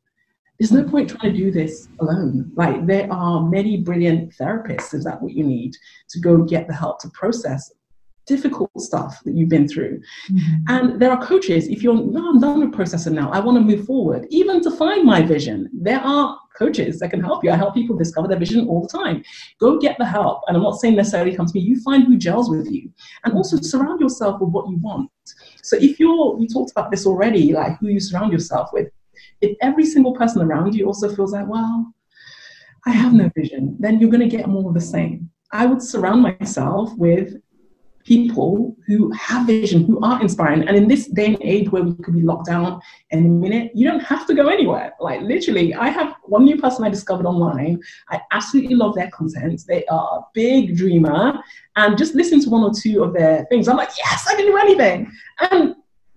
There's 0.59 0.72
no 0.72 0.83
point 0.83 1.11
trying 1.11 1.33
to 1.33 1.38
do 1.38 1.53
this 1.53 1.90
alone. 2.00 2.50
Like, 2.57 2.87
there 2.87 3.07
are 3.12 3.48
many 3.48 3.77
brilliant 3.77 4.37
therapists, 4.37 4.92
is 4.94 5.05
that 5.05 5.22
what 5.22 5.33
you 5.33 5.44
need, 5.44 5.77
to 6.09 6.18
go 6.18 6.38
get 6.38 6.66
the 6.66 6.74
help 6.74 7.00
to 7.03 7.09
process 7.11 7.70
difficult 8.27 8.71
stuff 8.79 9.23
that 9.25 9.35
you've 9.35 9.49
been 9.49 9.69
through. 9.69 10.01
Mm-hmm. 10.31 10.55
And 10.69 11.01
there 11.01 11.11
are 11.11 11.25
coaches, 11.25 11.69
if 11.69 11.83
you're, 11.83 11.95
no, 11.95 12.31
I'm 12.31 12.41
done 12.41 12.61
with 12.61 12.73
processing 12.73 13.15
now, 13.15 13.31
I 13.31 13.41
want 13.41 13.59
to 13.59 13.65
move 13.65 13.87
forward, 13.87 14.27
even 14.31 14.63
to 14.63 14.71
find 14.71 15.05
my 15.05 15.23
vision, 15.23 15.69
there 15.73 16.01
are 16.01 16.39
coaches 16.57 17.01
that 17.01 17.11
can 17.11 17.23
help 17.23 17.43
you. 17.43 17.51
I 17.51 17.57
help 17.57 17.75
people 17.75 17.97
discover 17.97 18.29
their 18.29 18.39
vision 18.39 18.69
all 18.69 18.83
the 18.83 18.89
time. 18.89 19.25
Go 19.59 19.79
get 19.79 19.99
the 19.99 20.05
help. 20.05 20.43
And 20.47 20.57
I'm 20.57 20.63
not 20.63 20.81
saying 20.81 20.97
necessarily 20.97 21.35
come 21.35 21.47
to 21.47 21.53
me, 21.55 21.61
you 21.61 21.81
find 21.83 22.05
who 22.05 22.17
gels 22.17 22.49
with 22.49 22.71
you. 22.71 22.91
And 23.25 23.35
also 23.35 23.57
surround 23.57 24.01
yourself 24.01 24.41
with 24.41 24.51
what 24.51 24.69
you 24.69 24.77
want. 24.79 25.11
So 25.63 25.77
if 25.77 25.99
you're, 25.99 26.39
you 26.39 26.47
talked 26.47 26.71
about 26.71 26.91
this 26.91 27.07
already, 27.07 27.53
like 27.53 27.79
who 27.79 27.89
you 27.89 28.01
surround 28.01 28.33
yourself 28.33 28.71
with, 28.73 28.89
if 29.41 29.57
every 29.61 29.85
single 29.85 30.15
person 30.15 30.43
around 30.43 30.75
you 30.75 30.87
also 30.87 31.15
feels 31.15 31.33
like, 31.33 31.49
well, 31.49 31.93
I 32.87 32.91
have 32.91 33.13
no 33.13 33.31
vision, 33.37 33.77
then 33.81 33.99
you're 33.99 34.11
going 34.11 34.29
to 34.29 34.37
get 34.37 34.47
more 34.47 34.69
of 34.69 34.75
the 34.75 34.81
same. 34.81 35.31
I 35.53 35.67
would 35.67 35.83
surround 35.83 36.23
myself 36.23 36.93
with 36.97 37.35
people 38.05 38.77
who 38.87 39.11
have 39.12 39.47
vision, 39.47 39.85
who 39.85 39.99
are 40.01 40.21
inspiring. 40.21 40.69
And 40.69 40.77
in 40.77 40.87
this 40.87 41.09
day 41.09 41.27
and 41.27 41.38
age 41.43 41.71
where 41.71 41.83
we 41.83 41.95
could 41.95 42.14
be 42.14 42.23
locked 42.23 42.47
down 42.47 42.81
in 43.11 43.25
a 43.25 43.29
minute, 43.29 43.73
you 43.75 43.88
don't 43.88 44.03
have 44.03 44.27
to 44.27 44.35
go 44.35 44.49
anywhere. 44.49 44.93
Like 45.01 45.23
literally, 45.23 45.75
I 45.75 45.88
have 45.88 46.14
one 46.25 46.45
new 46.45 46.61
person 46.61 46.85
I 46.85 46.90
discovered 46.90 47.27
online. 47.27 47.81
I 48.11 48.21
absolutely 48.31 48.75
love 48.75 48.95
their 48.95 49.11
content. 49.11 49.62
They 49.67 49.85
are 49.87 50.19
a 50.19 50.23
big 50.35 50.77
dreamer. 50.77 51.38
And 51.77 51.99
just 51.99 52.14
listen 52.14 52.40
to 52.43 52.51
one 52.51 52.62
or 52.62 52.73
two 52.73 53.03
of 53.03 53.14
their 53.14 53.47
things. 53.47 53.69
I'm 53.69 53.77
like, 53.77 53.90
yes, 53.97 54.27
I 54.29 54.37
can 54.37 54.47
do 54.47 54.57
anything. 54.59 55.11
And 55.51 55.75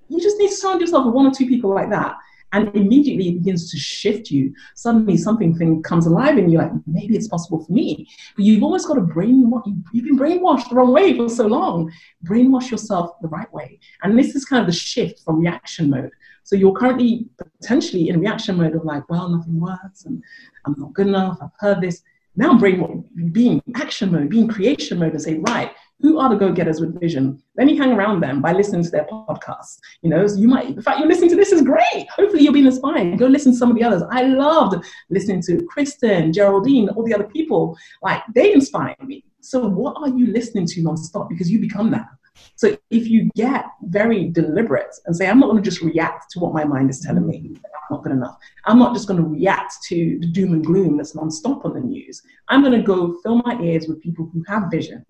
you 0.09 0.21
just 0.21 0.37
need 0.37 0.49
to 0.49 0.55
surround 0.55 0.81
yourself 0.81 1.05
with 1.05 1.15
one 1.15 1.25
or 1.25 1.31
two 1.31 1.47
people 1.47 1.73
like 1.73 1.89
that 1.89 2.17
and 2.53 2.73
immediately 2.75 3.29
it 3.29 3.39
begins 3.39 3.69
to 3.71 3.77
shift 3.77 4.29
you. 4.29 4.53
Suddenly 4.75 5.17
something 5.17 5.55
thing 5.55 5.83
comes 5.83 6.05
alive 6.05 6.37
and 6.37 6.51
you're 6.51 6.61
like, 6.61 6.71
maybe 6.85 7.15
it's 7.15 7.27
possible 7.27 7.63
for 7.63 7.71
me. 7.71 8.07
But 8.35 8.45
you've 8.45 8.63
always 8.63 8.85
got 8.85 8.95
to 8.95 9.01
brainwash, 9.01 9.63
you've 9.91 10.05
been 10.05 10.17
brainwashed 10.17 10.69
the 10.69 10.75
wrong 10.75 10.93
way 10.93 11.15
for 11.17 11.29
so 11.29 11.45
long. 11.45 11.91
Brainwash 12.25 12.71
yourself 12.71 13.11
the 13.21 13.27
right 13.27 13.51
way. 13.53 13.79
And 14.03 14.17
this 14.17 14.35
is 14.35 14.45
kind 14.45 14.61
of 14.61 14.67
the 14.67 14.73
shift 14.73 15.23
from 15.23 15.41
reaction 15.41 15.89
mode. 15.89 16.11
So 16.43 16.55
you're 16.55 16.73
currently 16.73 17.27
potentially 17.37 18.07
in 18.07 18.21
reaction 18.21 18.55
mode 18.55 18.75
of 18.75 18.85
like, 18.85 19.09
well, 19.09 19.27
nothing 19.27 19.59
works 19.59 20.05
and 20.05 20.23
I'm 20.65 20.75
not 20.77 20.93
good 20.93 21.07
enough, 21.07 21.39
I've 21.41 21.49
heard 21.59 21.81
this. 21.81 22.01
Now 22.37 22.57
brain 22.57 23.03
being 23.33 23.61
action 23.75 24.11
mode, 24.11 24.29
being 24.29 24.47
creation 24.47 24.99
mode 24.99 25.11
and 25.11 25.21
say, 25.21 25.39
right, 25.39 25.71
who 25.99 26.19
are 26.19 26.29
the 26.29 26.35
go-getters 26.35 26.79
with 26.79 26.99
vision? 26.99 27.41
Let 27.57 27.67
me 27.67 27.75
hang 27.75 27.91
around 27.91 28.21
them 28.21 28.41
by 28.41 28.53
listening 28.53 28.83
to 28.83 28.89
their 28.89 29.05
podcasts. 29.05 29.79
You 30.01 30.09
know, 30.09 30.27
so 30.27 30.37
you 30.37 30.47
might, 30.47 30.67
in 30.67 30.81
fact, 30.81 30.99
you're 30.99 31.07
listening 31.07 31.29
to 31.31 31.35
this 31.35 31.51
is 31.51 31.61
great. 31.61 32.07
Hopefully 32.15 32.43
you'll 32.43 32.53
be 32.53 32.65
inspired. 32.65 33.17
Go 33.17 33.27
listen 33.27 33.51
to 33.51 33.57
some 33.57 33.71
of 33.71 33.77
the 33.77 33.83
others. 33.83 34.03
I 34.11 34.23
loved 34.23 34.85
listening 35.09 35.41
to 35.43 35.65
Kristen, 35.65 36.31
Geraldine, 36.33 36.89
all 36.89 37.03
the 37.03 37.13
other 37.13 37.25
people. 37.25 37.77
Like 38.01 38.21
they 38.35 38.53
inspire 38.53 38.95
me. 39.03 39.23
So 39.41 39.67
what 39.67 39.95
are 39.97 40.09
you 40.09 40.27
listening 40.27 40.67
to 40.67 40.81
nonstop? 40.81 41.29
Because 41.29 41.49
you 41.49 41.59
become 41.59 41.89
that. 41.91 42.07
So 42.55 42.77
if 42.91 43.07
you 43.07 43.29
get 43.35 43.65
very 43.83 44.29
deliberate 44.29 44.95
and 45.05 45.15
say, 45.15 45.27
I'm 45.27 45.39
not 45.39 45.47
going 45.49 45.61
to 45.61 45.67
just 45.67 45.81
react 45.81 46.31
to 46.31 46.39
what 46.39 46.53
my 46.53 46.63
mind 46.63 46.89
is 46.89 46.99
telling 46.99 47.25
me, 47.25 47.55
I'm 47.55 47.95
not 47.95 48.03
good 48.03 48.11
enough. 48.11 48.37
I'm 48.65 48.79
not 48.79 48.93
just 48.93 49.07
going 49.07 49.21
to 49.21 49.27
react 49.27 49.75
to 49.85 50.19
the 50.19 50.27
doom 50.27 50.53
and 50.53 50.65
gloom 50.65 50.97
that's 50.97 51.15
nonstop 51.15 51.65
on 51.65 51.73
the 51.73 51.79
news. 51.79 52.21
I'm 52.49 52.61
going 52.61 52.79
to 52.79 52.85
go 52.85 53.17
fill 53.23 53.41
my 53.45 53.59
ears 53.61 53.87
with 53.87 54.01
people 54.01 54.29
who 54.33 54.43
have 54.47 54.69
vision, 54.69 55.05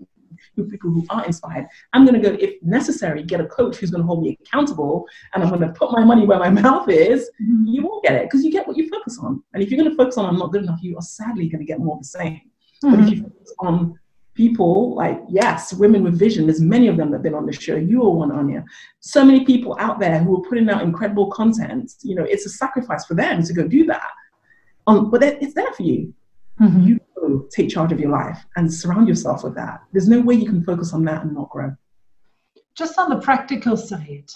with 0.55 0.69
people 0.69 0.89
who 0.89 1.05
are 1.09 1.25
inspired. 1.25 1.67
I'm 1.93 2.05
going 2.05 2.21
to 2.21 2.29
go, 2.29 2.35
if 2.39 2.61
necessary, 2.61 3.23
get 3.23 3.41
a 3.41 3.45
coach 3.47 3.77
who's 3.77 3.91
going 3.91 4.01
to 4.01 4.07
hold 4.07 4.23
me 4.23 4.37
accountable 4.41 5.05
and 5.33 5.43
I'm 5.43 5.49
going 5.49 5.61
to 5.61 5.73
put 5.73 5.91
my 5.91 6.03
money 6.03 6.25
where 6.25 6.39
my 6.39 6.49
mouth 6.61 6.89
is. 6.89 7.29
Mm-hmm. 7.41 7.67
You 7.67 7.83
won't 7.83 8.03
get 8.03 8.15
it 8.15 8.23
because 8.23 8.43
you 8.43 8.51
get 8.51 8.67
what 8.67 8.77
you 8.77 8.89
focus 8.89 9.19
on. 9.21 9.43
And 9.53 9.63
if 9.63 9.71
you're 9.71 9.79
going 9.79 9.89
to 9.89 9.97
focus 9.97 10.17
on, 10.17 10.25
I'm 10.25 10.37
not 10.37 10.51
good 10.51 10.63
enough, 10.63 10.79
you 10.81 10.97
are 10.97 11.01
sadly 11.01 11.47
going 11.49 11.61
to 11.61 11.65
get 11.65 11.79
more 11.79 11.95
of 11.95 12.01
the 12.01 12.07
same. 12.07 12.41
Mm-hmm. 12.83 12.91
But 12.91 12.99
if 13.01 13.09
you 13.09 13.23
focus 13.23 13.53
on 13.59 13.99
people 14.37 14.95
like 14.95 15.19
yes 15.27 15.73
women 15.73 16.03
with 16.03 16.17
vision 16.17 16.45
there's 16.45 16.61
many 16.61 16.87
of 16.87 16.95
them 16.95 17.09
that 17.09 17.17
have 17.17 17.23
been 17.23 17.33
on 17.33 17.47
the 17.47 17.51
show 17.51 17.75
you 17.75 18.03
are 18.03 18.11
one 18.11 18.29
Anja 18.29 18.63
so 18.99 19.25
many 19.25 19.43
people 19.43 19.75
out 19.79 19.99
there 19.99 20.19
who 20.19 20.37
are 20.37 20.47
putting 20.47 20.69
out 20.69 20.83
incredible 20.83 21.31
content 21.31 21.93
you 22.03 22.13
know 22.13 22.23
it's 22.23 22.45
a 22.45 22.49
sacrifice 22.49 23.03
for 23.05 23.15
them 23.15 23.41
to 23.41 23.51
go 23.51 23.67
do 23.67 23.83
that 23.87 24.11
um, 24.85 25.09
but 25.09 25.23
it's 25.23 25.55
there 25.55 25.73
for 25.73 25.81
you 25.81 26.13
mm-hmm. 26.61 26.83
you 26.83 26.99
take 27.51 27.69
charge 27.69 27.91
of 27.91 27.99
your 27.99 28.11
life 28.11 28.45
and 28.55 28.71
surround 28.71 29.07
yourself 29.07 29.43
with 29.43 29.55
that. 29.55 29.81
There's 29.91 30.09
no 30.09 30.21
way 30.21 30.35
you 30.35 30.49
can 30.49 30.63
focus 30.63 30.93
on 30.93 31.03
that 31.05 31.23
and 31.23 31.33
not 31.33 31.49
grow. 31.49 31.75
Just 32.75 32.99
on 32.99 33.09
the 33.09 33.17
practical 33.17 33.75
side, 33.75 34.31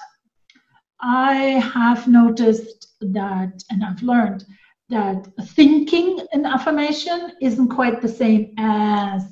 I 1.02 1.36
have 1.74 2.08
noticed 2.08 2.96
that, 3.02 3.64
and 3.70 3.84
I've 3.84 4.02
learned 4.02 4.46
that 4.90 5.28
thinking 5.50 6.20
an 6.34 6.46
affirmation 6.46 7.34
isn't 7.42 7.70
quite 7.70 8.02
the 8.02 8.10
same 8.10 8.54
as 8.58 9.24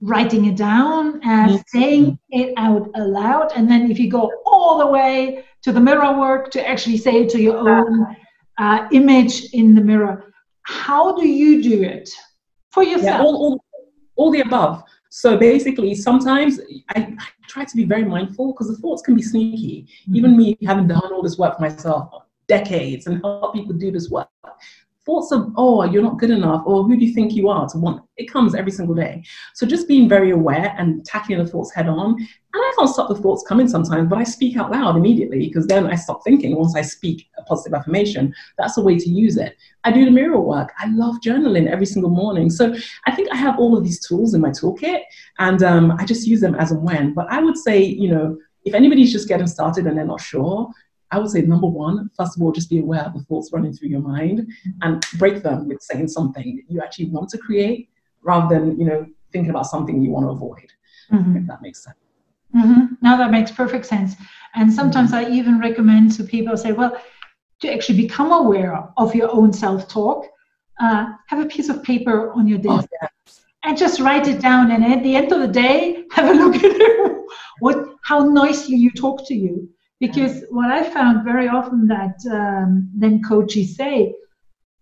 writing 0.00 0.46
it 0.46 0.56
down, 0.56 1.20
as 1.24 1.52
mm-hmm. 1.52 1.78
saying 1.78 2.18
it 2.30 2.54
out 2.56 2.90
aloud. 2.94 3.52
And 3.54 3.70
then 3.70 3.90
if 3.90 3.98
you 3.98 4.10
go 4.10 4.30
all 4.46 4.78
the 4.78 4.86
way 4.86 5.44
to 5.62 5.72
the 5.72 5.80
mirror 5.80 6.18
work 6.18 6.50
to 6.52 6.66
actually 6.66 6.96
say 6.96 7.22
it 7.22 7.30
to 7.30 7.40
your 7.40 7.68
own 7.68 8.16
uh, 8.58 8.88
image 8.92 9.52
in 9.52 9.74
the 9.74 9.80
mirror, 9.80 10.32
how 10.62 11.16
do 11.16 11.26
you 11.26 11.62
do 11.62 11.82
it? 11.82 12.08
For 12.70 12.82
yourself. 12.82 13.04
Yeah, 13.04 13.20
all, 13.20 13.36
all, 13.36 13.64
all 14.16 14.30
the 14.30 14.40
above. 14.40 14.82
So 15.10 15.36
basically, 15.36 15.94
sometimes 15.94 16.60
I, 16.94 17.14
I 17.18 17.28
try 17.48 17.64
to 17.64 17.76
be 17.76 17.84
very 17.84 18.04
mindful 18.04 18.52
because 18.52 18.68
the 18.68 18.76
thoughts 18.76 19.02
can 19.02 19.14
be 19.14 19.22
sneaky. 19.22 19.88
Mm-hmm. 20.02 20.16
Even 20.16 20.36
me 20.36 20.56
having 20.64 20.86
done 20.86 21.12
all 21.12 21.22
this 21.22 21.36
work 21.36 21.56
for 21.56 21.62
myself 21.62 22.24
decades 22.46 23.06
and 23.06 23.22
help 23.22 23.54
people 23.54 23.72
do 23.72 23.90
this 23.92 24.10
work. 24.10 24.28
Thoughts 25.10 25.32
of, 25.32 25.52
oh, 25.56 25.82
you're 25.84 26.02
not 26.02 26.18
good 26.18 26.30
enough, 26.30 26.62
or 26.64 26.84
who 26.84 26.96
do 26.96 27.04
you 27.04 27.12
think 27.12 27.32
you 27.34 27.48
are 27.48 27.68
to 27.68 27.78
want, 27.78 28.02
it 28.16 28.30
comes 28.30 28.54
every 28.54 28.70
single 28.70 28.94
day. 28.94 29.24
So 29.54 29.66
just 29.66 29.88
being 29.88 30.08
very 30.08 30.30
aware 30.30 30.74
and 30.78 31.04
tackling 31.04 31.38
the 31.38 31.46
thoughts 31.46 31.74
head 31.74 31.88
on. 31.88 32.14
And 32.14 32.28
I 32.54 32.72
can't 32.76 32.90
stop 32.90 33.08
the 33.08 33.16
thoughts 33.16 33.44
coming 33.48 33.66
sometimes, 33.68 34.08
but 34.08 34.18
I 34.18 34.24
speak 34.24 34.56
out 34.56 34.70
loud 34.70 34.96
immediately 34.96 35.40
because 35.48 35.66
then 35.66 35.86
I 35.86 35.96
stop 35.96 36.22
thinking 36.22 36.56
once 36.56 36.76
I 36.76 36.82
speak 36.82 37.28
a 37.38 37.42
positive 37.42 37.76
affirmation. 37.78 38.32
That's 38.56 38.78
a 38.78 38.82
way 38.82 38.98
to 38.98 39.08
use 39.08 39.36
it. 39.36 39.56
I 39.84 39.90
do 39.90 40.04
the 40.04 40.10
mirror 40.12 40.40
work. 40.40 40.72
I 40.78 40.86
love 40.90 41.16
journaling 41.24 41.68
every 41.68 41.86
single 41.86 42.10
morning. 42.10 42.50
So 42.50 42.74
I 43.06 43.14
think 43.14 43.32
I 43.32 43.36
have 43.36 43.58
all 43.58 43.76
of 43.76 43.82
these 43.82 44.04
tools 44.06 44.34
in 44.34 44.40
my 44.40 44.50
toolkit 44.50 45.00
and 45.38 45.62
um, 45.62 45.92
I 45.98 46.04
just 46.04 46.26
use 46.26 46.40
them 46.40 46.54
as 46.54 46.70
and 46.70 46.82
when. 46.82 47.14
But 47.14 47.26
I 47.30 47.42
would 47.42 47.56
say, 47.56 47.82
you 47.82 48.10
know, 48.10 48.36
if 48.64 48.74
anybody's 48.74 49.12
just 49.12 49.28
getting 49.28 49.46
started 49.46 49.86
and 49.86 49.96
they're 49.96 50.04
not 50.04 50.20
sure, 50.20 50.70
I 51.12 51.18
would 51.18 51.30
say 51.30 51.42
number 51.42 51.66
one, 51.66 52.10
first 52.16 52.36
of 52.36 52.42
all, 52.42 52.52
just 52.52 52.70
be 52.70 52.78
aware 52.78 53.02
of 53.02 53.14
the 53.14 53.20
thoughts 53.20 53.50
running 53.52 53.72
through 53.72 53.88
your 53.88 54.00
mind 54.00 54.48
and 54.82 55.04
break 55.18 55.42
them 55.42 55.68
with 55.68 55.82
saying 55.82 56.08
something 56.08 56.56
that 56.56 56.72
you 56.72 56.80
actually 56.80 57.06
want 57.06 57.28
to 57.30 57.38
create 57.38 57.88
rather 58.22 58.54
than, 58.54 58.78
you 58.78 58.86
know, 58.86 59.06
thinking 59.32 59.50
about 59.50 59.66
something 59.66 60.00
you 60.00 60.10
want 60.10 60.26
to 60.26 60.30
avoid. 60.30 60.72
Mm-hmm. 61.12 61.38
If 61.38 61.46
that 61.46 61.62
makes 61.62 61.82
sense. 61.82 61.96
Mm-hmm. 62.54 62.94
No, 63.02 63.16
that 63.16 63.30
makes 63.30 63.50
perfect 63.50 63.86
sense. 63.86 64.14
And 64.54 64.72
sometimes 64.72 65.12
mm-hmm. 65.12 65.32
I 65.32 65.36
even 65.36 65.60
recommend 65.60 66.12
to 66.16 66.24
people 66.24 66.56
say, 66.56 66.72
well, 66.72 67.00
to 67.60 67.72
actually 67.72 67.98
become 67.98 68.32
aware 68.32 68.88
of 68.96 69.14
your 69.14 69.32
own 69.32 69.52
self-talk, 69.52 70.26
uh, 70.80 71.12
have 71.26 71.40
a 71.40 71.46
piece 71.46 71.68
of 71.68 71.82
paper 71.82 72.32
on 72.32 72.48
your 72.48 72.58
desk 72.58 72.88
oh, 72.92 72.96
yeah. 73.02 73.08
and 73.64 73.76
just 73.76 74.00
write 74.00 74.26
it 74.26 74.40
down. 74.40 74.70
And 74.70 74.84
at 74.84 75.02
the 75.02 75.14
end 75.14 75.30
of 75.32 75.40
the 75.40 75.48
day, 75.48 76.04
have 76.12 76.30
a 76.30 76.32
look 76.32 76.56
at 76.56 76.64
it, 76.64 77.16
what 77.60 77.86
how 78.02 78.20
nicely 78.20 78.76
you 78.76 78.90
talk 78.90 79.26
to 79.28 79.34
you. 79.34 79.68
Because 80.00 80.44
what 80.50 80.70
I 80.70 80.88
found 80.88 81.24
very 81.24 81.46
often 81.46 81.86
that 81.88 82.16
um, 82.32 82.90
then 82.94 83.22
coaches 83.22 83.76
say, 83.76 84.14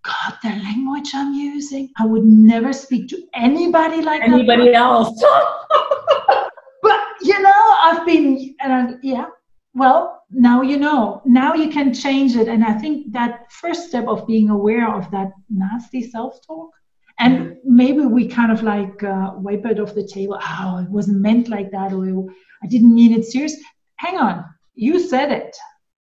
God, 0.04 0.38
the 0.42 0.50
language 0.50 1.10
I'm 1.12 1.34
using, 1.34 1.90
I 1.98 2.06
would 2.06 2.24
never 2.24 2.72
speak 2.72 3.08
to 3.08 3.22
anybody 3.34 4.00
like 4.00 4.20
that. 4.20 4.30
anybody 4.30 4.66
that. 4.66 4.76
else. 4.76 5.20
but 6.82 7.00
you 7.20 7.40
know, 7.42 7.76
I've 7.82 8.06
been, 8.06 8.54
and 8.60 8.72
I, 8.72 8.94
yeah, 9.02 9.26
well, 9.74 10.22
now 10.30 10.62
you 10.62 10.78
know. 10.78 11.20
Now 11.24 11.54
you 11.54 11.68
can 11.68 11.92
change 11.92 12.36
it, 12.36 12.46
and 12.46 12.64
I 12.64 12.74
think 12.74 13.12
that 13.12 13.50
first 13.50 13.88
step 13.88 14.06
of 14.06 14.26
being 14.26 14.50
aware 14.50 14.94
of 14.94 15.10
that 15.10 15.32
nasty 15.50 16.02
self-talk, 16.08 16.70
and 17.18 17.56
maybe 17.64 18.00
we 18.00 18.28
kind 18.28 18.52
of 18.52 18.62
like 18.62 19.02
uh, 19.02 19.32
wipe 19.36 19.66
it 19.66 19.80
off 19.80 19.94
the 19.94 20.06
table. 20.06 20.38
Oh, 20.40 20.78
it 20.78 20.90
wasn't 20.90 21.20
meant 21.20 21.48
like 21.48 21.72
that, 21.72 21.92
or 21.92 22.06
I 22.62 22.66
didn't 22.68 22.94
mean 22.94 23.12
it 23.12 23.24
serious. 23.24 23.56
Hang 23.96 24.16
on, 24.16 24.44
you 24.78 25.00
said 25.00 25.32
it. 25.32 25.56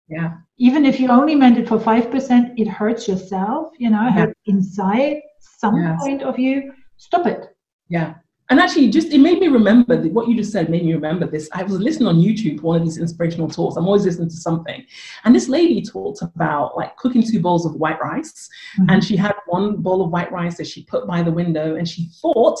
Yeah. 0.08 0.34
Even 0.58 0.84
if 0.84 1.00
you 1.00 1.08
only 1.08 1.34
meant 1.34 1.58
it 1.58 1.68
for 1.68 1.78
5%, 1.78 2.54
it 2.56 2.68
hurts 2.68 3.08
yourself, 3.08 3.72
you 3.78 3.90
know, 3.90 4.10
yeah. 4.14 4.26
inside 4.46 5.20
some 5.38 5.80
yes. 5.80 6.02
point 6.02 6.22
of 6.22 6.38
you. 6.38 6.72
Stop 6.96 7.26
it. 7.26 7.56
Yeah. 7.88 8.14
And 8.50 8.60
actually, 8.60 8.90
just 8.90 9.08
it 9.08 9.20
made 9.20 9.38
me 9.38 9.48
remember 9.48 9.96
that 10.00 10.12
what 10.12 10.28
you 10.28 10.36
just 10.36 10.52
said 10.52 10.68
made 10.68 10.84
me 10.84 10.92
remember 10.92 11.26
this. 11.26 11.48
I 11.52 11.62
was 11.62 11.78
listening 11.78 12.08
on 12.08 12.16
YouTube 12.16 12.60
one 12.60 12.76
of 12.76 12.84
these 12.84 12.98
inspirational 12.98 13.48
talks. 13.48 13.76
I'm 13.76 13.86
always 13.86 14.04
listening 14.04 14.28
to 14.28 14.36
something. 14.36 14.84
And 15.24 15.34
this 15.34 15.48
lady 15.48 15.80
talked 15.80 16.20
about 16.20 16.76
like 16.76 16.94
cooking 16.96 17.22
two 17.22 17.40
bowls 17.40 17.64
of 17.64 17.76
white 17.76 18.00
rice. 18.02 18.50
Mm-hmm. 18.78 18.90
And 18.90 19.02
she 19.02 19.16
had 19.16 19.34
one 19.46 19.76
bowl 19.76 20.02
of 20.02 20.10
white 20.10 20.30
rice 20.30 20.58
that 20.58 20.66
she 20.66 20.84
put 20.84 21.06
by 21.06 21.22
the 21.22 21.30
window 21.30 21.76
and 21.76 21.88
she 21.88 22.10
thought 22.20 22.58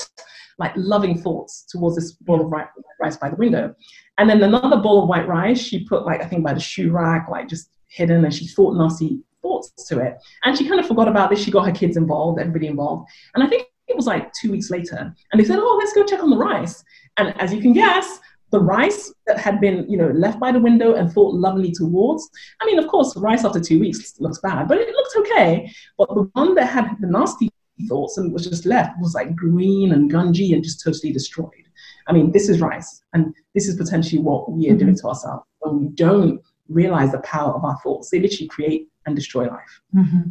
like 0.58 0.72
loving 0.76 1.20
thoughts 1.20 1.66
towards 1.68 1.96
this 1.96 2.12
bowl 2.12 2.40
of 2.40 2.48
white 2.48 2.68
rice 3.00 3.18
by 3.18 3.28
the 3.28 3.36
window. 3.36 3.74
And 4.18 4.30
then 4.30 4.42
another 4.42 4.76
bowl 4.76 5.02
of 5.02 5.08
white 5.08 5.26
rice, 5.26 5.60
she 5.60 5.84
put 5.84 6.06
like, 6.06 6.22
I 6.22 6.26
think 6.26 6.44
by 6.44 6.54
the 6.54 6.60
shoe 6.60 6.92
rack, 6.92 7.28
like 7.28 7.48
just 7.48 7.70
hidden, 7.88 8.24
and 8.24 8.34
she 8.34 8.46
thought 8.46 8.76
nasty 8.76 9.20
thoughts 9.42 9.70
to 9.88 9.98
it. 10.00 10.18
And 10.44 10.56
she 10.56 10.68
kind 10.68 10.80
of 10.80 10.86
forgot 10.86 11.08
about 11.08 11.30
this. 11.30 11.42
She 11.42 11.50
got 11.50 11.66
her 11.66 11.72
kids 11.72 11.96
involved, 11.96 12.40
everybody 12.40 12.66
involved. 12.68 13.10
And 13.34 13.42
I 13.42 13.48
think 13.48 13.66
it 13.88 13.96
was 13.96 14.06
like 14.06 14.32
two 14.32 14.50
weeks 14.50 14.70
later. 14.70 15.14
And 15.32 15.40
they 15.40 15.44
said, 15.44 15.58
oh, 15.58 15.76
let's 15.78 15.92
go 15.92 16.04
check 16.04 16.22
on 16.22 16.30
the 16.30 16.36
rice. 16.36 16.82
And 17.16 17.38
as 17.40 17.52
you 17.52 17.60
can 17.60 17.72
guess, 17.72 18.20
the 18.50 18.60
rice 18.60 19.12
that 19.26 19.38
had 19.38 19.60
been, 19.60 19.84
you 19.90 19.96
know, 19.96 20.10
left 20.10 20.38
by 20.38 20.52
the 20.52 20.60
window 20.60 20.94
and 20.94 21.12
thought 21.12 21.34
lovely 21.34 21.72
towards. 21.72 22.28
I 22.60 22.66
mean, 22.66 22.78
of 22.78 22.86
course, 22.86 23.16
rice 23.16 23.44
after 23.44 23.60
two 23.60 23.80
weeks 23.80 24.14
looks 24.20 24.38
bad, 24.38 24.68
but 24.68 24.78
it 24.78 24.94
looked 24.94 25.16
okay. 25.18 25.72
But 25.98 26.14
the 26.14 26.30
one 26.34 26.54
that 26.54 26.66
had 26.66 26.96
the 27.00 27.08
nasty 27.08 27.50
thoughts 27.88 28.16
and 28.16 28.32
was 28.32 28.46
just 28.46 28.64
left 28.64 28.92
was 29.00 29.14
like 29.14 29.34
green 29.34 29.92
and 29.92 30.10
gungy 30.10 30.54
and 30.54 30.62
just 30.62 30.82
totally 30.84 31.12
destroyed. 31.12 31.63
I 32.06 32.12
mean, 32.12 32.32
this 32.32 32.48
is 32.48 32.60
rice, 32.60 33.02
and 33.12 33.34
this 33.54 33.68
is 33.68 33.76
potentially 33.76 34.20
what 34.20 34.50
we 34.50 34.66
are 34.66 34.70
mm-hmm. 34.70 34.78
doing 34.78 34.96
to 34.96 35.06
ourselves 35.08 35.44
when 35.60 35.80
we 35.80 35.88
don't 35.88 36.40
realize 36.68 37.12
the 37.12 37.20
power 37.20 37.52
of 37.54 37.64
our 37.64 37.78
thoughts. 37.82 38.10
They 38.10 38.20
literally 38.20 38.48
create 38.48 38.88
and 39.06 39.14
destroy 39.14 39.46
life. 39.48 39.80
Mm-hmm. 39.94 40.30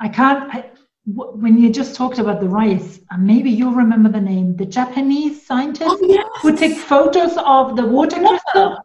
I 0.00 0.08
can't. 0.08 0.54
I, 0.54 0.70
w- 1.14 1.32
when 1.42 1.58
you 1.58 1.70
just 1.70 1.94
talked 1.94 2.18
about 2.18 2.40
the 2.40 2.48
rice, 2.48 3.00
uh, 3.10 3.18
maybe 3.18 3.50
you'll 3.50 3.72
remember 3.72 4.08
the 4.08 4.20
name, 4.20 4.56
the 4.56 4.66
Japanese 4.66 5.46
scientist 5.46 5.88
oh, 5.88 5.98
yes. 6.02 6.26
who 6.42 6.56
take 6.56 6.76
photos 6.76 7.36
of 7.44 7.76
the 7.76 7.86
water 7.86 8.16
crystal. 8.16 8.78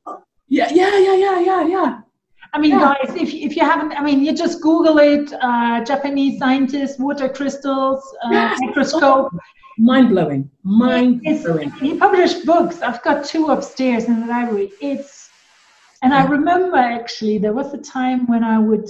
Yeah, 0.47 0.69
yeah, 0.73 0.97
yeah, 0.99 1.15
yeah, 1.15 1.39
yeah, 1.39 1.67
yeah. 1.67 1.99
I 2.53 2.59
mean, 2.59 2.71
yeah. 2.71 2.95
guys, 3.01 3.15
if, 3.15 3.33
if 3.33 3.55
you 3.55 3.63
haven't, 3.63 3.93
I 3.93 4.03
mean, 4.03 4.25
you 4.25 4.33
just 4.33 4.61
Google 4.61 4.97
it, 4.97 5.31
uh, 5.41 5.85
Japanese 5.85 6.37
scientist, 6.37 6.99
water 6.99 7.29
crystals, 7.29 8.03
uh, 8.25 8.29
yes. 8.31 8.59
microscope. 8.61 9.31
Mind 9.81 10.09
blowing. 10.09 10.49
Mind 10.63 11.21
blowing. 11.43 11.71
He 11.71 11.97
published 11.97 12.45
books. 12.45 12.81
I've 12.81 13.03
got 13.03 13.25
two 13.25 13.47
upstairs 13.47 14.05
in 14.05 14.21
the 14.21 14.27
library. 14.27 14.71
It's, 14.79 15.29
and 16.03 16.13
I 16.13 16.25
remember 16.25 16.77
actually 16.77 17.37
there 17.37 17.53
was 17.53 17.73
a 17.73 17.77
time 17.77 18.27
when 18.27 18.43
I 18.43 18.57
would, 18.59 18.87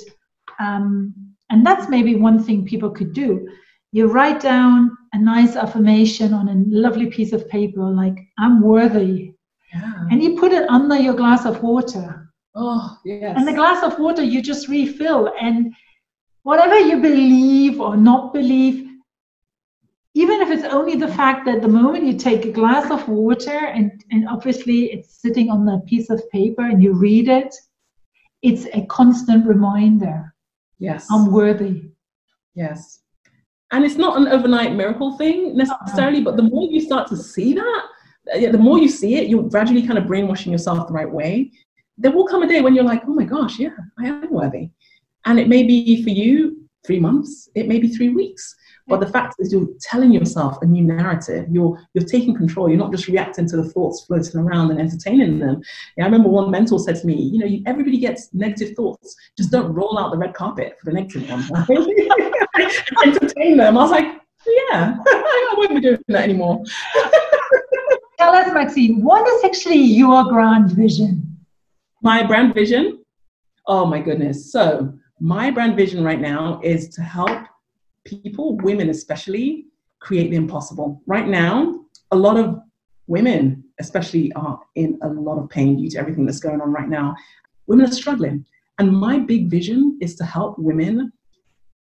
um, 0.59 1.13
and 1.49 1.65
that's 1.65 1.89
maybe 1.89 2.15
one 2.15 2.43
thing 2.43 2.65
people 2.65 2.89
could 2.89 3.13
do. 3.13 3.49
You 3.91 4.07
write 4.07 4.41
down 4.41 4.95
a 5.13 5.19
nice 5.19 5.55
affirmation 5.55 6.33
on 6.33 6.47
a 6.49 6.55
lovely 6.67 7.07
piece 7.07 7.33
of 7.33 7.49
paper, 7.49 7.83
like 7.83 8.17
"I'm 8.37 8.61
worthy," 8.61 9.33
yeah. 9.73 10.07
and 10.11 10.21
you 10.23 10.37
put 10.37 10.51
it 10.53 10.69
under 10.69 10.97
your 10.97 11.13
glass 11.13 11.45
of 11.45 11.61
water 11.63 12.21
Oh, 12.55 12.97
yes. 13.05 13.35
And 13.37 13.47
the 13.47 13.53
glass 13.53 13.83
of 13.83 13.97
water 13.99 14.23
you 14.23 14.41
just 14.41 14.67
refill. 14.67 15.33
And 15.39 15.73
whatever 16.43 16.77
you 16.77 17.01
believe 17.01 17.79
or 17.79 17.95
not 17.95 18.33
believe, 18.33 18.80
even 20.13 20.41
if 20.41 20.49
it's 20.49 20.65
only 20.73 20.95
the 20.95 21.07
fact 21.07 21.45
that 21.45 21.61
the 21.61 21.67
moment 21.67 22.05
you 22.05 22.17
take 22.17 22.45
a 22.45 22.51
glass 22.51 22.91
of 22.91 23.07
water 23.07 23.67
and, 23.67 24.03
and 24.11 24.27
obviously 24.27 24.91
it's 24.91 25.21
sitting 25.21 25.49
on 25.49 25.65
that 25.65 25.85
piece 25.85 26.09
of 26.09 26.21
paper 26.31 26.63
and 26.63 26.83
you 26.83 26.93
read 26.93 27.29
it, 27.29 27.55
it's 28.41 28.65
a 28.73 28.85
constant 28.87 29.45
reminder. 29.47 30.33
Yes. 30.79 31.07
I'm 31.11 31.31
worthy. 31.31 31.91
Yes. 32.55 33.01
And 33.71 33.85
it's 33.85 33.95
not 33.95 34.17
an 34.17 34.27
overnight 34.27 34.73
miracle 34.75 35.17
thing 35.17 35.55
necessarily, 35.55 36.21
but 36.21 36.35
the 36.35 36.43
more 36.43 36.69
you 36.69 36.81
start 36.81 37.07
to 37.07 37.15
see 37.17 37.53
that, 37.53 37.83
the 38.51 38.57
more 38.57 38.79
you 38.79 38.89
see 38.89 39.15
it, 39.15 39.29
you're 39.29 39.43
gradually 39.43 39.85
kind 39.85 39.97
of 39.97 40.07
brainwashing 40.07 40.51
yourself 40.51 40.87
the 40.87 40.93
right 40.93 41.09
way 41.09 41.51
there 42.01 42.11
will 42.11 42.25
come 42.25 42.43
a 42.43 42.47
day 42.47 42.61
when 42.61 42.73
you're 42.73 42.83
like, 42.83 43.03
oh 43.07 43.13
my 43.13 43.23
gosh, 43.23 43.59
yeah, 43.59 43.69
I 43.99 44.05
am 44.07 44.31
worthy. 44.31 44.71
And 45.25 45.39
it 45.39 45.47
may 45.47 45.63
be 45.63 46.03
for 46.03 46.09
you 46.09 46.67
three 46.85 46.99
months, 46.99 47.49
it 47.55 47.67
may 47.67 47.79
be 47.79 47.89
three 47.89 48.09
weeks. 48.09 48.55
But 48.87 48.99
the 48.99 49.07
fact 49.07 49.35
is, 49.39 49.51
you're 49.51 49.67
telling 49.79 50.11
yourself 50.11 50.61
a 50.61 50.65
new 50.65 50.83
narrative. 50.83 51.47
You're 51.49 51.79
you're 51.93 52.05
taking 52.05 52.35
control. 52.35 52.69
You're 52.69 52.77
not 52.77 52.91
just 52.91 53.07
reacting 53.07 53.47
to 53.49 53.57
the 53.57 53.63
thoughts 53.63 54.05
floating 54.05 54.39
around 54.39 54.71
and 54.71 54.79
entertaining 54.79 55.39
them. 55.39 55.61
Yeah, 55.97 56.03
I 56.03 56.07
remember 56.07 56.29
one 56.29 56.51
mentor 56.51 56.79
said 56.79 56.97
to 56.97 57.07
me, 57.07 57.15
you 57.15 57.39
know, 57.39 57.63
everybody 57.65 57.97
gets 57.97 58.33
negative 58.33 58.75
thoughts. 58.75 59.15
Just 59.37 59.51
don't 59.51 59.73
roll 59.73 59.97
out 59.99 60.11
the 60.11 60.17
red 60.17 60.33
carpet 60.33 60.77
for 60.79 60.91
the 60.91 60.93
negative 60.93 61.29
ones. 61.29 61.49
Entertain 63.05 63.57
them. 63.57 63.77
I 63.77 63.81
was 63.81 63.91
like, 63.91 64.21
yeah, 64.45 64.97
I 65.07 65.53
won't 65.57 65.75
be 65.75 65.81
doing 65.81 65.99
that 66.07 66.23
anymore. 66.23 66.63
Tell 68.17 68.35
us, 68.35 68.53
Maxine, 68.53 69.03
what 69.03 69.27
is 69.27 69.43
actually 69.43 69.81
your 69.81 70.23
grand 70.25 70.71
vision? 70.71 71.37
My 72.01 72.23
brand 72.23 72.53
vision, 72.53 73.03
oh 73.67 73.85
my 73.85 73.99
goodness. 73.99 74.51
So, 74.51 74.93
my 75.19 75.51
brand 75.51 75.75
vision 75.75 76.03
right 76.03 76.19
now 76.19 76.59
is 76.63 76.89
to 76.89 77.01
help 77.01 77.45
people, 78.05 78.57
women 78.57 78.89
especially, 78.89 79.65
create 79.99 80.29
the 80.31 80.35
impossible. 80.35 81.01
Right 81.05 81.27
now, 81.27 81.81
a 82.11 82.15
lot 82.15 82.37
of 82.37 82.59
women, 83.07 83.63
especially, 83.79 84.31
are 84.33 84.59
in 84.75 84.99
a 85.03 85.07
lot 85.07 85.39
of 85.39 85.49
pain 85.49 85.77
due 85.77 85.89
to 85.89 85.99
everything 85.99 86.25
that's 86.25 86.39
going 86.39 86.61
on 86.61 86.71
right 86.71 86.89
now. 86.89 87.15
Women 87.67 87.87
are 87.87 87.91
struggling. 87.91 88.45
And 88.79 88.91
my 88.91 89.19
big 89.19 89.49
vision 89.49 89.97
is 90.01 90.15
to 90.15 90.25
help 90.25 90.57
women 90.57 91.11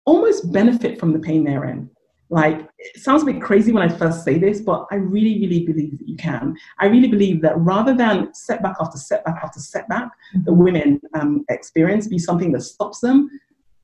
almost 0.06 0.52
benefit 0.52 0.98
from 0.98 1.12
the 1.12 1.18
pain 1.18 1.44
they're 1.44 1.64
in. 1.64 1.90
Like, 2.28 2.68
it 2.78 3.02
sounds 3.02 3.22
a 3.22 3.26
bit 3.26 3.40
crazy 3.40 3.70
when 3.70 3.88
I 3.88 3.94
first 3.96 4.24
say 4.24 4.36
this, 4.38 4.60
but 4.60 4.86
I 4.90 4.96
really, 4.96 5.38
really 5.40 5.64
believe 5.64 5.98
that 5.98 6.08
you 6.08 6.16
can. 6.16 6.56
I 6.80 6.86
really 6.86 7.06
believe 7.06 7.40
that 7.42 7.56
rather 7.56 7.94
than 7.94 8.34
setback 8.34 8.76
after 8.80 8.98
setback 8.98 9.36
after 9.44 9.60
setback, 9.60 10.08
the 10.44 10.50
mm-hmm. 10.50 10.62
women 10.62 11.00
um, 11.14 11.44
experience 11.50 12.08
be 12.08 12.18
something 12.18 12.50
that 12.52 12.62
stops 12.62 13.00
them, 13.00 13.30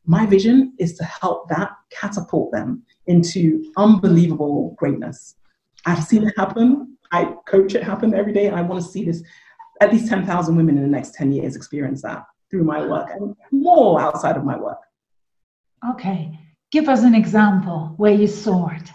my 0.07 0.27
vision 0.27 0.75
is 0.79 0.95
to 0.99 1.05
help 1.05 1.49
that 1.49 1.71
catapult 1.91 2.53
them 2.53 2.83
into 3.07 3.65
unbelievable 3.77 4.75
greatness. 4.79 5.37
I've 5.87 6.05
seen 6.05 6.27
it 6.27 6.35
happen. 6.37 6.97
I 7.13 7.35
coach 7.47 7.75
it 7.75 7.83
happen 7.83 8.15
every 8.15 8.33
day. 8.33 8.47
And 8.47 8.57
I 8.57 8.63
want 8.63 8.83
to 8.83 8.89
see 8.89 9.05
this 9.05 9.23
at 9.81 9.93
least 9.93 10.09
10,000 10.09 10.57
women 10.57 10.77
in 10.77 10.83
the 10.83 10.89
next 10.89 11.15
10 11.15 11.33
years 11.33 11.57
experience 11.57 12.03
that 12.03 12.25
through 12.51 12.65
my 12.65 12.87
work 12.87 13.09
and 13.11 13.35
more 13.51 14.01
outside 14.01 14.37
of 14.37 14.45
my 14.45 14.57
work. 14.57 14.79
Okay. 15.91 16.39
give 16.71 16.89
us 16.89 17.03
an 17.03 17.15
example 17.15 17.95
where 17.97 18.13
you 18.15 18.27
saw 18.27 18.69
it. 18.69 18.91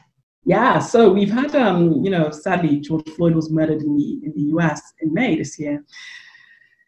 Yeah, 0.46 0.80
so 0.80 1.12
we've 1.12 1.30
had, 1.30 1.54
um, 1.58 2.04
you 2.06 2.10
know, 2.10 2.32
sadly, 2.32 2.80
George 2.80 3.10
Floyd 3.10 3.36
was 3.36 3.52
murdered 3.52 3.82
in 3.82 3.98
the 3.98 4.20
in 4.24 4.32
the 4.34 4.44
U.S. 4.54 4.82
in 5.02 5.14
May 5.14 5.36
this 5.36 5.60
year, 5.60 5.84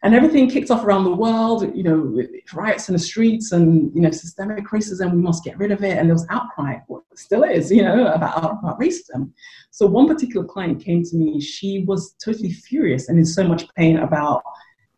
and 0.02 0.14
everything 0.14 0.48
kicked 0.48 0.70
off 0.70 0.84
around 0.84 1.04
the 1.04 1.14
world. 1.14 1.74
You 1.76 1.82
know, 1.82 2.22
riots 2.54 2.88
in 2.88 2.94
the 2.94 2.98
streets 2.98 3.52
and 3.52 3.94
you 3.94 4.00
know 4.00 4.10
systemic 4.10 4.66
racism. 4.66 5.12
We 5.12 5.22
must 5.22 5.44
get 5.44 5.58
rid 5.58 5.72
of 5.72 5.82
it, 5.84 5.98
and 5.98 6.08
there 6.08 6.14
was 6.14 6.26
outcry. 6.30 6.78
Well, 6.88 7.04
still 7.14 7.44
is, 7.44 7.70
you 7.70 7.82
know, 7.82 8.06
about 8.06 8.58
about 8.58 8.80
racism. 8.80 9.32
So 9.70 9.86
one 9.86 10.08
particular 10.08 10.46
client 10.46 10.82
came 10.82 11.04
to 11.04 11.16
me. 11.16 11.40
She 11.40 11.84
was 11.86 12.14
totally 12.24 12.52
furious 12.52 13.08
and 13.08 13.18
in 13.18 13.26
so 13.26 13.44
much 13.46 13.68
pain 13.76 13.98
about 13.98 14.42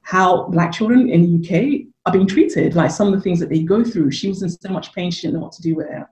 how 0.02 0.48
black 0.48 0.72
children 0.72 1.08
in 1.08 1.22
the 1.22 1.32
UK 1.38 1.86
are 2.06 2.12
being 2.12 2.26
treated, 2.26 2.74
like 2.74 2.90
some 2.90 3.08
of 3.08 3.14
the 3.14 3.20
things 3.20 3.38
that 3.40 3.48
they 3.48 3.62
go 3.62 3.84
through. 3.84 4.10
She 4.10 4.28
was 4.28 4.42
in 4.42 4.50
so 4.50 4.68
much 4.70 4.92
pain, 4.94 5.10
she 5.10 5.22
didn't 5.22 5.34
know 5.34 5.44
what 5.44 5.52
to 5.52 5.62
do 5.62 5.76
with 5.76 5.86
it. 5.86 6.02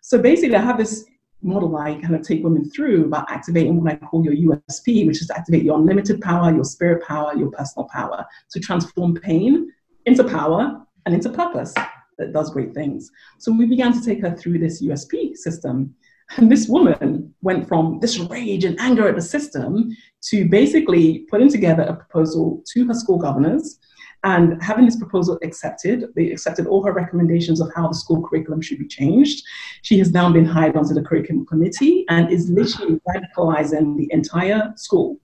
So 0.00 0.18
basically, 0.18 0.56
I 0.56 0.62
have 0.62 0.78
this 0.78 1.04
model 1.42 1.76
I 1.76 1.94
kind 1.94 2.14
of 2.14 2.22
take 2.22 2.42
women 2.42 2.68
through 2.70 3.06
about 3.06 3.30
activating 3.30 3.80
what 3.82 3.92
I 3.92 3.96
call 3.96 4.24
your 4.24 4.34
USP, 4.34 5.06
which 5.06 5.20
is 5.20 5.28
to 5.28 5.36
activate 5.36 5.62
your 5.62 5.78
unlimited 5.78 6.20
power, 6.20 6.52
your 6.52 6.64
spirit 6.64 7.04
power, 7.06 7.34
your 7.36 7.50
personal 7.50 7.88
power, 7.92 8.24
to 8.50 8.60
transform 8.60 9.14
pain 9.14 9.70
into 10.06 10.24
power 10.24 10.80
and 11.04 11.14
into 11.14 11.30
purpose 11.30 11.74
that 12.18 12.32
does 12.32 12.50
great 12.50 12.74
things. 12.74 13.10
So 13.38 13.52
we 13.52 13.66
began 13.66 13.92
to 13.92 14.04
take 14.04 14.22
her 14.22 14.34
through 14.34 14.58
this 14.58 14.82
USP 14.82 15.36
system. 15.36 15.94
And 16.36 16.50
this 16.50 16.66
woman 16.66 17.34
went 17.42 17.68
from 17.68 18.00
this 18.00 18.18
rage 18.18 18.64
and 18.64 18.80
anger 18.80 19.06
at 19.06 19.14
the 19.14 19.22
system 19.22 19.90
to 20.30 20.48
basically 20.48 21.20
putting 21.30 21.48
together 21.48 21.84
a 21.84 21.94
proposal 21.94 22.64
to 22.72 22.86
her 22.86 22.94
school 22.94 23.18
governors 23.18 23.78
and 24.24 24.60
having 24.62 24.84
this 24.84 24.96
proposal 24.96 25.38
accepted, 25.42 26.06
they 26.16 26.30
accepted 26.30 26.66
all 26.66 26.82
her 26.84 26.92
recommendations 26.92 27.60
of 27.60 27.70
how 27.74 27.88
the 27.88 27.94
school 27.94 28.26
curriculum 28.26 28.60
should 28.60 28.78
be 28.78 28.86
changed. 28.86 29.44
She 29.82 29.98
has 29.98 30.10
now 30.10 30.32
been 30.32 30.44
hired 30.44 30.76
onto 30.76 30.94
the 30.94 31.02
curriculum 31.02 31.46
committee 31.46 32.04
and 32.08 32.32
is 32.32 32.50
literally 32.50 33.00
radicalizing 33.08 33.96
the 33.96 34.08
entire 34.10 34.72
school. 34.76 35.18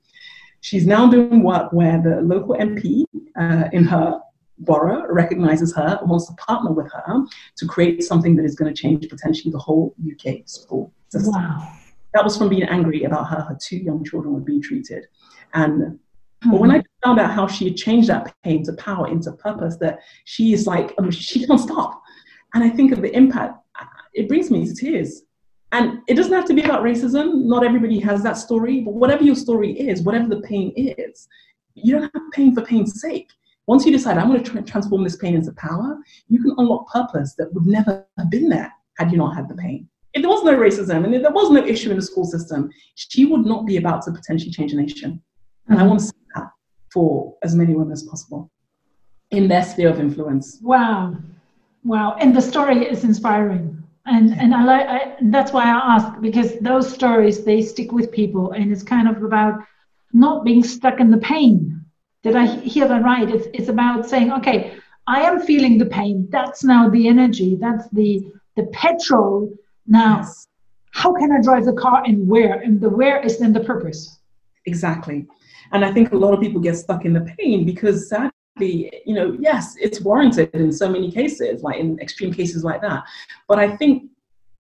She's 0.60 0.86
now 0.86 1.10
doing 1.10 1.42
work 1.42 1.72
where 1.72 2.00
the 2.00 2.20
local 2.20 2.54
MP 2.54 3.04
uh, 3.36 3.64
in 3.72 3.84
her 3.84 4.20
borough 4.58 5.06
recognizes 5.08 5.74
her 5.74 5.98
and 6.00 6.08
wants 6.08 6.28
to 6.28 6.34
partner 6.34 6.70
with 6.72 6.90
her 6.92 7.24
to 7.56 7.66
create 7.66 8.04
something 8.04 8.36
that 8.36 8.44
is 8.44 8.54
going 8.54 8.72
to 8.72 8.80
change 8.80 9.08
potentially 9.08 9.50
the 9.50 9.58
whole 9.58 9.94
UK 10.00 10.46
school 10.46 10.92
system. 11.08 11.32
Wow. 11.32 11.72
That 12.14 12.22
was 12.22 12.36
from 12.36 12.48
being 12.48 12.64
angry 12.64 13.04
about 13.04 13.28
how 13.28 13.40
her 13.40 13.58
two 13.60 13.78
young 13.78 14.04
children 14.04 14.34
were 14.34 14.40
being 14.40 14.62
treated. 14.62 15.06
And 15.54 15.98
but 16.50 16.60
when 16.60 16.70
I 16.70 16.82
found 17.04 17.18
out 17.18 17.30
how 17.30 17.46
she 17.46 17.64
had 17.66 17.76
changed 17.76 18.08
that 18.08 18.34
pain 18.44 18.64
to 18.64 18.72
power, 18.74 19.08
into 19.08 19.32
purpose, 19.32 19.76
that 19.78 20.00
she 20.24 20.52
is 20.52 20.66
like, 20.66 20.94
um, 20.98 21.10
she 21.10 21.46
can't 21.46 21.60
stop. 21.60 22.02
And 22.54 22.62
I 22.62 22.70
think 22.70 22.92
of 22.92 23.02
the 23.02 23.14
impact, 23.16 23.58
it 24.14 24.28
brings 24.28 24.50
me 24.50 24.66
to 24.66 24.74
tears. 24.74 25.22
And 25.72 26.00
it 26.06 26.14
doesn't 26.14 26.32
have 26.32 26.44
to 26.46 26.54
be 26.54 26.62
about 26.62 26.82
racism. 26.82 27.44
Not 27.44 27.64
everybody 27.64 27.98
has 28.00 28.22
that 28.22 28.36
story, 28.36 28.80
but 28.80 28.94
whatever 28.94 29.24
your 29.24 29.34
story 29.34 29.72
is, 29.72 30.02
whatever 30.02 30.28
the 30.28 30.42
pain 30.42 30.72
is, 30.76 31.28
you 31.74 31.94
don't 31.94 32.02
have 32.14 32.32
pain 32.32 32.54
for 32.54 32.62
pain's 32.62 33.00
sake. 33.00 33.30
Once 33.66 33.86
you 33.86 33.92
decide, 33.92 34.18
I'm 34.18 34.28
going 34.28 34.42
to 34.42 34.50
tra- 34.50 34.62
transform 34.62 35.02
this 35.02 35.16
pain 35.16 35.34
into 35.34 35.52
power, 35.52 35.96
you 36.28 36.42
can 36.42 36.54
unlock 36.58 36.92
purpose 36.92 37.34
that 37.38 37.52
would 37.54 37.66
never 37.66 38.06
have 38.18 38.30
been 38.30 38.48
there 38.48 38.70
had 38.98 39.10
you 39.10 39.16
not 39.16 39.34
had 39.34 39.48
the 39.48 39.54
pain. 39.54 39.88
If 40.12 40.20
there 40.20 40.30
was 40.30 40.44
no 40.44 40.54
racism 40.54 41.04
and 41.04 41.14
if 41.14 41.22
there 41.22 41.32
was 41.32 41.50
no 41.50 41.64
issue 41.64 41.90
in 41.90 41.96
the 41.96 42.02
school 42.02 42.26
system, 42.26 42.70
she 42.96 43.24
would 43.24 43.46
not 43.46 43.64
be 43.64 43.78
about 43.78 44.02
to 44.02 44.12
potentially 44.12 44.50
change 44.50 44.72
a 44.72 44.76
nation. 44.76 45.22
And 45.68 45.80
I 45.80 45.84
want 45.84 46.00
to 46.00 46.12
for 46.92 47.34
as 47.42 47.54
many 47.54 47.74
women 47.74 47.92
as 47.92 48.02
possible 48.02 48.50
in 49.30 49.48
their 49.48 49.64
sphere 49.64 49.88
of 49.88 49.98
influence. 49.98 50.58
Wow, 50.62 51.16
wow! 51.84 52.16
And 52.20 52.36
the 52.36 52.42
story 52.42 52.86
is 52.86 53.04
inspiring, 53.04 53.82
and 54.06 54.32
and 54.38 54.54
I 54.54 54.64
like 54.64 55.18
that's 55.30 55.52
why 55.52 55.64
I 55.64 55.94
ask 55.96 56.20
because 56.20 56.58
those 56.60 56.92
stories 56.92 57.44
they 57.44 57.62
stick 57.62 57.92
with 57.92 58.12
people, 58.12 58.52
and 58.52 58.70
it's 58.72 58.82
kind 58.82 59.08
of 59.08 59.22
about 59.22 59.60
not 60.12 60.44
being 60.44 60.62
stuck 60.62 61.00
in 61.00 61.10
the 61.10 61.18
pain. 61.18 61.84
Did 62.22 62.36
I 62.36 62.46
hear 62.46 62.86
that 62.86 63.02
right? 63.02 63.28
It's 63.28 63.48
it's 63.52 63.68
about 63.68 64.08
saying, 64.08 64.32
okay, 64.32 64.76
I 65.06 65.22
am 65.22 65.40
feeling 65.40 65.78
the 65.78 65.86
pain. 65.86 66.28
That's 66.30 66.62
now 66.62 66.88
the 66.88 67.08
energy. 67.08 67.56
That's 67.56 67.88
the 67.90 68.30
the 68.56 68.64
petrol. 68.66 69.52
Now, 69.86 70.18
yes. 70.18 70.46
how 70.92 71.12
can 71.14 71.32
I 71.32 71.40
drive 71.42 71.64
the 71.64 71.72
car 71.72 72.04
and 72.04 72.28
where? 72.28 72.60
And 72.60 72.80
the 72.80 72.90
where 72.90 73.20
is 73.20 73.38
then 73.38 73.52
the 73.52 73.64
purpose. 73.64 74.18
Exactly. 74.66 75.26
And 75.72 75.84
I 75.84 75.92
think 75.92 76.12
a 76.12 76.16
lot 76.16 76.34
of 76.34 76.40
people 76.40 76.60
get 76.60 76.76
stuck 76.76 77.04
in 77.04 77.12
the 77.12 77.34
pain 77.38 77.64
because 77.64 78.08
sadly, 78.08 78.32
you 79.06 79.14
know, 79.14 79.36
yes, 79.40 79.74
it's 79.80 80.00
warranted 80.00 80.50
in 80.54 80.72
so 80.72 80.88
many 80.88 81.10
cases, 81.10 81.62
like 81.62 81.78
in 81.80 81.98
extreme 82.00 82.32
cases 82.32 82.62
like 82.64 82.80
that. 82.82 83.04
But 83.48 83.58
I 83.58 83.76
think 83.76 84.10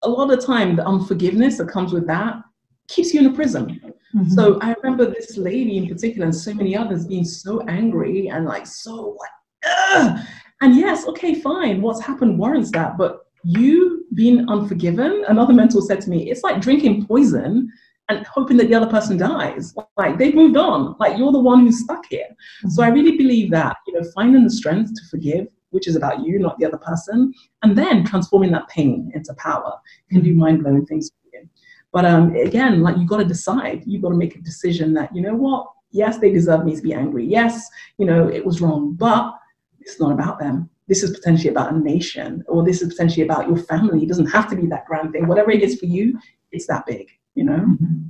a 0.04 0.10
lot 0.10 0.32
of 0.32 0.40
the 0.40 0.46
time, 0.46 0.76
the 0.76 0.86
unforgiveness 0.86 1.58
that 1.58 1.70
comes 1.70 1.94
with 1.94 2.08
that 2.08 2.44
keeps 2.88 3.14
you 3.14 3.20
in 3.20 3.28
a 3.28 3.34
prison. 3.34 3.94
Mm-hmm. 4.16 4.30
So 4.30 4.60
I 4.62 4.74
remember 4.82 5.06
this 5.06 5.38
lady 5.38 5.78
in 5.78 5.88
particular, 5.88 6.26
and 6.26 6.36
so 6.36 6.54
many 6.54 6.76
others 6.76 7.06
being 7.06 7.26
so 7.26 7.62
angry 7.68 8.30
and 8.30 8.46
like 8.46 8.66
so 8.66 9.18
like, 9.20 9.30
Ugh! 9.66 10.20
and 10.62 10.76
yes, 10.76 11.08
okay, 11.08 11.36
fine, 11.36 11.82
what's 11.82 12.02
happened 12.02 12.38
warrants 12.38 12.72
that, 12.72 12.98
but 12.98 13.26
you 13.44 14.06
being 14.14 14.48
unforgiven, 14.50 15.24
another 15.28 15.54
mentor 15.54 15.82
said 15.82 16.02
to 16.02 16.10
me, 16.10 16.32
it's 16.32 16.44
like 16.44 16.62
drinking 16.62 17.06
poison 17.06 17.72
and 18.10 18.26
hoping 18.28 18.58
that 18.58 18.68
the 18.68 18.76
other 18.76 18.90
person 18.90 19.18
dies. 19.18 19.74
Like 19.98 20.18
they've 20.18 20.36
moved 20.36 20.58
on. 20.58 20.96
Like 21.00 21.18
you're 21.18 21.32
the 21.32 21.40
one 21.40 21.62
who's 21.62 21.84
stuck 21.84 22.06
here. 22.10 22.28
Mm-hmm. 22.30 22.70
So 22.70 22.84
I 22.84 22.90
really 22.90 23.18
believe 23.18 23.52
that, 23.52 23.78
you 23.88 23.94
know, 23.94 24.08
finding 24.14 24.44
the 24.44 24.50
strength 24.50 24.94
to 24.94 25.02
forgive, 25.10 25.48
which 25.72 25.88
is 25.88 25.96
about 25.96 26.24
you, 26.24 26.40
not 26.40 26.58
the 26.60 26.66
other 26.66 26.78
person, 26.78 27.34
and 27.64 27.78
then 27.78 28.06
transforming 28.06 28.52
that 28.52 28.68
pain 28.70 29.12
into 29.16 29.34
power 29.36 29.74
can 30.10 30.22
do 30.22 30.34
mind 30.34 30.64
blowing 30.64 30.86
things 30.86 31.10
for 31.10 31.38
you. 31.38 31.50
But 31.92 32.06
um, 32.06 32.36
again, 32.36 32.82
like 32.82 32.98
you've 32.98 33.10
got 33.10 33.18
to 33.18 33.26
decide, 33.26 33.84
you've 33.86 34.02
got 34.02 34.10
to 34.10 34.16
make 34.16 34.36
a 34.36 34.42
decision 34.42 34.94
that, 34.94 35.16
you 35.16 35.22
know 35.22 35.36
what, 35.36 35.68
yes, 35.92 36.20
they 36.20 36.32
deserve 36.32 36.64
me 36.64 36.76
to 36.76 36.82
be 36.82 36.94
angry. 36.94 37.26
Yes, 37.26 37.68
you 37.98 38.06
know, 38.06 38.28
it 38.28 38.46
was 38.46 38.62
wrong, 38.62 38.94
but 38.94 39.34
it's 39.80 40.00
not 40.00 40.12
about 40.12 40.40
them. 40.40 40.70
This 40.88 41.02
is 41.02 41.18
potentially 41.18 41.50
about 41.50 41.74
a 41.74 41.80
nation, 41.80 42.44
or 42.48 42.64
this 42.64 42.84
is 42.84 42.90
potentially 42.90 43.26
about 43.26 43.48
your 43.48 43.58
family. 43.58 44.04
It 44.04 44.08
doesn't 44.08 44.28
have 44.28 44.48
to 44.52 44.56
be 44.56 44.68
that 44.68 44.86
grand 44.86 45.12
thing. 45.14 45.28
Whatever 45.28 45.50
it 45.50 45.64
is 45.64 45.80
for 45.80 45.88
you, 45.88 46.20
it's 46.52 46.68
that 46.68 46.86
big 46.86 47.10
you 47.36 47.44
know 47.44 47.60
mm-hmm. 47.60 48.08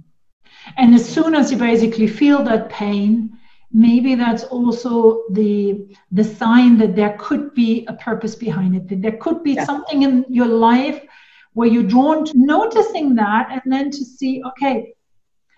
and 0.77 0.95
as 0.95 1.07
soon 1.07 1.35
as 1.35 1.51
you 1.51 1.57
basically 1.57 2.07
feel 2.07 2.43
that 2.43 2.69
pain 2.69 3.35
maybe 3.71 4.15
that's 4.15 4.43
also 4.45 5.23
the 5.31 5.85
the 6.11 6.23
sign 6.23 6.77
that 6.77 6.95
there 6.95 7.17
could 7.19 7.53
be 7.53 7.85
a 7.87 7.93
purpose 7.93 8.35
behind 8.35 8.75
it 8.75 8.87
that 8.87 9.01
there 9.01 9.17
could 9.17 9.43
be 9.43 9.53
yeah. 9.53 9.65
something 9.65 10.03
in 10.03 10.25
your 10.29 10.47
life 10.47 11.01
where 11.53 11.67
you're 11.67 11.91
drawn 11.95 12.23
to 12.25 12.31
noticing 12.35 13.15
that 13.15 13.49
and 13.51 13.73
then 13.73 13.89
to 13.91 14.05
see 14.05 14.41
okay 14.45 14.93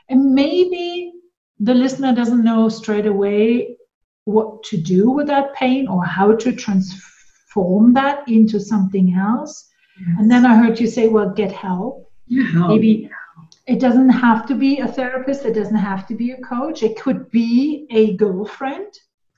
and 0.09 0.33
maybe 0.33 1.11
the 1.59 1.73
listener 1.73 2.13
doesn't 2.15 2.43
know 2.43 2.69
straight 2.69 3.05
away 3.05 3.75
what 4.25 4.63
to 4.63 4.77
do 4.77 5.09
with 5.09 5.27
that 5.27 5.53
pain 5.53 5.87
or 5.87 6.03
how 6.03 6.33
to 6.35 6.51
transform 6.51 7.93
that 7.93 8.27
into 8.27 8.59
something 8.59 9.13
else 9.13 9.69
yes. 9.99 10.15
and 10.19 10.31
then 10.31 10.45
i 10.45 10.55
heard 10.55 10.79
you 10.79 10.87
say 10.87 11.07
well 11.07 11.29
get 11.29 11.51
help 11.51 12.11
yeah, 12.27 12.67
maybe 12.67 13.09
it 13.67 13.79
doesn't 13.79 14.09
have 14.09 14.45
to 14.47 14.55
be 14.55 14.79
a 14.79 14.87
therapist. 14.87 15.45
It 15.45 15.53
doesn't 15.53 15.75
have 15.75 16.07
to 16.07 16.15
be 16.15 16.31
a 16.31 16.41
coach. 16.41 16.83
It 16.83 16.99
could 16.99 17.29
be 17.31 17.87
a 17.91 18.15
girlfriend 18.15 18.93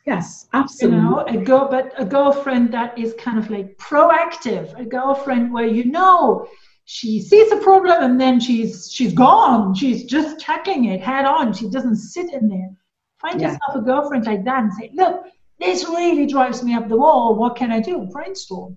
yes 0.06 0.48
absolutely 0.54 0.98
you 0.98 1.04
know 1.04 1.26
a 1.28 1.38
girl 1.38 1.68
but 1.70 1.92
a 1.98 2.06
girlfriend 2.06 2.74
that 2.74 2.98
is 2.98 3.14
kind 3.16 3.38
of 3.38 3.50
like 3.52 3.78
proactive 3.78 4.74
a 4.80 4.86
girlfriend 4.86 5.52
where 5.52 5.68
you 5.68 5.84
know 5.84 6.48
she 6.92 7.22
sees 7.22 7.52
a 7.52 7.58
problem 7.58 8.02
and 8.02 8.20
then 8.20 8.40
she's 8.40 8.92
she's 8.92 9.14
gone. 9.14 9.76
She's 9.76 10.06
just 10.06 10.40
tackling 10.40 10.86
it 10.86 11.00
head 11.00 11.26
on. 11.26 11.54
She 11.54 11.70
doesn't 11.70 11.98
sit 11.98 12.34
in 12.34 12.50
there. 12.50 12.72
Find 13.20 13.40
yeah. 13.40 13.52
yourself 13.52 13.76
a 13.76 13.82
girlfriend 13.82 14.26
like 14.26 14.44
that 14.46 14.64
and 14.64 14.74
say 14.74 14.90
look 14.96 15.24
this 15.60 15.88
really 15.88 16.26
drives 16.26 16.64
me 16.64 16.74
up 16.74 16.88
the 16.88 16.98
wall. 16.98 17.36
What 17.36 17.56
can 17.56 17.72
i 17.72 17.80
do? 17.80 18.10
Brainstorm 18.12 18.76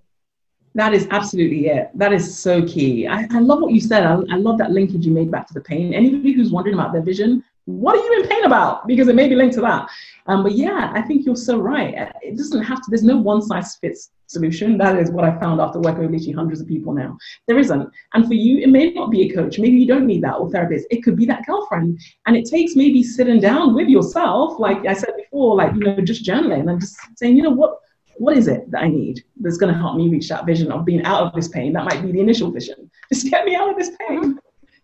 that 0.75 0.93
is 0.93 1.07
absolutely 1.11 1.67
it. 1.67 1.91
That 1.93 2.13
is 2.13 2.37
so 2.37 2.65
key. 2.65 3.07
I, 3.07 3.27
I 3.31 3.39
love 3.39 3.61
what 3.61 3.73
you 3.73 3.79
said. 3.79 4.05
I, 4.05 4.13
I, 4.31 4.37
love 4.37 4.57
that 4.57 4.71
linkage 4.71 5.05
you 5.05 5.11
made 5.11 5.29
back 5.29 5.47
to 5.47 5.53
the 5.53 5.61
pain. 5.61 5.93
Anybody 5.93 6.33
who's 6.33 6.51
wondering 6.51 6.73
about 6.73 6.93
their 6.93 7.03
vision, 7.03 7.43
what 7.65 7.95
are 7.95 8.03
you 8.03 8.21
in 8.21 8.27
pain 8.27 8.43
about? 8.43 8.87
Because 8.87 9.07
it 9.07 9.15
may 9.15 9.29
be 9.29 9.35
linked 9.35 9.55
to 9.55 9.61
that. 9.61 9.87
Um, 10.27 10.43
but 10.43 10.53
yeah, 10.53 10.91
I 10.93 11.01
think 11.01 11.25
you're 11.25 11.35
so 11.35 11.59
right. 11.59 12.11
It 12.21 12.37
doesn't 12.37 12.63
have 12.63 12.79
to, 12.79 12.89
there's 12.89 13.03
no 13.03 13.17
one 13.17 13.41
size 13.41 13.75
fits 13.75 14.11
solution. 14.27 14.77
That 14.77 14.97
is 14.97 15.11
what 15.11 15.23
I 15.23 15.39
found 15.39 15.61
after 15.61 15.79
working 15.79 16.01
with 16.01 16.11
literally 16.11 16.33
hundreds 16.33 16.59
of 16.59 16.67
people 16.67 16.91
now. 16.91 17.17
There 17.47 17.59
isn't. 17.59 17.89
And 18.13 18.27
for 18.27 18.33
you, 18.33 18.57
it 18.57 18.69
may 18.69 18.91
not 18.91 19.11
be 19.11 19.29
a 19.29 19.33
coach. 19.33 19.59
Maybe 19.59 19.77
you 19.77 19.87
don't 19.87 20.07
need 20.07 20.23
that 20.23 20.35
or 20.35 20.49
therapist. 20.49 20.87
It 20.89 21.03
could 21.03 21.15
be 21.15 21.25
that 21.27 21.45
girlfriend. 21.45 21.99
And 22.25 22.35
it 22.35 22.49
takes 22.49 22.75
maybe 22.75 23.03
sitting 23.03 23.39
down 23.39 23.75
with 23.75 23.87
yourself, 23.87 24.59
like 24.59 24.85
I 24.87 24.93
said 24.93 25.13
before, 25.15 25.55
like, 25.55 25.73
you 25.73 25.81
know, 25.81 26.01
just 26.01 26.25
journaling 26.25 26.69
and 26.69 26.81
just 26.81 26.97
saying, 27.15 27.37
you 27.37 27.43
know, 27.43 27.51
what, 27.51 27.77
what 28.17 28.37
is 28.37 28.47
it 28.47 28.69
that 28.71 28.83
I 28.83 28.87
need 28.87 29.23
that's 29.39 29.57
going 29.57 29.73
to 29.73 29.77
help 29.77 29.95
me 29.95 30.09
reach 30.09 30.29
that 30.29 30.45
vision 30.45 30.71
of 30.71 30.85
being 30.85 31.03
out 31.03 31.23
of 31.23 31.33
this 31.33 31.47
pain? 31.47 31.73
That 31.73 31.85
might 31.85 32.01
be 32.01 32.11
the 32.11 32.19
initial 32.19 32.51
vision. 32.51 32.89
Just 33.13 33.29
get 33.29 33.45
me 33.45 33.55
out 33.55 33.69
of 33.69 33.77
this 33.77 33.91
pain. 34.07 34.21
Mm-hmm. 34.21 34.37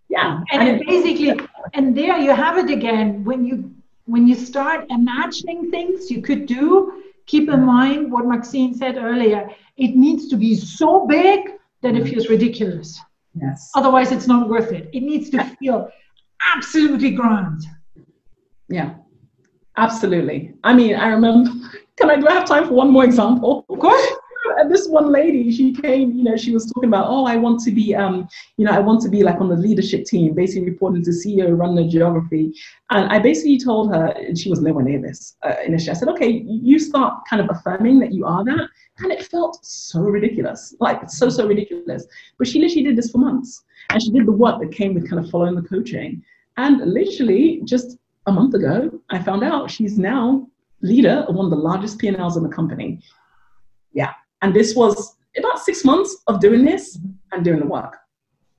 Yeah. 0.10 0.42
And, 0.52 0.70
and 0.70 0.86
basically, 0.86 1.40
and 1.74 1.96
there 1.96 2.18
you 2.18 2.34
have 2.34 2.58
it 2.58 2.70
again. 2.70 3.24
When 3.24 3.46
you 3.46 3.72
when 4.06 4.28
you 4.28 4.34
start 4.34 4.88
imagining 4.90 5.70
things 5.70 6.10
you 6.10 6.22
could 6.24 6.48
do, 6.48 7.04
keep 7.28 7.48
in 7.48 7.64
mind 7.64 8.12
what 8.12 8.26
Maxine 8.26 8.74
said 8.74 8.98
earlier. 8.98 9.48
It 9.78 9.96
needs 9.96 10.28
to 10.30 10.36
be 10.36 10.56
so 10.56 11.06
big 11.06 11.52
then 11.82 11.96
it 11.96 12.04
mm-hmm. 12.04 12.14
feels 12.14 12.30
ridiculous. 12.30 13.00
Yes. 13.40 13.72
Otherwise, 13.76 14.12
it's 14.12 14.28
not 14.28 14.50
worth 14.50 14.72
it. 14.72 14.90
It 14.94 15.02
needs 15.02 15.30
to 15.32 15.44
feel 15.60 15.90
absolutely 16.56 17.12
grand. 17.12 17.62
Yeah, 18.68 18.96
absolutely. 19.78 20.54
I 20.64 20.74
mean, 20.74 20.96
I 20.96 21.08
remember. 21.08 21.52
Can 22.00 22.10
I 22.10 22.16
do 22.16 22.28
I 22.28 22.34
have 22.34 22.48
time 22.48 22.66
for 22.66 22.74
one 22.74 22.92
more 22.92 23.04
example? 23.04 23.66
Of 23.70 23.80
course. 23.80 24.08
And 24.58 24.72
this 24.74 24.88
one 24.88 25.12
lady, 25.12 25.52
she 25.52 25.74
came, 25.74 26.14
you 26.14 26.24
know, 26.24 26.38
she 26.38 26.54
was 26.54 26.72
talking 26.72 26.88
about, 26.88 27.08
oh, 27.10 27.26
I 27.26 27.36
want 27.36 27.60
to 27.62 27.72
be, 27.72 27.94
um, 27.94 28.28
you 28.56 28.66
know, 28.66 28.72
I 28.72 28.80
want 28.80 29.02
to 29.02 29.10
be 29.10 29.22
like 29.22 29.42
on 29.42 29.50
the 29.50 29.58
leadership 29.58 30.06
team, 30.06 30.34
basically 30.34 30.70
reporting 30.70 31.04
to 31.04 31.12
CEO, 31.12 31.58
run 31.58 31.76
the 31.76 31.86
geography. 31.86 32.54
And 32.90 33.12
I 33.12 33.20
basically 33.20 33.60
told 33.60 33.94
her, 33.94 34.08
and 34.18 34.38
she 34.38 34.50
was 34.50 34.62
nowhere 34.62 34.86
near 34.86 35.02
this 35.02 35.36
uh, 35.44 35.56
initially. 35.66 35.92
I 35.92 35.94
said, 35.94 36.08
okay, 36.10 36.44
you 36.46 36.80
start 36.80 37.26
kind 37.30 37.42
of 37.42 37.50
affirming 37.50 38.00
that 38.00 38.14
you 38.14 38.26
are 38.26 38.46
that. 38.46 38.70
And 39.00 39.12
it 39.12 39.26
felt 39.26 39.64
so 39.66 40.00
ridiculous, 40.02 40.74
like 40.80 41.10
so, 41.10 41.30
so 41.30 41.46
ridiculous. 41.46 42.06
But 42.38 42.48
she 42.48 42.60
literally 42.60 42.84
did 42.84 42.96
this 42.96 43.12
for 43.12 43.18
months. 43.18 43.64
And 43.90 44.02
she 44.02 44.12
did 44.12 44.26
the 44.26 44.32
work 44.32 44.62
that 44.62 44.72
came 44.72 44.94
with 44.94 45.10
kind 45.10 45.24
of 45.24 45.30
following 45.30 45.56
the 45.56 45.68
coaching. 45.68 46.24
And 46.56 46.80
literally 46.94 47.62
just 47.66 47.98
a 48.26 48.32
month 48.32 48.54
ago, 48.54 49.02
I 49.10 49.22
found 49.22 49.44
out 49.44 49.70
she's 49.70 49.98
now 49.98 50.48
leader 50.82 51.26
of 51.28 51.36
one 51.36 51.46
of 51.46 51.52
the 51.52 51.58
largest 51.58 52.00
P&Ls 52.00 52.38
in 52.38 52.44
the 52.44 52.50
company. 52.50 53.02
Yeah. 53.94 54.14
And 54.42 54.56
this 54.56 54.76
was 54.76 55.18
about 55.38 55.60
six 55.60 55.84
months 55.84 56.16
of 56.28 56.40
doing 56.40 56.66
this 56.66 56.98
and 57.32 57.44
doing 57.44 57.60
the 57.60 57.66
work 57.66 57.98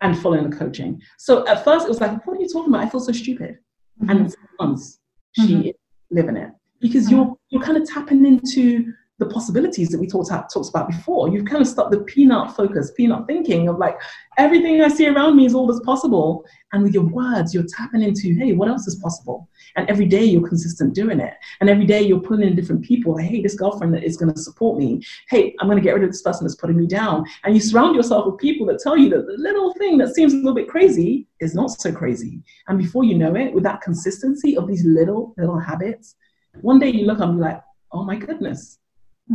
and 0.01 0.19
following 0.19 0.49
the 0.49 0.57
coaching. 0.57 1.01
So 1.19 1.47
at 1.47 1.65
first 1.65 1.87
it 1.87 1.89
was 1.89 2.01
like, 2.01 2.27
what 2.27 2.37
are 2.37 2.41
you 2.41 2.49
talking 2.49 2.73
about? 2.73 2.87
I 2.87 2.89
feel 2.89 3.01
so 3.01 3.13
stupid. 3.13 3.59
Mm-hmm. 4.01 4.11
And 4.11 4.31
six 4.31 4.43
months, 4.59 4.99
she 5.33 5.55
mm-hmm. 5.55 5.69
is 5.69 5.75
living 6.11 6.37
it. 6.37 6.51
Because 6.81 7.07
mm-hmm. 7.07 7.17
you're 7.17 7.37
you're 7.51 7.63
kind 7.63 7.77
of 7.77 7.89
tapping 7.89 8.25
into 8.25 8.93
the 9.21 9.27
possibilities 9.27 9.91
that 9.91 10.01
we 10.01 10.07
talked 10.07 10.31
about, 10.31 10.51
talked 10.51 10.71
about 10.71 10.89
before. 10.89 11.29
You've 11.29 11.45
kind 11.45 11.61
of 11.61 11.69
stopped 11.69 11.91
the 11.91 12.01
peanut 12.01 12.57
focus, 12.57 12.91
peanut 12.97 13.27
thinking 13.27 13.69
of 13.69 13.77
like 13.79 14.01
everything 14.39 14.81
I 14.81 14.89
see 14.89 15.07
around 15.09 15.37
me 15.37 15.45
is 15.45 15.55
all 15.55 15.67
that's 15.67 15.85
possible. 15.85 16.47
And 16.73 16.83
with 16.83 16.95
your 16.95 17.05
words, 17.05 17.53
you're 17.53 17.67
tapping 17.69 18.03
into, 18.03 18.35
hey, 18.35 18.53
what 18.53 18.69
else 18.69 18.87
is 18.87 18.97
possible? 18.97 19.47
And 19.77 19.89
every 19.91 20.07
day 20.07 20.25
you're 20.25 20.49
consistent 20.49 20.95
doing 20.95 21.21
it. 21.21 21.35
And 21.61 21.69
every 21.69 21.85
day 21.85 22.01
you're 22.01 22.21
pulling 22.21 22.49
in 22.49 22.57
different 22.57 22.83
people. 22.83 23.15
Hey, 23.19 23.43
this 23.43 23.55
girlfriend 23.55 23.93
that 23.95 24.05
is 24.05 24.17
going 24.17 24.33
to 24.33 24.41
support 24.41 24.79
me. 24.79 25.03
Hey, 25.29 25.55
I'm 25.61 25.69
going 25.69 25.79
to 25.79 25.85
get 25.85 25.95
rid 25.95 26.05
of 26.05 26.11
this 26.11 26.23
person 26.23 26.47
that's 26.47 26.57
putting 26.57 26.79
me 26.79 26.87
down. 26.87 27.27
And 27.45 27.55
you 27.55 27.61
surround 27.61 27.95
yourself 27.95 28.25
with 28.25 28.39
people 28.39 28.67
that 28.69 28.81
tell 28.81 28.97
you 28.97 29.11
that 29.11 29.27
the 29.27 29.37
little 29.37 29.75
thing 29.75 29.99
that 29.99 30.15
seems 30.15 30.33
a 30.33 30.37
little 30.37 30.55
bit 30.55 30.69
crazy 30.69 31.29
is 31.41 31.55
not 31.55 31.71
so 31.73 31.93
crazy. 31.93 32.43
And 32.69 32.79
before 32.79 33.05
you 33.05 33.19
know 33.19 33.37
it, 33.37 33.53
with 33.53 33.65
that 33.65 33.83
consistency 33.83 34.57
of 34.57 34.67
these 34.67 34.85
little, 34.87 35.35
little 35.37 35.59
habits, 35.59 36.17
one 36.63 36.79
day 36.79 36.89
you 36.89 37.05
look 37.05 37.21
and 37.21 37.37
you're 37.37 37.47
like, 37.47 37.63
oh 37.93 38.05
my 38.05 38.17
goodness, 38.17 38.79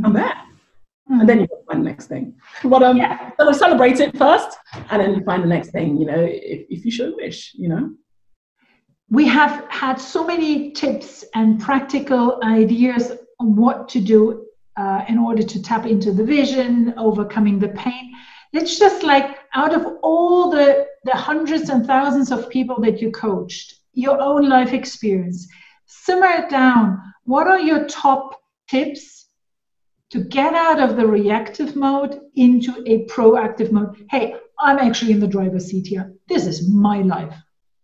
I'm 0.03 0.13
there. 0.13 0.35
Mm-hmm. 1.09 1.19
And 1.19 1.29
then 1.29 1.39
you 1.41 1.47
find 1.69 1.85
the 1.85 1.89
next 1.89 2.07
thing. 2.07 2.35
But 2.63 2.81
um, 2.81 2.97
yeah. 2.97 3.31
so 3.39 3.51
celebrate 3.51 3.99
it 3.99 4.17
first, 4.17 4.57
and 4.89 5.01
then 5.01 5.13
you 5.13 5.23
find 5.23 5.43
the 5.43 5.47
next 5.47 5.69
thing. 5.69 5.97
You 5.97 6.07
know, 6.07 6.19
if, 6.19 6.65
if 6.69 6.85
you 6.85 6.91
should 6.91 7.15
wish, 7.15 7.53
you 7.55 7.69
know. 7.69 7.91
We 9.11 9.27
have 9.27 9.65
had 9.69 9.95
so 10.01 10.25
many 10.25 10.71
tips 10.71 11.23
and 11.35 11.61
practical 11.61 12.39
ideas 12.43 13.11
on 13.39 13.55
what 13.55 13.87
to 13.89 14.01
do 14.01 14.47
uh, 14.77 15.05
in 15.07 15.19
order 15.19 15.43
to 15.43 15.61
tap 15.61 15.85
into 15.85 16.11
the 16.11 16.23
vision, 16.23 16.95
overcoming 16.97 17.59
the 17.59 17.69
pain. 17.69 18.11
It's 18.51 18.79
just 18.79 19.03
like 19.03 19.37
out 19.53 19.75
of 19.75 19.85
all 20.01 20.49
the 20.49 20.87
the 21.03 21.11
hundreds 21.11 21.69
and 21.69 21.85
thousands 21.85 22.31
of 22.31 22.49
people 22.49 22.81
that 22.81 22.99
you 22.99 23.11
coached, 23.11 23.75
your 23.93 24.19
own 24.19 24.49
life 24.49 24.73
experience, 24.73 25.47
simmer 25.85 26.31
it 26.41 26.49
down. 26.49 26.99
What 27.25 27.45
are 27.45 27.59
your 27.59 27.85
top 27.85 28.41
tips 28.67 29.24
to 30.11 30.23
get 30.23 30.53
out 30.53 30.79
of 30.79 30.97
the 30.97 31.05
reactive 31.05 31.75
mode 31.75 32.21
into 32.35 32.71
a 32.85 33.05
proactive 33.05 33.71
mode. 33.71 34.05
Hey, 34.09 34.35
I'm 34.59 34.77
actually 34.79 35.11
in 35.11 35.19
the 35.19 35.27
driver's 35.27 35.67
seat 35.67 35.87
here. 35.87 36.13
This 36.27 36.45
is 36.45 36.69
my 36.69 37.01
life. 37.01 37.35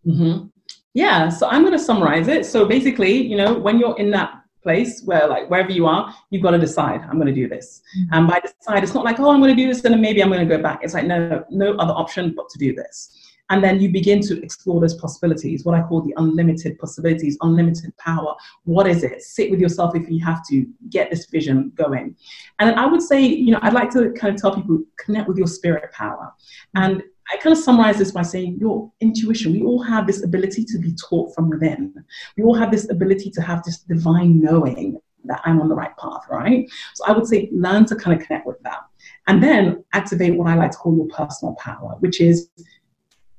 Mm-hmm. 0.06 0.46
Yeah, 0.94 1.28
so 1.28 1.48
I'm 1.48 1.62
going 1.62 1.72
to 1.72 1.78
summarize 1.78 2.28
it. 2.28 2.46
So 2.46 2.66
basically, 2.66 3.12
you 3.12 3.36
know, 3.36 3.54
when 3.54 3.78
you're 3.78 3.98
in 3.98 4.10
that 4.12 4.42
place 4.62 5.02
where, 5.04 5.26
like, 5.26 5.50
wherever 5.50 5.72
you 5.72 5.86
are, 5.86 6.14
you've 6.30 6.42
got 6.42 6.52
to 6.52 6.58
decide, 6.58 7.00
I'm 7.00 7.16
going 7.16 7.26
to 7.26 7.34
do 7.34 7.48
this. 7.48 7.82
Mm-hmm. 7.98 8.14
And 8.14 8.28
by 8.28 8.40
decide, 8.40 8.84
it's 8.84 8.94
not 8.94 9.04
like, 9.04 9.18
oh, 9.18 9.30
I'm 9.30 9.40
going 9.40 9.54
to 9.56 9.60
do 9.60 9.68
this, 9.68 9.84
and 9.84 9.94
then 9.94 10.00
maybe 10.00 10.22
I'm 10.22 10.28
going 10.28 10.46
to 10.46 10.56
go 10.56 10.62
back. 10.62 10.80
It's 10.82 10.94
like, 10.94 11.06
no, 11.06 11.44
no 11.50 11.74
other 11.74 11.92
option 11.92 12.34
but 12.36 12.48
to 12.50 12.58
do 12.58 12.74
this. 12.74 13.18
And 13.50 13.62
then 13.62 13.80
you 13.80 13.90
begin 13.90 14.20
to 14.22 14.42
explore 14.42 14.80
those 14.80 14.94
possibilities, 14.94 15.64
what 15.64 15.74
I 15.74 15.82
call 15.82 16.00
the 16.00 16.14
unlimited 16.16 16.78
possibilities, 16.78 17.36
unlimited 17.42 17.94
power. 17.98 18.34
What 18.64 18.86
is 18.86 19.02
it? 19.02 19.20
Sit 19.20 19.50
with 19.50 19.60
yourself 19.60 19.94
if 19.94 20.08
you 20.08 20.24
have 20.24 20.46
to 20.48 20.66
get 20.88 21.10
this 21.10 21.26
vision 21.26 21.70
going. 21.74 22.16
And 22.60 22.74
I 22.76 22.86
would 22.86 23.02
say, 23.02 23.20
you 23.22 23.52
know, 23.52 23.58
I'd 23.60 23.74
like 23.74 23.90
to 23.90 24.10
kind 24.12 24.34
of 24.34 24.40
tell 24.40 24.54
people 24.54 24.82
connect 24.98 25.28
with 25.28 25.36
your 25.36 25.46
spirit 25.46 25.92
power. 25.92 26.32
And 26.76 27.02
I 27.32 27.36
kind 27.36 27.56
of 27.56 27.62
summarize 27.62 27.98
this 27.98 28.10
by 28.10 28.22
saying 28.22 28.58
your 28.60 28.90
intuition. 29.00 29.52
We 29.52 29.62
all 29.62 29.82
have 29.82 30.06
this 30.06 30.24
ability 30.24 30.64
to 30.64 30.78
be 30.78 30.94
taught 30.94 31.34
from 31.34 31.50
within. 31.50 31.94
We 32.36 32.44
all 32.44 32.54
have 32.54 32.70
this 32.70 32.90
ability 32.90 33.30
to 33.32 33.42
have 33.42 33.62
this 33.64 33.78
divine 33.80 34.40
knowing 34.40 34.98
that 35.24 35.40
I'm 35.44 35.60
on 35.60 35.68
the 35.68 35.74
right 35.74 35.96
path, 35.98 36.22
right? 36.30 36.68
So 36.94 37.04
I 37.06 37.12
would 37.12 37.26
say 37.26 37.48
learn 37.52 37.84
to 37.86 37.96
kind 37.96 38.18
of 38.18 38.26
connect 38.26 38.46
with 38.46 38.60
that. 38.64 38.80
And 39.28 39.42
then 39.42 39.84
activate 39.92 40.36
what 40.36 40.48
I 40.48 40.54
like 40.56 40.72
to 40.72 40.76
call 40.76 40.96
your 40.96 41.06
personal 41.06 41.54
power, 41.54 41.96
which 42.00 42.20
is 42.20 42.50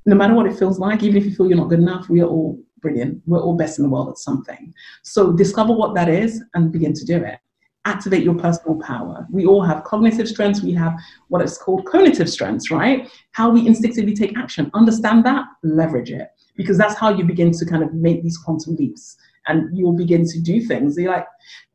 no 0.05 0.15
matter 0.15 0.33
what 0.33 0.45
it 0.45 0.57
feels 0.57 0.79
like, 0.79 1.03
even 1.03 1.17
if 1.17 1.25
you 1.25 1.33
feel 1.33 1.47
you're 1.47 1.57
not 1.57 1.69
good 1.69 1.79
enough, 1.79 2.09
we 2.09 2.21
are 2.21 2.27
all 2.27 2.59
brilliant. 2.81 3.21
We're 3.25 3.39
all 3.39 3.55
best 3.55 3.79
in 3.79 3.83
the 3.83 3.89
world 3.89 4.09
at 4.09 4.17
something. 4.17 4.73
So 5.03 5.31
discover 5.31 5.73
what 5.73 5.95
that 5.95 6.09
is 6.09 6.43
and 6.53 6.71
begin 6.71 6.93
to 6.93 7.05
do 7.05 7.23
it. 7.23 7.39
Activate 7.85 8.23
your 8.23 8.35
personal 8.35 8.79
power. 8.81 9.27
We 9.31 9.45
all 9.45 9.61
have 9.61 9.83
cognitive 9.83 10.27
strengths. 10.27 10.61
We 10.61 10.73
have 10.73 10.93
what 11.27 11.41
is 11.41 11.57
called 11.57 11.85
cognitive 11.85 12.29
strengths, 12.29 12.71
right? 12.71 13.09
How 13.31 13.49
we 13.49 13.67
instinctively 13.67 14.13
take 14.13 14.37
action. 14.37 14.69
Understand 14.73 15.25
that, 15.25 15.45
leverage 15.63 16.11
it. 16.11 16.27
Because 16.55 16.77
that's 16.77 16.95
how 16.95 17.09
you 17.09 17.25
begin 17.25 17.51
to 17.51 17.65
kind 17.65 17.83
of 17.83 17.93
make 17.93 18.21
these 18.21 18.37
quantum 18.37 18.75
leaps 18.75 19.17
and 19.47 19.75
you'll 19.77 19.97
begin 19.97 20.25
to 20.25 20.39
do 20.39 20.61
things. 20.61 20.97
You're 20.97 21.11
like, 21.11 21.25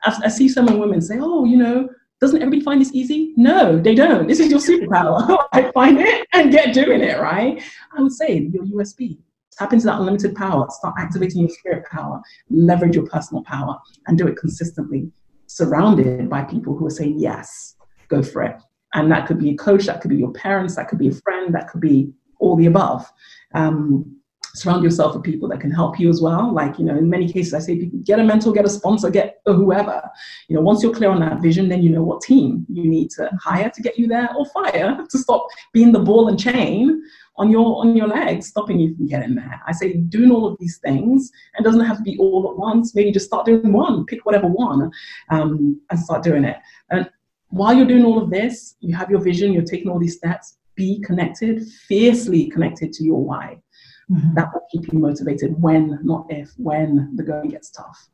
I, 0.05 0.19
I 0.25 0.29
see 0.29 0.49
some 0.49 0.79
women 0.79 1.01
say, 1.01 1.19
oh, 1.21 1.45
you 1.45 1.57
know, 1.57 1.89
doesn't 2.21 2.43
everybody 2.43 2.63
find 2.63 2.81
this 2.81 2.93
easy? 2.93 3.33
No, 3.37 3.79
they 3.79 3.95
don't. 3.95 4.27
This 4.27 4.41
is 4.41 4.51
your 4.51 4.61
superpower. 4.61 5.39
I 5.53 5.71
find 5.73 6.01
it 6.01 6.27
and 6.33 6.51
get 6.51 6.75
doing 6.75 7.01
it, 7.01 7.21
right? 7.21 7.63
I 7.97 8.03
would 8.03 8.13
say 8.13 8.51
your 8.53 8.65
USP. 8.65 9.19
Tap 9.53 9.73
into 9.73 9.87
that 9.87 9.99
unlimited 9.99 10.35
power. 10.35 10.67
Start 10.71 10.95
activating 10.99 11.41
your 11.41 11.51
spirit 11.51 11.85
power. 11.91 12.21
Leverage 12.51 12.97
your 12.97 13.07
personal 13.07 13.43
power 13.45 13.77
and 14.07 14.19
do 14.19 14.27
it 14.27 14.37
consistently. 14.37 15.11
Surrounded 15.47 16.29
by 16.29 16.43
people 16.43 16.77
who 16.77 16.87
are 16.87 16.91
saying, 16.91 17.19
yes, 17.19 17.77
go 18.09 18.23
for 18.23 18.43
it. 18.43 18.57
And 18.95 19.11
that 19.13 19.27
could 19.27 19.39
be 19.39 19.51
a 19.51 19.57
coach, 19.57 19.87
that 19.87 20.01
could 20.01 20.11
be 20.11 20.17
your 20.17 20.33
parents, 20.33 20.77
that 20.77 20.89
could 20.89 20.99
be 20.99 21.09
a 21.09 21.13
friend, 21.13 21.55
that 21.55 21.69
could 21.69 21.81
be 21.81 22.13
all 22.41 22.57
the 22.57 22.67
above. 22.67 23.11
Um, 23.55 24.18
surround 24.55 24.83
yourself 24.83 25.15
with 25.15 25.25
people 25.25 25.49
that 25.49 25.61
can 25.61 25.71
help 25.71 25.99
you 25.99 26.09
as 26.09 26.21
well. 26.21 26.53
Like, 26.53 26.79
you 26.79 26.85
know, 26.85 26.97
in 26.97 27.09
many 27.09 27.31
cases, 27.31 27.55
I 27.55 27.59
say 27.59 27.77
get 27.77 28.19
a 28.19 28.25
mentor, 28.25 28.53
get 28.53 28.65
a 28.65 28.71
sponsor, 28.71 29.11
get 29.11 29.41
a 29.47 29.53
whoever. 29.53 30.03
You 30.49 30.57
know, 30.57 30.63
once 30.63 30.83
you're 30.83 30.95
clear 30.95 31.11
on 31.11 31.21
that 31.21 31.41
vision, 31.41 31.69
then 31.69 31.83
you 31.83 31.91
know 31.91 32.03
what 32.03 32.23
team 32.23 32.67
you 32.69 32.89
need 32.89 33.11
to 33.13 33.31
hire 33.41 33.71
to 33.71 33.83
get 33.83 33.99
you 33.99 34.07
there 34.07 34.29
or 34.37 34.47
fire 34.47 35.05
to 35.11 35.19
stop 35.19 35.47
being 35.73 35.93
the 35.93 35.99
ball 35.99 36.29
and 36.29 36.39
chain 36.39 37.03
on 37.37 37.51
your 37.51 37.81
on 37.81 37.97
your 37.97 38.09
legs, 38.09 38.49
stopping 38.49 38.81
you 38.81 38.95
from 38.97 39.07
getting 39.07 39.35
there. 39.35 39.61
I 39.67 39.73
say 39.73 39.95
doing 39.95 40.31
all 40.31 40.47
of 40.47 40.57
these 40.59 40.79
things 40.79 41.31
and 41.55 41.65
doesn't 41.65 41.85
have 41.85 41.99
to 41.99 42.03
be 42.03 42.17
all 42.19 42.51
at 42.51 42.59
once. 42.59 42.95
Maybe 42.95 43.13
just 43.13 43.27
start 43.27 43.47
doing 43.47 43.73
one, 43.73 44.07
pick 44.07 44.27
whatever 44.27 44.49
one, 44.49 44.91
um, 45.31 45.81
and 45.91 46.01
start 46.01 46.23
doing 46.23 46.45
it. 46.45 46.57
And 46.91 47.09
while 47.51 47.75
you're 47.75 47.87
doing 47.87 48.05
all 48.05 48.23
of 48.23 48.31
this, 48.31 48.77
you 48.81 48.95
have 48.97 49.11
your 49.11 49.21
vision, 49.21 49.53
you're 49.53 49.63
taking 49.63 49.89
all 49.89 49.99
these 49.99 50.17
steps, 50.17 50.59
be 50.75 51.01
connected, 51.01 51.67
fiercely 51.87 52.49
connected 52.49 52.93
to 52.93 53.05
your 53.05 53.23
why. 53.23 53.59
Mm-hmm. 54.11 54.35
That 54.35 54.53
will 54.53 54.67
keep 54.73 54.93
you 54.93 54.99
motivated 54.99 55.61
when, 55.61 55.99
not 56.03 56.27
if, 56.31 56.53
when 56.57 57.15
the 57.17 57.23
going 57.23 57.51
gets 57.51 57.71
tough. 57.71 58.09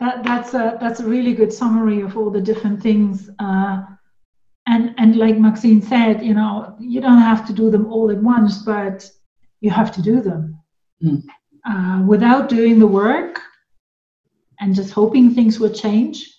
That, 0.00 0.22
that's 0.22 0.54
a 0.54 0.76
that's 0.80 1.00
a 1.00 1.06
really 1.06 1.34
good 1.34 1.52
summary 1.52 2.02
of 2.02 2.16
all 2.16 2.30
the 2.30 2.40
different 2.40 2.80
things. 2.80 3.30
Uh, 3.40 3.82
and 4.66 4.94
and 4.98 5.16
like 5.16 5.38
Maxine 5.38 5.82
said, 5.82 6.22
you 6.22 6.34
know, 6.34 6.76
you 6.78 7.00
don't 7.00 7.18
have 7.20 7.46
to 7.48 7.52
do 7.52 7.70
them 7.70 7.92
all 7.92 8.10
at 8.10 8.18
once, 8.18 8.58
but 8.58 9.10
you 9.60 9.70
have 9.70 9.90
to 9.92 10.02
do 10.02 10.20
them. 10.20 10.60
Mm. 11.02 11.24
Uh, 11.68 12.02
without 12.06 12.48
doing 12.48 12.78
the 12.78 12.86
work 12.86 13.40
and 14.60 14.74
just 14.74 14.92
hoping 14.92 15.34
things 15.34 15.58
will 15.58 15.72
change. 15.72 16.32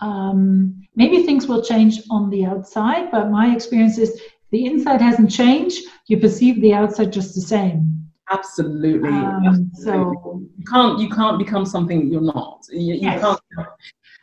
Um, 0.00 0.82
maybe 0.94 1.22
things 1.22 1.46
will 1.46 1.62
change 1.62 2.02
on 2.10 2.28
the 2.30 2.44
outside, 2.44 3.10
but 3.10 3.30
my 3.30 3.54
experience 3.54 3.98
is 3.98 4.20
the 4.50 4.66
inside 4.66 5.00
hasn't 5.00 5.30
changed. 5.30 5.84
You 6.08 6.18
perceive 6.18 6.60
the 6.60 6.74
outside 6.74 7.12
just 7.12 7.34
the 7.34 7.40
same. 7.40 7.95
Absolutely. 8.30 9.08
Um, 9.08 9.70
So 9.74 10.48
you 10.56 10.64
can't 10.64 10.98
you 10.98 11.08
can't 11.08 11.38
become 11.38 11.64
something 11.64 12.08
you're 12.08 12.20
not. 12.20 12.66
You, 12.70 12.94
you 12.94 13.00
yes. 13.02 13.20
can't. 13.20 13.40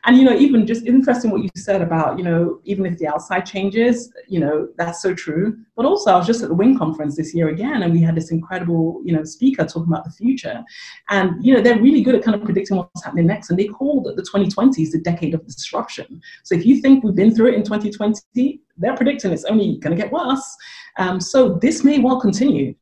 And 0.05 0.17
you 0.17 0.25
know, 0.25 0.35
even 0.35 0.67
just 0.67 0.85
interesting 0.85 1.31
what 1.31 1.43
you 1.43 1.49
said 1.55 1.81
about, 1.81 2.17
you 2.17 2.25
know, 2.25 2.59
even 2.65 2.85
if 2.85 2.97
the 2.97 3.07
outside 3.07 3.45
changes, 3.45 4.11
you 4.27 4.37
know, 4.37 4.67
that's 4.77 5.01
so 5.01 5.13
true. 5.13 5.57
But 5.77 5.85
also 5.85 6.11
I 6.11 6.17
was 6.17 6.27
just 6.27 6.43
at 6.43 6.49
the 6.49 6.55
Wing 6.55 6.77
conference 6.77 7.15
this 7.15 7.33
year 7.33 7.47
again, 7.47 7.83
and 7.83 7.93
we 7.93 8.01
had 8.01 8.15
this 8.15 8.29
incredible, 8.29 9.01
you 9.05 9.13
know, 9.13 9.23
speaker 9.23 9.63
talking 9.63 9.87
about 9.93 10.03
the 10.03 10.11
future. 10.11 10.61
And 11.09 11.43
you 11.43 11.53
know, 11.53 11.61
they're 11.61 11.81
really 11.81 12.01
good 12.01 12.15
at 12.15 12.23
kind 12.23 12.35
of 12.35 12.43
predicting 12.43 12.75
what's 12.75 13.05
happening 13.05 13.27
next. 13.27 13.49
And 13.49 13.57
they 13.57 13.67
called 13.67 14.11
the 14.13 14.23
2020s 14.23 14.91
the 14.91 14.99
decade 14.99 15.33
of 15.33 15.45
disruption. 15.45 16.21
So 16.43 16.55
if 16.55 16.65
you 16.65 16.81
think 16.81 17.05
we've 17.05 17.15
been 17.15 17.33
through 17.33 17.53
it 17.53 17.55
in 17.55 17.63
2020, 17.63 18.61
they're 18.75 18.97
predicting 18.97 19.31
it's 19.31 19.45
only 19.45 19.77
going 19.77 19.95
to 19.95 20.01
get 20.01 20.11
worse. 20.11 20.57
Um, 20.97 21.21
so 21.21 21.53
this 21.61 21.85
may 21.85 21.99
well 21.99 22.19
continue 22.19 22.75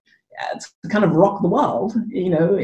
to 0.59 0.89
kind 0.89 1.03
of 1.03 1.11
rock 1.11 1.41
the 1.41 1.47
world, 1.47 1.95
you 2.07 2.29
know, 2.29 2.59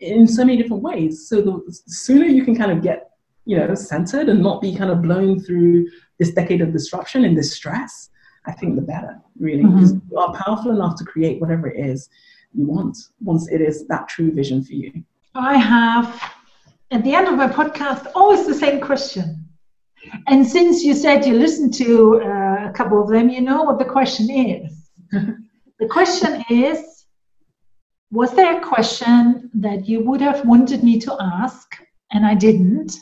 in 0.00 0.26
so 0.26 0.44
many 0.44 0.60
different 0.60 0.82
ways. 0.82 1.28
So 1.28 1.40
the 1.40 1.80
sooner 1.86 2.26
you 2.26 2.44
can 2.44 2.56
kind 2.56 2.72
of 2.72 2.82
get, 2.82 3.10
you 3.44 3.56
know, 3.56 3.74
centered 3.74 4.28
and 4.28 4.42
not 4.42 4.60
be 4.60 4.74
kind 4.74 4.90
of 4.90 5.02
blown 5.02 5.40
through 5.40 5.86
this 6.18 6.32
decade 6.32 6.60
of 6.60 6.72
disruption 6.72 7.24
and 7.24 7.36
this 7.36 7.54
stress, 7.54 8.10
I 8.46 8.52
think 8.52 8.76
the 8.76 8.82
better, 8.82 9.20
really. 9.38 9.64
Mm-hmm. 9.64 9.98
You 10.10 10.18
are 10.18 10.34
powerful 10.34 10.70
enough 10.70 10.96
to 10.96 11.04
create 11.04 11.40
whatever 11.40 11.68
it 11.68 11.84
is 11.84 12.08
you 12.52 12.66
want 12.66 12.96
once 13.20 13.48
it 13.50 13.60
is 13.60 13.86
that 13.88 14.08
true 14.08 14.32
vision 14.32 14.64
for 14.64 14.72
you. 14.72 14.92
I 15.34 15.56
have, 15.56 16.34
at 16.90 17.04
the 17.04 17.14
end 17.14 17.28
of 17.28 17.34
my 17.34 17.46
podcast, 17.46 18.10
always 18.14 18.46
the 18.46 18.54
same 18.54 18.80
question. 18.80 19.46
And 20.26 20.46
since 20.46 20.82
you 20.82 20.94
said 20.94 21.26
you 21.26 21.34
listened 21.34 21.74
to 21.74 22.22
uh, 22.22 22.68
a 22.68 22.72
couple 22.74 23.00
of 23.02 23.08
them, 23.08 23.28
you 23.28 23.40
know 23.40 23.62
what 23.62 23.78
the 23.78 23.84
question 23.84 24.30
is. 24.30 24.90
the 25.12 25.86
question 25.88 26.42
is 26.50 26.99
Was 28.12 28.34
there 28.34 28.58
a 28.58 28.60
question 28.60 29.50
that 29.54 29.88
you 29.88 30.02
would 30.04 30.20
have 30.20 30.44
wanted 30.44 30.82
me 30.82 30.98
to 31.00 31.16
ask 31.20 31.76
and 32.12 32.26
I 32.26 32.34
didn't? 32.34 32.96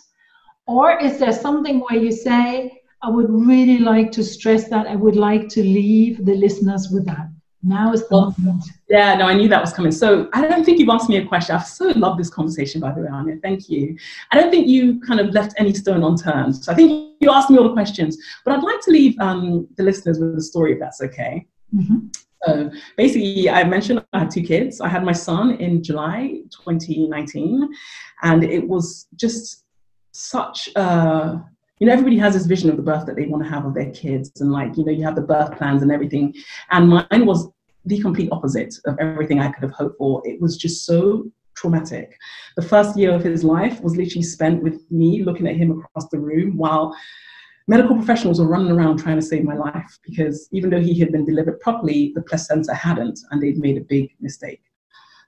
Or 0.67 0.99
is 0.99 1.19
there 1.19 1.33
something 1.33 1.81
where 1.81 1.99
you 1.99 2.13
say, 2.13 2.83
I 3.03 3.09
would 3.09 3.31
really 3.31 3.79
like 3.79 4.13
to 4.13 4.23
stress 4.23 4.69
that, 4.69 4.87
I 4.87 4.97
would 4.97 5.17
like 5.17 5.49
to 5.51 5.63
leave 5.63 6.27
the 6.27 6.35
listeners 6.35 6.91
with 6.93 7.07
that? 7.07 7.31
Now 7.63 7.93
is 7.93 8.07
the 8.09 8.17
well, 8.17 8.35
moment. 8.39 8.65
Yeah, 8.89 9.17
no, 9.17 9.27
I 9.27 9.35
knew 9.35 9.49
that 9.49 9.61
was 9.61 9.73
coming. 9.73 9.93
So 9.93 10.29
I 10.35 10.47
don't 10.47 10.63
think 10.63 10.79
you've 10.79 10.91
asked 10.91 11.09
me 11.09 11.17
a 11.17 11.27
question. 11.27 11.57
I've 11.57 11.67
so 11.67 11.87
loved 11.89 12.21
this 12.21 12.31
conversation, 12.31 12.81
by 12.81 12.93
the 12.93 13.01
way, 13.01 13.09
Anja. 13.09 13.41
Thank 13.41 13.69
you. 13.71 13.97
I 14.31 14.39
don't 14.39 14.51
think 14.51 14.69
you 14.69 15.01
kind 15.01 15.21
of 15.21 15.31
left 15.31 15.55
any 15.57 15.73
stone 15.73 16.05
unturned. 16.05 16.55
So 16.55 16.71
I 16.71 16.75
think 16.75 17.15
you 17.21 17.31
asked 17.33 17.49
me 17.49 17.57
all 17.57 17.65
the 17.65 17.73
questions, 17.73 18.19
but 18.45 18.55
I'd 18.55 18.63
like 18.63 18.81
to 18.83 18.91
leave 18.91 19.19
um, 19.21 19.67
the 19.77 19.83
listeners 19.83 20.19
with 20.19 20.37
a 20.37 20.43
story, 20.43 20.75
if 20.75 20.79
that's 20.79 21.01
okay. 21.01 21.47
Mm-hmm. 21.75 22.09
So 22.47 22.71
basically, 22.97 23.51
I 23.51 23.65
mentioned 23.65 24.05
I 24.13 24.21
had 24.21 24.31
two 24.31 24.43
kids. 24.43 24.81
I 24.81 24.89
had 24.89 25.05
my 25.05 25.13
son 25.13 25.57
in 25.57 25.83
July 25.83 26.43
2019, 26.51 27.69
and 28.23 28.45
it 28.45 28.67
was 28.67 29.09
just 29.17 29.65
such 30.13 30.69
a 30.77 31.45
you 31.79 31.87
know, 31.87 31.93
everybody 31.93 32.19
has 32.19 32.35
this 32.35 32.47
vision 32.47 32.71
of 32.71 32.77
the 32.77 32.83
birth 32.83 33.07
that 33.07 33.17
they 33.17 33.27
want 33.27 33.45
to 33.45 33.51
have 33.51 33.65
of 33.65 33.75
their 33.75 33.91
kids, 33.93 34.41
and 34.41 34.51
like, 34.51 34.77
you 34.77 34.85
know, 34.85 34.93
you 34.93 35.05
have 35.05 35.15
the 35.15 35.23
birth 35.23 35.57
plans 35.57 35.83
and 35.83 35.93
everything. 35.93 36.35
And 36.71 36.89
mine 36.89 37.25
was 37.27 37.49
the 37.85 38.01
complete 38.01 38.31
opposite 38.33 38.75
of 38.87 38.99
everything 38.99 39.41
I 39.41 39.51
could 39.51 39.63
have 39.63 39.73
hoped 39.73 39.97
for. 39.99 40.21
It 40.25 40.41
was 40.41 40.57
just 40.57 40.85
so 40.85 41.31
traumatic. 41.57 42.17
The 42.57 42.63
first 42.63 42.97
year 42.97 43.13
of 43.13 43.23
his 43.23 43.45
life 43.45 43.81
was 43.81 43.97
literally 43.97 44.23
spent 44.23 44.63
with 44.63 44.91
me 44.91 45.25
looking 45.25 45.47
at 45.47 45.57
him 45.57 45.71
across 45.71 46.09
the 46.09 46.19
room 46.19 46.57
while 46.57 46.97
medical 47.69 47.95
professionals 47.95 48.41
were 48.41 48.49
running 48.49 48.73
around 48.73 48.97
trying 48.97 49.17
to 49.17 49.23
save 49.23 49.45
my 49.45 49.55
life 49.55 49.99
because 50.03 50.49
even 50.53 50.71
though 50.71 50.81
he 50.81 50.99
had 50.99 51.13
been 51.13 51.25
delivered 51.25 51.61
properly, 51.61 52.13
the 52.15 52.23
placenta 52.23 52.75
hadn't, 52.75 53.21
and 53.31 53.41
they'd 53.41 53.59
made 53.59 53.77
a 53.77 53.83
big 53.83 54.11
mistake. 54.21 54.63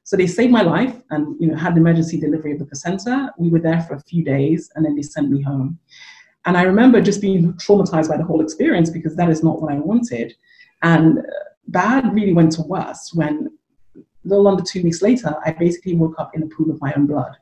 So 0.05 0.17
they 0.17 0.27
saved 0.27 0.51
my 0.51 0.63
life 0.63 1.01
and 1.11 1.37
you 1.39 1.49
know 1.49 1.57
had 1.57 1.75
the 1.75 1.81
emergency 1.81 2.19
delivery 2.19 2.53
of 2.53 2.59
the 2.59 2.65
placenta. 2.65 3.33
We 3.39 3.51
were 3.51 3.61
there 3.61 3.83
for 3.83 3.95
a 3.95 4.01
few 4.01 4.25
days, 4.25 4.71
and 4.75 4.85
then 4.85 4.97
they 4.97 5.03
sent 5.03 5.31
me 5.31 5.43
home. 5.43 5.79
And 6.47 6.57
I 6.57 6.63
remember 6.63 7.03
just 7.03 7.21
being 7.21 7.53
traumatized 7.55 8.09
by 8.09 8.17
the 8.17 8.25
whole 8.25 8.41
experience 8.41 8.89
because 8.89 9.15
that 9.17 9.29
is 9.29 9.45
not 9.45 9.61
what 9.61 9.73
I 9.73 9.77
wanted. 9.77 10.35
And 10.83 11.19
uh, 11.19 11.23
bad 11.69 12.15
really 12.15 12.33
went 12.33 12.53
to 12.53 12.63
worse 12.63 13.13
when 13.13 13.51
a 13.97 14.29
little 14.29 14.49
under 14.49 14.63
two 14.63 14.83
weeks 14.83 15.03
later, 15.03 15.35
I 15.45 15.53
basically 15.53 15.95
woke 15.95 16.19
up 16.19 16.35
in 16.35 16.43
a 16.43 16.47
pool 16.47 16.71
of 16.71 16.81
my 16.81 16.95
own 16.95 17.07
blood. 17.07 17.37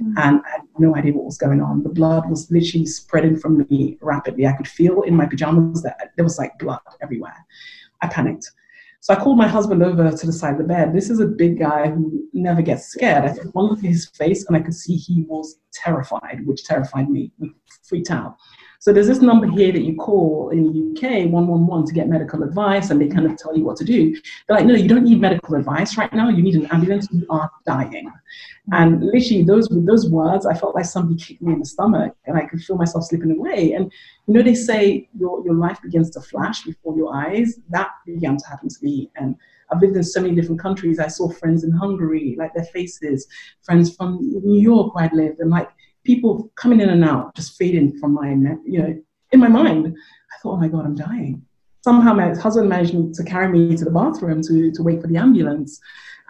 Mm-hmm. 0.00 0.18
And 0.18 0.40
I 0.44 0.50
had 0.50 0.62
no 0.78 0.96
idea 0.96 1.12
what 1.12 1.24
was 1.24 1.38
going 1.38 1.60
on. 1.60 1.82
The 1.82 1.88
blood 1.88 2.28
was 2.28 2.50
literally 2.50 2.86
spreading 2.86 3.36
from 3.36 3.66
me 3.68 3.98
rapidly. 4.00 4.46
I 4.46 4.52
could 4.52 4.68
feel 4.68 5.02
in 5.02 5.14
my 5.14 5.26
pajamas 5.26 5.82
that 5.82 6.12
there 6.16 6.24
was 6.24 6.38
like 6.38 6.58
blood 6.58 6.80
everywhere. 7.02 7.46
I 8.02 8.08
panicked. 8.08 8.50
So 9.00 9.12
I 9.12 9.22
called 9.22 9.36
my 9.36 9.46
husband 9.46 9.82
over 9.82 10.10
to 10.10 10.26
the 10.26 10.32
side 10.32 10.52
of 10.52 10.58
the 10.58 10.64
bed. 10.64 10.94
This 10.94 11.10
is 11.10 11.20
a 11.20 11.26
big 11.26 11.58
guy 11.58 11.90
who 11.90 12.26
never 12.32 12.62
gets 12.62 12.86
scared. 12.86 13.24
I 13.24 13.34
took 13.34 13.54
one 13.54 13.66
look 13.66 13.80
at 13.80 13.84
his 13.84 14.06
face 14.06 14.46
and 14.46 14.56
I 14.56 14.60
could 14.60 14.74
see 14.74 14.96
he 14.96 15.24
was 15.28 15.58
terrified, 15.74 16.46
which 16.46 16.64
terrified 16.64 17.10
me. 17.10 17.30
We 17.38 17.52
freaked 17.86 18.10
out. 18.10 18.36
So 18.80 18.92
there's 18.92 19.06
this 19.06 19.20
number 19.20 19.46
here 19.46 19.72
that 19.72 19.82
you 19.82 19.96
call 19.96 20.50
in 20.50 20.72
the 20.72 20.90
UK, 20.90 21.30
111, 21.30 21.86
to 21.86 21.92
get 21.92 22.08
medical 22.08 22.42
advice, 22.42 22.90
and 22.90 23.00
they 23.00 23.08
kind 23.08 23.26
of 23.26 23.36
tell 23.36 23.56
you 23.56 23.64
what 23.64 23.76
to 23.78 23.84
do. 23.84 24.12
They're 24.46 24.56
like, 24.56 24.66
no, 24.66 24.74
you 24.74 24.88
don't 24.88 25.04
need 25.04 25.20
medical 25.20 25.54
advice 25.54 25.96
right 25.96 26.12
now. 26.12 26.28
You 26.28 26.42
need 26.42 26.54
an 26.56 26.66
ambulance. 26.66 27.08
You 27.10 27.26
are 27.30 27.50
dying. 27.66 28.10
And 28.72 29.02
literally, 29.04 29.42
those 29.42 29.68
those 29.70 30.08
words, 30.10 30.46
I 30.46 30.54
felt 30.54 30.74
like 30.74 30.86
somebody 30.86 31.20
kicked 31.20 31.42
me 31.42 31.52
in 31.52 31.58
the 31.58 31.66
stomach, 31.66 32.14
and 32.26 32.36
I 32.36 32.46
could 32.46 32.62
feel 32.62 32.76
myself 32.76 33.04
slipping 33.04 33.30
away. 33.30 33.72
And 33.72 33.92
you 34.26 34.34
know, 34.34 34.42
they 34.42 34.54
say 34.54 35.08
your 35.18 35.44
your 35.44 35.54
life 35.54 35.80
begins 35.82 36.10
to 36.10 36.20
flash 36.20 36.62
before 36.62 36.96
your 36.96 37.14
eyes. 37.14 37.60
That 37.68 37.90
began 38.06 38.38
to 38.38 38.46
happen 38.46 38.68
to 38.70 38.76
me, 38.82 39.10
and 39.16 39.36
I've 39.70 39.82
lived 39.82 39.96
in 39.96 40.02
so 40.02 40.20
many 40.20 40.34
different 40.34 40.60
countries. 40.60 40.98
I 40.98 41.08
saw 41.08 41.30
friends 41.30 41.64
in 41.64 41.72
Hungary, 41.72 42.36
like 42.38 42.54
their 42.54 42.64
faces, 42.64 43.26
friends 43.62 43.94
from 43.94 44.18
New 44.20 44.60
York 44.60 44.94
where 44.94 45.04
I'd 45.04 45.12
lived, 45.12 45.40
and 45.40 45.50
like 45.50 45.68
people 46.04 46.50
coming 46.54 46.80
in 46.80 46.90
and 46.90 47.04
out, 47.04 47.34
just 47.34 47.56
fading 47.56 47.98
from 47.98 48.14
my, 48.14 48.30
you 48.64 48.78
know, 48.78 49.02
in 49.32 49.40
my 49.40 49.48
mind. 49.48 49.86
I 49.88 50.42
thought, 50.42 50.54
oh 50.54 50.56
my 50.56 50.68
God, 50.68 50.84
I'm 50.84 50.94
dying. 50.94 51.42
Somehow 51.82 52.14
my 52.14 52.34
husband 52.34 52.68
managed 52.68 53.14
to 53.14 53.24
carry 53.24 53.48
me 53.48 53.76
to 53.76 53.84
the 53.84 53.90
bathroom 53.90 54.40
to, 54.42 54.70
to 54.72 54.82
wait 54.82 55.00
for 55.02 55.08
the 55.08 55.16
ambulance. 55.16 55.80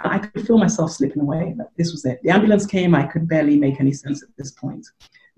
And 0.02 0.12
I 0.12 0.18
could 0.18 0.46
feel 0.46 0.58
myself 0.58 0.90
slipping 0.90 1.22
away. 1.22 1.54
That 1.56 1.68
this 1.76 1.92
was 1.92 2.04
it. 2.04 2.20
The 2.22 2.30
ambulance 2.30 2.66
came. 2.66 2.94
I 2.94 3.04
could 3.04 3.28
barely 3.28 3.56
make 3.56 3.78
any 3.78 3.92
sense 3.92 4.22
at 4.22 4.30
this 4.36 4.50
point. 4.50 4.86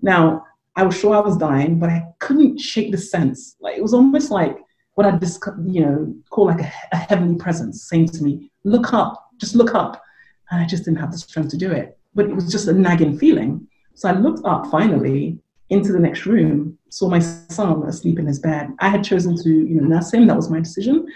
Now, 0.01 0.43
I 0.75 0.83
was 0.83 0.97
sure 0.97 1.15
I 1.15 1.19
was 1.19 1.37
dying, 1.37 1.79
but 1.79 1.89
I 1.89 2.05
couldn't 2.19 2.59
shake 2.59 2.91
the 2.91 2.97
sense. 2.97 3.55
Like 3.59 3.77
it 3.77 3.81
was 3.81 3.93
almost 3.93 4.31
like 4.31 4.57
what 4.95 5.05
I'd 5.05 5.19
just, 5.19 5.43
you 5.65 5.81
know, 5.81 6.15
call 6.29 6.47
like 6.47 6.61
a, 6.61 6.71
a 6.91 6.97
heavenly 6.97 7.35
presence 7.35 7.87
saying 7.87 8.09
to 8.09 8.23
me, 8.23 8.51
look 8.63 8.93
up, 8.93 9.29
just 9.37 9.55
look 9.55 9.75
up. 9.75 10.01
And 10.49 10.61
I 10.61 10.65
just 10.65 10.85
didn't 10.85 10.99
have 10.99 11.11
the 11.11 11.17
strength 11.17 11.49
to 11.49 11.57
do 11.57 11.71
it. 11.71 11.97
But 12.15 12.25
it 12.25 12.33
was 12.33 12.51
just 12.51 12.67
a 12.67 12.73
nagging 12.73 13.17
feeling. 13.17 13.67
So 13.97 14.07
I 14.07 14.11
looked 14.11 14.45
up 14.45 14.67
finally 14.67 15.39
into 15.71 15.91
the 15.91 15.97
next 15.97 16.27
room, 16.27 16.77
saw 16.89 17.09
my 17.09 17.17
son 17.17 17.81
asleep 17.81 18.19
in 18.19 18.27
his 18.27 18.37
bed. 18.37 18.69
I 18.77 18.89
had 18.89 19.03
chosen 19.03 19.35
to, 19.35 19.49
you 19.49 19.81
know, 19.81 19.87
nurse 19.87 20.13
him. 20.13 20.27
That 20.27 20.35
was 20.35 20.51
my 20.51 20.59
decision. 20.59 21.07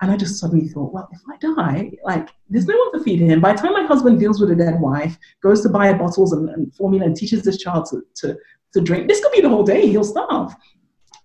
And 0.00 0.10
I 0.10 0.16
just 0.16 0.40
suddenly 0.40 0.66
thought, 0.68 0.94
well, 0.94 1.10
if 1.12 1.20
I 1.30 1.36
die, 1.36 1.92
like, 2.04 2.30
there's 2.48 2.66
no 2.66 2.74
one 2.74 2.92
to 2.94 3.04
feed 3.04 3.20
him. 3.20 3.42
By 3.42 3.52
the 3.52 3.58
time 3.58 3.74
my 3.74 3.84
husband 3.84 4.18
deals 4.18 4.40
with 4.40 4.50
a 4.50 4.56
dead 4.56 4.80
wife, 4.80 5.18
goes 5.42 5.60
to 5.60 5.68
buy 5.68 5.92
bottles 5.92 6.32
and, 6.32 6.48
and 6.48 6.74
formula 6.74 7.04
and 7.04 7.14
teaches 7.14 7.42
this 7.42 7.58
child 7.58 7.84
to, 7.90 8.02
to, 8.22 8.38
to 8.72 8.80
drink, 8.80 9.08
this 9.08 9.22
could 9.22 9.32
be 9.32 9.42
the 9.42 9.50
whole 9.50 9.62
day. 9.62 9.86
He'll 9.86 10.02
starve 10.02 10.54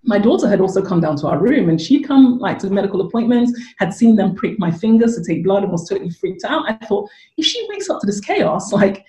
my 0.03 0.17
daughter 0.17 0.47
had 0.47 0.61
also 0.61 0.81
come 0.81 1.01
down 1.01 1.17
to 1.17 1.27
our 1.27 1.37
room 1.37 1.69
and 1.69 1.81
she'd 1.81 2.07
come 2.07 2.39
like 2.39 2.57
to 2.59 2.69
medical 2.69 3.01
appointments, 3.01 3.51
had 3.77 3.93
seen 3.93 4.15
them 4.15 4.35
prick 4.35 4.57
my 4.57 4.71
fingers 4.71 5.15
to 5.15 5.23
take 5.23 5.43
blood 5.43 5.63
and 5.63 5.71
was 5.71 5.87
totally 5.87 6.09
freaked 6.09 6.45
out. 6.45 6.63
I 6.69 6.73
thought, 6.85 7.09
if 7.35 7.45
she 7.45 7.65
wakes 7.69 7.89
up 7.89 7.99
to 7.99 8.07
this 8.07 8.21
chaos, 8.21 8.71
like 8.71 9.05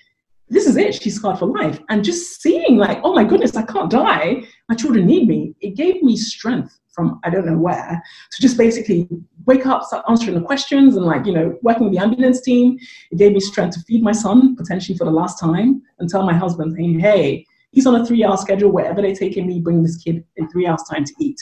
this 0.49 0.65
is 0.65 0.77
it. 0.77 0.95
She's 0.95 1.15
scarred 1.15 1.39
for 1.39 1.45
life. 1.45 1.79
And 1.89 2.03
just 2.03 2.41
seeing, 2.41 2.77
like, 2.77 2.99
oh 3.03 3.13
my 3.13 3.23
goodness, 3.23 3.55
I 3.55 3.63
can't 3.63 3.89
die. 3.89 4.43
My 4.67 4.75
children 4.75 5.05
need 5.05 5.27
me. 5.27 5.53
It 5.61 5.75
gave 5.75 6.01
me 6.01 6.17
strength 6.17 6.79
from 6.91 7.19
I 7.23 7.29
don't 7.29 7.45
know 7.45 7.57
where 7.57 8.01
to 8.31 8.41
just 8.41 8.57
basically 8.57 9.07
wake 9.45 9.65
up, 9.65 9.83
start 9.83 10.05
answering 10.09 10.35
the 10.35 10.45
questions, 10.45 10.97
and 10.97 11.05
like, 11.05 11.25
you 11.25 11.33
know, 11.33 11.57
working 11.61 11.85
with 11.85 11.93
the 11.93 11.99
ambulance 11.99 12.41
team. 12.41 12.77
It 13.11 13.17
gave 13.17 13.33
me 13.33 13.39
strength 13.39 13.75
to 13.75 13.81
feed 13.81 14.03
my 14.03 14.11
son 14.11 14.55
potentially 14.55 14.97
for 14.97 15.05
the 15.05 15.11
last 15.11 15.39
time 15.39 15.81
and 15.99 16.09
tell 16.09 16.23
my 16.23 16.33
husband, 16.33 16.75
hey, 16.77 16.99
hey, 16.99 17.45
he's 17.71 17.87
on 17.87 17.95
a 17.95 18.05
three 18.05 18.23
hour 18.23 18.37
schedule. 18.37 18.71
Wherever 18.71 19.01
they 19.01 19.13
take 19.13 19.37
him, 19.37 19.47
me, 19.47 19.59
bring 19.59 19.83
this 19.83 19.97
kid 19.97 20.23
in 20.35 20.49
three 20.49 20.67
hours' 20.67 20.83
time 20.89 21.05
to 21.05 21.13
eat. 21.19 21.37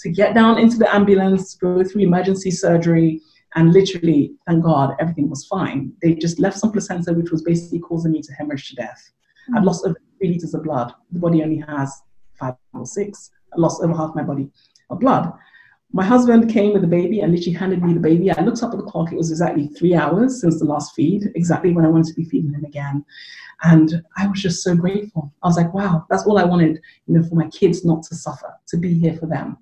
To 0.00 0.10
get 0.10 0.34
down 0.34 0.58
into 0.58 0.78
the 0.78 0.94
ambulance, 0.94 1.54
go 1.54 1.84
through 1.84 2.02
emergency 2.02 2.50
surgery, 2.50 3.20
and 3.54 3.72
literally, 3.72 4.32
thank 4.46 4.62
God, 4.62 4.94
everything 5.00 5.28
was 5.28 5.46
fine. 5.46 5.92
They 6.02 6.14
just 6.14 6.38
left 6.38 6.58
some 6.58 6.72
placenta, 6.72 7.12
which 7.12 7.30
was 7.30 7.42
basically 7.42 7.80
causing 7.80 8.12
me 8.12 8.22
to 8.22 8.32
hemorrhage 8.32 8.68
to 8.70 8.76
death. 8.76 9.10
Mm-hmm. 9.48 9.58
I'd 9.58 9.64
lost 9.64 9.84
over 9.84 10.00
three 10.18 10.28
liters 10.28 10.54
of 10.54 10.62
blood. 10.62 10.92
The 11.10 11.18
body 11.18 11.42
only 11.42 11.62
has 11.66 12.02
five 12.34 12.54
or 12.72 12.86
six. 12.86 13.30
I 13.52 13.60
lost 13.60 13.82
over 13.82 13.94
half 13.94 14.14
my 14.14 14.22
body 14.22 14.50
of 14.90 15.00
blood. 15.00 15.32
My 15.92 16.04
husband 16.04 16.48
came 16.48 16.72
with 16.72 16.82
the 16.82 16.88
baby 16.88 17.20
and 17.20 17.32
literally 17.32 17.58
handed 17.58 17.82
me 17.82 17.92
the 17.92 17.98
baby. 17.98 18.30
I 18.30 18.40
looked 18.42 18.62
up 18.62 18.70
at 18.72 18.76
the 18.76 18.84
clock. 18.84 19.12
It 19.12 19.16
was 19.16 19.32
exactly 19.32 19.66
three 19.66 19.94
hours 19.94 20.40
since 20.40 20.60
the 20.60 20.64
last 20.64 20.94
feed, 20.94 21.32
exactly 21.34 21.72
when 21.72 21.84
I 21.84 21.88
wanted 21.88 22.06
to 22.06 22.14
be 22.14 22.24
feeding 22.24 22.52
him 22.52 22.64
again. 22.64 23.04
And 23.64 24.00
I 24.16 24.28
was 24.28 24.40
just 24.40 24.62
so 24.62 24.76
grateful. 24.76 25.34
I 25.42 25.48
was 25.48 25.56
like, 25.56 25.74
wow, 25.74 26.06
that's 26.08 26.26
all 26.26 26.38
I 26.38 26.44
wanted, 26.44 26.80
you 27.06 27.18
know, 27.18 27.28
for 27.28 27.34
my 27.34 27.48
kids 27.48 27.84
not 27.84 28.04
to 28.04 28.14
suffer, 28.14 28.54
to 28.68 28.76
be 28.76 28.96
here 28.96 29.16
for 29.16 29.26
them. 29.26 29.58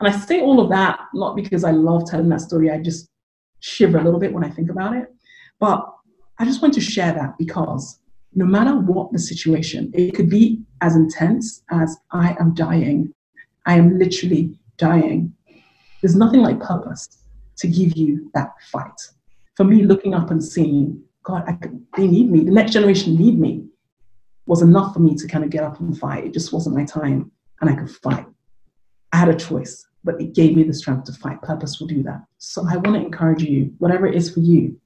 And 0.00 0.08
I 0.08 0.18
say 0.18 0.40
all 0.40 0.60
of 0.60 0.70
that 0.70 0.98
not 1.14 1.36
because 1.36 1.62
I 1.62 1.70
love 1.70 2.10
telling 2.10 2.30
that 2.30 2.40
story. 2.40 2.70
I 2.70 2.78
just 2.78 3.09
shiver 3.60 3.98
a 3.98 4.04
little 4.04 4.20
bit 4.20 4.32
when 4.32 4.44
I 4.44 4.50
think 4.50 4.70
about 4.70 4.96
it. 4.96 5.06
But 5.58 5.86
I 6.38 6.44
just 6.44 6.62
want 6.62 6.74
to 6.74 6.80
share 6.80 7.12
that 7.12 7.36
because 7.38 7.98
no 8.34 8.44
matter 8.44 8.76
what 8.76 9.12
the 9.12 9.18
situation, 9.18 9.90
it 9.94 10.14
could 10.14 10.30
be 10.30 10.62
as 10.80 10.96
intense 10.96 11.62
as 11.70 11.96
I 12.12 12.36
am 12.40 12.54
dying. 12.54 13.12
I 13.66 13.74
am 13.76 13.98
literally 13.98 14.58
dying. 14.78 15.34
There's 16.00 16.16
nothing 16.16 16.40
like 16.40 16.60
purpose 16.60 17.08
to 17.58 17.68
give 17.68 17.96
you 17.96 18.30
that 18.34 18.52
fight. 18.72 19.00
For 19.56 19.64
me, 19.64 19.82
looking 19.82 20.14
up 20.14 20.30
and 20.30 20.42
seeing, 20.42 21.02
God, 21.22 21.44
I, 21.46 21.58
they 21.96 22.06
need 22.06 22.30
me. 22.30 22.44
The 22.44 22.52
next 22.52 22.72
generation 22.72 23.16
need 23.16 23.38
me 23.38 23.66
was 24.46 24.62
enough 24.62 24.94
for 24.94 25.00
me 25.00 25.14
to 25.16 25.26
kind 25.28 25.44
of 25.44 25.50
get 25.50 25.62
up 25.62 25.78
and 25.80 25.96
fight. 25.98 26.24
It 26.24 26.32
just 26.32 26.52
wasn't 26.52 26.76
my 26.76 26.84
time, 26.84 27.30
and 27.60 27.68
I 27.68 27.74
could 27.74 27.90
fight. 27.90 28.26
I 29.12 29.16
had 29.18 29.28
a 29.28 29.34
choice, 29.34 29.86
but 30.04 30.20
it 30.20 30.34
gave 30.34 30.56
me 30.56 30.62
the 30.62 30.74
strength 30.74 31.04
to 31.04 31.12
fight. 31.12 31.42
Purpose 31.42 31.78
will 31.78 31.86
do 31.86 32.02
that. 32.02 32.22
So 32.38 32.66
I 32.68 32.76
want 32.76 32.96
to 32.96 33.04
encourage 33.04 33.42
you, 33.42 33.72
whatever 33.78 34.06
it 34.06 34.14
is 34.14 34.32
for 34.32 34.40
you, 34.40 34.78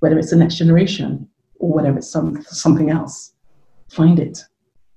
whether 0.00 0.18
it's 0.18 0.30
the 0.30 0.36
next 0.36 0.56
generation 0.56 1.28
or 1.58 1.72
whatever 1.72 1.98
it's 1.98 2.10
some, 2.10 2.42
something 2.42 2.90
else, 2.90 3.32
find 3.88 4.18
it, 4.18 4.44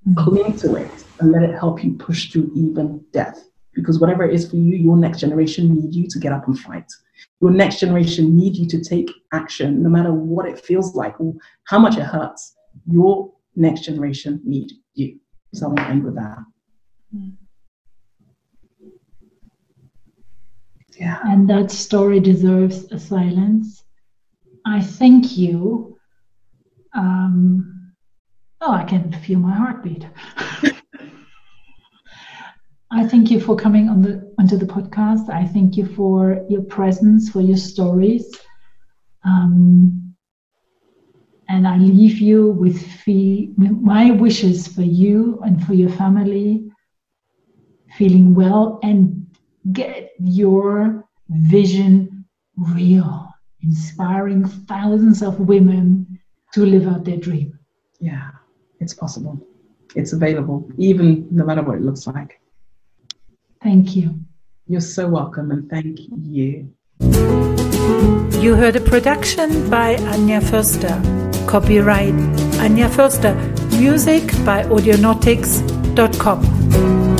mm-hmm. 0.08 0.24
cling 0.24 0.58
to 0.58 0.76
it, 0.76 0.92
and 1.20 1.32
let 1.32 1.44
it 1.44 1.56
help 1.56 1.84
you 1.84 1.94
push 1.94 2.32
through 2.32 2.52
even 2.56 3.04
death. 3.12 3.44
Because 3.74 4.00
whatever 4.00 4.24
it 4.24 4.34
is 4.34 4.50
for 4.50 4.58
you, 4.58 4.76
your 4.76 4.98
next 4.98 5.20
generation 5.22 5.74
need 5.74 5.96
you 5.96 6.06
to 6.08 6.20
get 6.20 6.34
up 6.34 6.46
and 6.48 6.60
fight. 6.60 6.92
Your 7.40 7.52
next 7.52 7.80
generation 7.80 8.36
need 8.36 8.56
you 8.56 8.68
to 8.68 8.84
take 8.84 9.10
action, 9.34 9.82
no 9.82 9.90
matter 9.90 10.14
what 10.14 10.46
it 10.46 10.60
feels 10.60 10.94
like 10.94 11.20
or 11.20 11.34
how 11.64 11.80
much 11.80 11.98
it 11.98 12.04
hurts. 12.04 12.56
Your 12.86 13.32
next 13.56 13.82
generation 13.82 14.42
need 14.44 14.72
you. 14.94 15.20
So 15.54 15.66
I 15.66 15.70
want 15.70 15.80
to 15.80 15.86
end 15.86 16.04
with 16.04 16.16
that. 16.16 16.38
Yeah. 20.98 21.20
And 21.24 21.50
that 21.50 21.72
story 21.72 22.20
deserves 22.20 22.92
a 22.92 23.00
silence. 23.00 23.84
I 24.66 24.82
thank 24.82 25.38
you. 25.38 25.98
Um, 26.94 27.94
oh, 28.62 28.72
I 28.72 28.84
can 28.84 29.12
feel 29.12 29.40
my 29.40 29.54
heartbeat. 29.54 30.06
I 32.92 33.04
thank 33.06 33.32
you 33.32 33.40
for 33.40 33.56
coming 33.56 33.90
on 33.90 34.02
the 34.02 34.34
onto 34.38 34.58
the 34.58 34.66
podcast. 34.66 35.30
I 35.30 35.46
thank 35.46 35.78
you 35.78 35.86
for 35.86 36.46
your 36.50 36.62
presence, 36.62 37.30
for 37.30 37.42
your 37.42 37.58
stories. 37.58 38.30
Um, 39.24 40.14
and 41.48 41.68
I 41.68 41.78
leave 41.78 42.20
you 42.20 42.52
with 42.52 42.78
fee- 42.82 43.52
my 43.58 44.12
wishes 44.12 44.68
for 44.68 44.84
you 44.84 45.40
and 45.44 45.64
for 45.64 45.74
your 45.74 45.90
family, 45.90 46.64
feeling 47.98 48.34
well 48.34 48.80
and 48.84 49.21
get 49.72 50.12
your 50.20 51.06
vision 51.30 52.26
real, 52.58 53.30
inspiring 53.62 54.46
thousands 54.46 55.22
of 55.22 55.40
women 55.40 56.20
to 56.54 56.66
live 56.66 56.88
out 56.88 57.06
their 57.06 57.18
dream. 57.18 57.58
Yeah, 58.00 58.32
it's 58.80 58.94
possible. 58.94 59.40
It's 59.96 60.14
available, 60.14 60.70
even 60.78 61.28
no 61.32 61.46
matter 61.46 61.62
what 61.62 61.78
it 61.78 61.82
looks 61.82 62.08
like. 62.08 62.40
Thank 63.62 63.96
you. 63.96 64.20
You're 64.68 64.82
so 64.82 65.08
welcome, 65.08 65.52
and 65.52 65.70
thank 65.70 66.00
you. 66.22 66.74
You 68.42 68.56
heard 68.56 68.76
a 68.76 68.82
production 68.82 69.70
by 69.70 69.98
Anja 69.98 70.42
Förster. 70.42 70.98
Copyright 71.48 72.16
Anja 72.60 72.90
Förster. 72.90 73.36
Music 73.80 74.24
by 74.46 74.64
Audionautics.com. 74.64 77.11